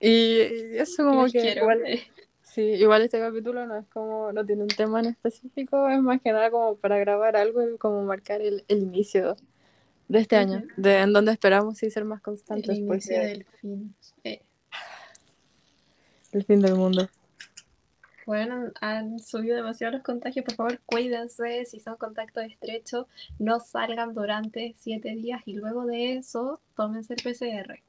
Y 0.00 0.40
eso 0.76 1.04
como 1.04 1.24
que 1.26 1.32
quiero. 1.32 1.62
igual, 1.62 1.82
sí, 2.42 2.62
igual 2.62 3.02
este 3.02 3.18
capítulo 3.18 3.66
no 3.66 3.76
es 3.78 3.86
como, 3.88 4.32
no 4.32 4.44
tiene 4.46 4.62
un 4.62 4.68
tema 4.68 5.00
en 5.00 5.06
específico, 5.06 5.88
es 5.88 6.00
más 6.00 6.20
que 6.20 6.32
nada 6.32 6.50
como 6.50 6.76
para 6.76 6.98
grabar 6.98 7.36
algo 7.36 7.62
y 7.62 7.76
como 7.78 8.02
marcar 8.04 8.40
el, 8.40 8.64
el 8.68 8.78
inicio 8.82 9.36
de 10.08 10.20
este 10.20 10.36
año, 10.36 10.62
de 10.76 11.00
en 11.00 11.12
donde 11.12 11.32
esperamos 11.32 11.78
sí 11.78 11.90
ser 11.90 12.04
más 12.04 12.18
El 12.18 12.22
constantes, 12.22 12.78
inicio 12.78 13.16
porque 13.16 13.26
del 13.26 13.44
fin. 13.60 13.94
Eh, 14.24 14.42
el 16.32 16.44
fin 16.44 16.60
del 16.60 16.74
mundo. 16.76 17.08
Bueno, 18.28 18.72
han 18.82 19.20
subido 19.20 19.56
demasiado 19.56 19.94
los 19.94 20.02
contagios, 20.02 20.44
por 20.44 20.54
favor 20.54 20.80
cuídense, 20.84 21.64
si 21.64 21.80
son 21.80 21.96
contactos 21.96 22.44
estrechos, 22.44 23.06
no 23.38 23.58
salgan 23.58 24.12
durante 24.12 24.74
siete 24.76 25.14
días 25.14 25.40
y 25.46 25.54
luego 25.54 25.86
de 25.86 26.18
eso 26.18 26.60
tómense 26.76 27.14
el 27.14 27.22
PCR. 27.22 27.80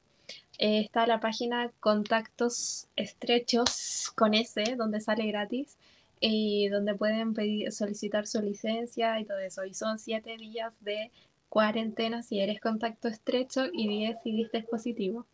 Eh, 0.56 0.80
está 0.80 1.06
la 1.06 1.20
página 1.20 1.70
Contactos 1.78 2.88
Estrechos 2.96 4.10
con 4.16 4.32
S, 4.32 4.64
donde 4.78 5.02
sale 5.02 5.26
gratis 5.26 5.76
y 6.20 6.68
donde 6.68 6.94
pueden 6.94 7.34
pedir, 7.34 7.70
solicitar 7.70 8.26
su 8.26 8.40
licencia 8.40 9.20
y 9.20 9.26
todo 9.26 9.40
eso. 9.40 9.66
Y 9.66 9.74
son 9.74 9.98
siete 9.98 10.38
días 10.38 10.72
de 10.82 11.10
cuarentena 11.50 12.22
si 12.22 12.40
eres 12.40 12.62
contacto 12.62 13.08
estrecho 13.08 13.66
y 13.70 13.88
10 13.88 14.22
si 14.22 14.32
diste 14.32 14.62
positivo. 14.62 15.26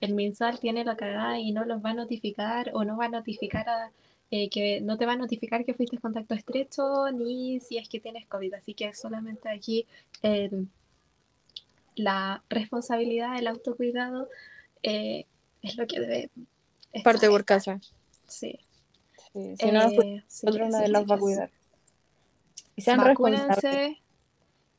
El 0.00 0.14
MinSal 0.14 0.58
tiene 0.58 0.86
la 0.86 0.96
cagada 0.96 1.38
y 1.38 1.52
no 1.52 1.66
los 1.66 1.84
va 1.84 1.90
a 1.90 1.94
notificar 1.94 2.70
o 2.72 2.84
no 2.84 2.96
va 2.96 3.06
a 3.06 3.10
notificar 3.10 3.68
a, 3.68 3.90
eh, 4.36 4.48
que 4.50 4.80
no 4.80 4.98
te 4.98 5.06
va 5.06 5.12
a 5.12 5.16
notificar 5.16 5.64
que 5.64 5.74
fuiste 5.74 5.98
contacto 5.98 6.34
estrecho 6.34 7.08
ni 7.12 7.60
si 7.60 7.78
es 7.78 7.88
que 7.88 8.00
tienes 8.00 8.26
COVID. 8.26 8.54
Así 8.54 8.74
que 8.74 8.92
solamente 8.92 9.48
aquí 9.48 9.86
el- 10.22 10.66
la 11.94 12.42
responsabilidad, 12.48 13.38
el 13.38 13.46
autocuidado 13.46 14.28
eh, 14.82 15.26
es 15.62 15.76
lo 15.76 15.86
que 15.86 16.00
debe 16.00 16.30
estar 16.92 17.14
Parte 17.14 17.28
por 17.28 17.44
casa. 17.44 17.80
Sí. 18.26 18.58
Sí, 19.32 19.56
si 19.56 19.66
no 19.66 19.84
nos 19.84 19.92
cuidamos 19.94 20.18
Eh, 20.18 20.24
sí, 20.26 20.46
nosotros, 20.46 20.66
sí, 20.66 20.72
nadie 20.72 20.88
nos 20.92 21.10
va 21.10 21.14
a 21.14 21.18
cuidar. 21.20 21.50
Y 22.76 22.82
sean 22.82 23.00
responsables. 23.00 23.98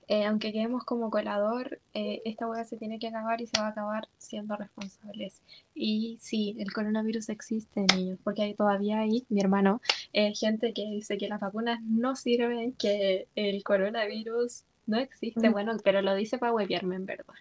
Eh, 0.08 0.26
aunque 0.26 0.52
quedemos 0.52 0.84
como 0.84 1.10
colador, 1.10 1.80
eh, 1.94 2.22
esta 2.26 2.48
hueá 2.48 2.64
se 2.64 2.78
tiene 2.78 3.00
que 3.00 3.08
acabar 3.08 3.42
y 3.42 3.48
se 3.48 3.60
va 3.60 3.68
a 3.68 3.70
acabar 3.72 4.08
siendo 4.18 4.56
responsables. 4.56 5.42
Y 5.74 6.18
sí, 6.22 6.56
el 6.60 6.72
coronavirus 6.72 7.30
existe, 7.30 7.86
niños, 7.96 8.20
porque 8.24 8.44
hay, 8.44 8.54
todavía 8.54 9.00
hay, 9.00 9.26
mi 9.30 9.42
hermano, 9.42 9.82
eh, 10.14 10.34
gente 10.36 10.74
que 10.74 10.84
dice 10.84 11.18
que 11.18 11.28
las 11.28 11.40
vacunas 11.40 11.82
no 11.82 12.16
sirven, 12.16 12.74
que 12.74 13.28
el 13.36 13.64
coronavirus 13.64 14.64
no 14.86 14.98
existe. 14.98 15.50
Mm. 15.50 15.52
Bueno, 15.52 15.78
pero 15.84 16.02
lo 16.04 16.14
dice 16.14 16.38
para 16.38 16.54
huevearme, 16.54 16.98
en 16.98 17.06
verdad. 17.08 17.34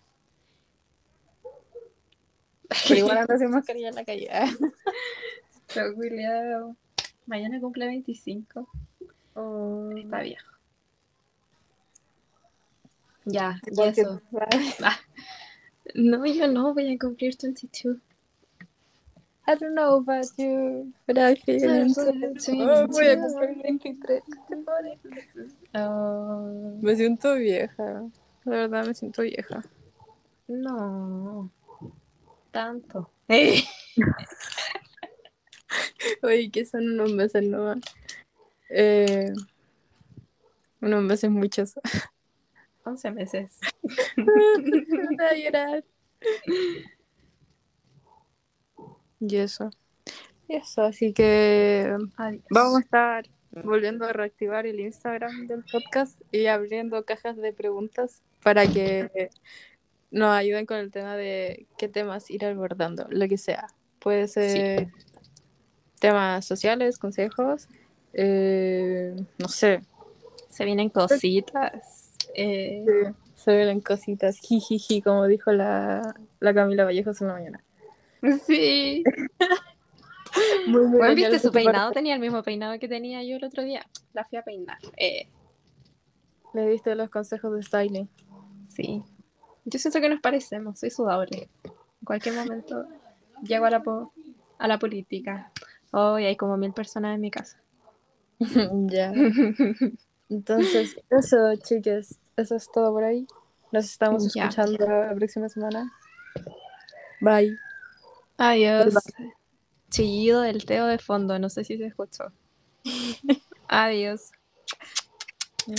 Pero 2.88 2.98
igual 2.98 3.18
ando 3.18 3.36
sin 3.36 3.50
mascarilla 3.50 3.88
en 3.90 3.94
la 3.94 4.04
calle. 4.04 4.28
Pero, 5.74 6.76
mañana 7.26 7.58
cumple 7.58 7.86
25. 7.86 8.68
Oh, 9.34 9.90
Está 9.96 10.20
viejo. 10.20 10.53
Ya, 13.24 13.60
y 13.70 13.82
eso. 13.82 14.20
Ah, 14.82 14.98
no, 15.94 16.26
yo 16.26 16.48
no 16.48 16.74
voy 16.74 16.92
a 16.94 16.98
cumplir 16.98 17.36
22. 17.40 17.98
I 19.46 19.54
don't 19.56 19.74
know 19.74 19.96
about 19.96 20.26
you, 20.38 20.92
but 21.06 21.18
I 21.18 21.36
feel 21.36 21.60
Oh, 21.62 22.86
voy 22.88 23.08
a 23.08 23.18
cumplir 23.18 23.62
23. 23.62 24.22
Oh, 25.74 26.78
Me 26.80 26.96
siento 26.96 27.34
vieja. 27.34 28.08
La 28.44 28.56
verdad, 28.56 28.86
me 28.86 28.94
siento 28.94 29.20
vieja. 29.22 29.62
no. 30.48 31.50
Tanto. 32.50 33.10
Eh, 33.28 33.62
Oye, 36.22 36.50
que 36.50 36.64
son 36.64 36.88
unos 36.88 37.12
meses 37.12 37.42
nomás. 37.42 37.80
Eh, 38.70 39.32
unos 40.80 41.02
meses 41.02 41.30
muchos. 41.30 41.74
11 42.84 43.10
meses. 43.12 43.58
Voy 44.16 45.16
a 45.18 45.34
llorar. 45.34 45.84
Y 49.20 49.36
eso. 49.36 49.70
Y 50.48 50.56
eso, 50.56 50.82
así 50.82 51.12
que 51.12 51.96
Adiós. 52.16 52.44
vamos 52.50 52.76
a 52.76 52.80
estar 52.80 53.30
volviendo 53.62 54.04
a 54.04 54.12
reactivar 54.12 54.66
el 54.66 54.80
Instagram 54.80 55.46
del 55.46 55.64
podcast 55.70 56.20
y 56.32 56.46
abriendo 56.46 57.04
cajas 57.04 57.36
de 57.36 57.52
preguntas 57.52 58.22
para 58.42 58.66
que 58.66 59.30
nos 60.10 60.30
ayuden 60.34 60.66
con 60.66 60.76
el 60.78 60.90
tema 60.90 61.16
de 61.16 61.66
qué 61.78 61.88
temas 61.88 62.30
ir 62.30 62.44
abordando, 62.44 63.06
lo 63.10 63.26
que 63.28 63.38
sea. 63.38 63.68
Puede 63.98 64.28
ser 64.28 64.88
temas 65.98 66.44
sociales, 66.44 66.98
consejos, 66.98 67.68
eh, 68.12 69.14
no 69.38 69.48
sé. 69.48 69.80
Se 70.50 70.64
vienen 70.64 70.90
cositas. 70.90 72.03
Eh, 72.34 72.84
Se 73.34 73.52
ven 73.56 73.80
cositas, 73.80 74.38
jijiji, 74.38 75.02
como 75.02 75.26
dijo 75.26 75.52
la, 75.52 76.14
la 76.40 76.54
Camila 76.54 76.84
Vallejos 76.84 77.20
en 77.20 77.28
la 77.28 77.32
mañana. 77.34 77.64
Sí. 78.46 79.02
Muy, 80.66 80.82
muy 80.86 80.98
Bueno, 80.98 81.14
viste 81.14 81.38
su 81.38 81.48
parte. 81.52 81.64
peinado, 81.64 81.92
tenía 81.92 82.14
el 82.14 82.20
mismo 82.20 82.42
peinado 82.42 82.78
que 82.78 82.88
tenía 82.88 83.22
yo 83.22 83.36
el 83.36 83.44
otro 83.44 83.62
día. 83.62 83.86
La 84.12 84.24
fui 84.24 84.38
a 84.38 84.42
peinar. 84.42 84.78
Eh, 84.96 85.28
Le 86.54 86.68
diste 86.68 86.94
los 86.94 87.10
consejos 87.10 87.54
de 87.54 87.62
styling. 87.62 88.08
sí. 88.68 89.02
Yo 89.66 89.78
siento 89.78 89.98
que 90.02 90.10
nos 90.10 90.20
parecemos, 90.20 90.78
soy 90.78 90.90
sudable. 90.90 91.48
En 91.64 92.04
cualquier 92.04 92.34
momento 92.34 92.86
llego 93.42 93.64
a 93.64 93.70
la, 93.70 93.82
po- 93.82 94.12
a 94.58 94.68
la 94.68 94.78
política. 94.78 95.50
Hoy 95.90 96.26
hay 96.26 96.36
como 96.36 96.58
mil 96.58 96.74
personas 96.74 97.14
en 97.14 97.22
mi 97.22 97.30
casa. 97.30 97.58
ya. 98.88 99.10
Entonces, 100.28 100.96
eso, 101.08 101.36
chicas, 101.62 102.18
eso 102.36 102.56
es 102.56 102.70
todo 102.72 102.92
por 102.92 103.04
ahí. 103.04 103.26
Nos 103.72 103.84
estamos 103.86 104.32
Ya. 104.34 104.44
escuchando 104.44 104.86
la 104.86 105.14
próxima 105.14 105.48
semana. 105.48 105.92
Bye. 107.20 107.56
Adiós. 108.38 108.94
Chillido 109.90 110.40
del 110.40 110.64
Teo 110.64 110.86
de 110.86 110.98
fondo, 110.98 111.38
no 111.38 111.48
sé 111.48 111.64
si 111.64 111.76
se 111.78 111.86
escuchó. 111.86 112.32
Adiós. 113.68 114.30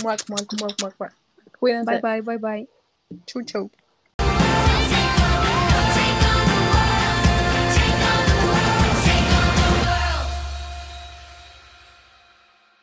Muac, 0.02 0.28
muac, 0.28 0.46
muac, 0.58 0.74
muac, 0.80 0.94
muac. 0.98 1.14
Cuídense. 1.58 2.00
Bye 2.00 2.20
bye, 2.20 2.20
bye 2.22 2.38
bye. 2.38 2.68
Chau, 3.26 3.42
chau. 3.42 3.70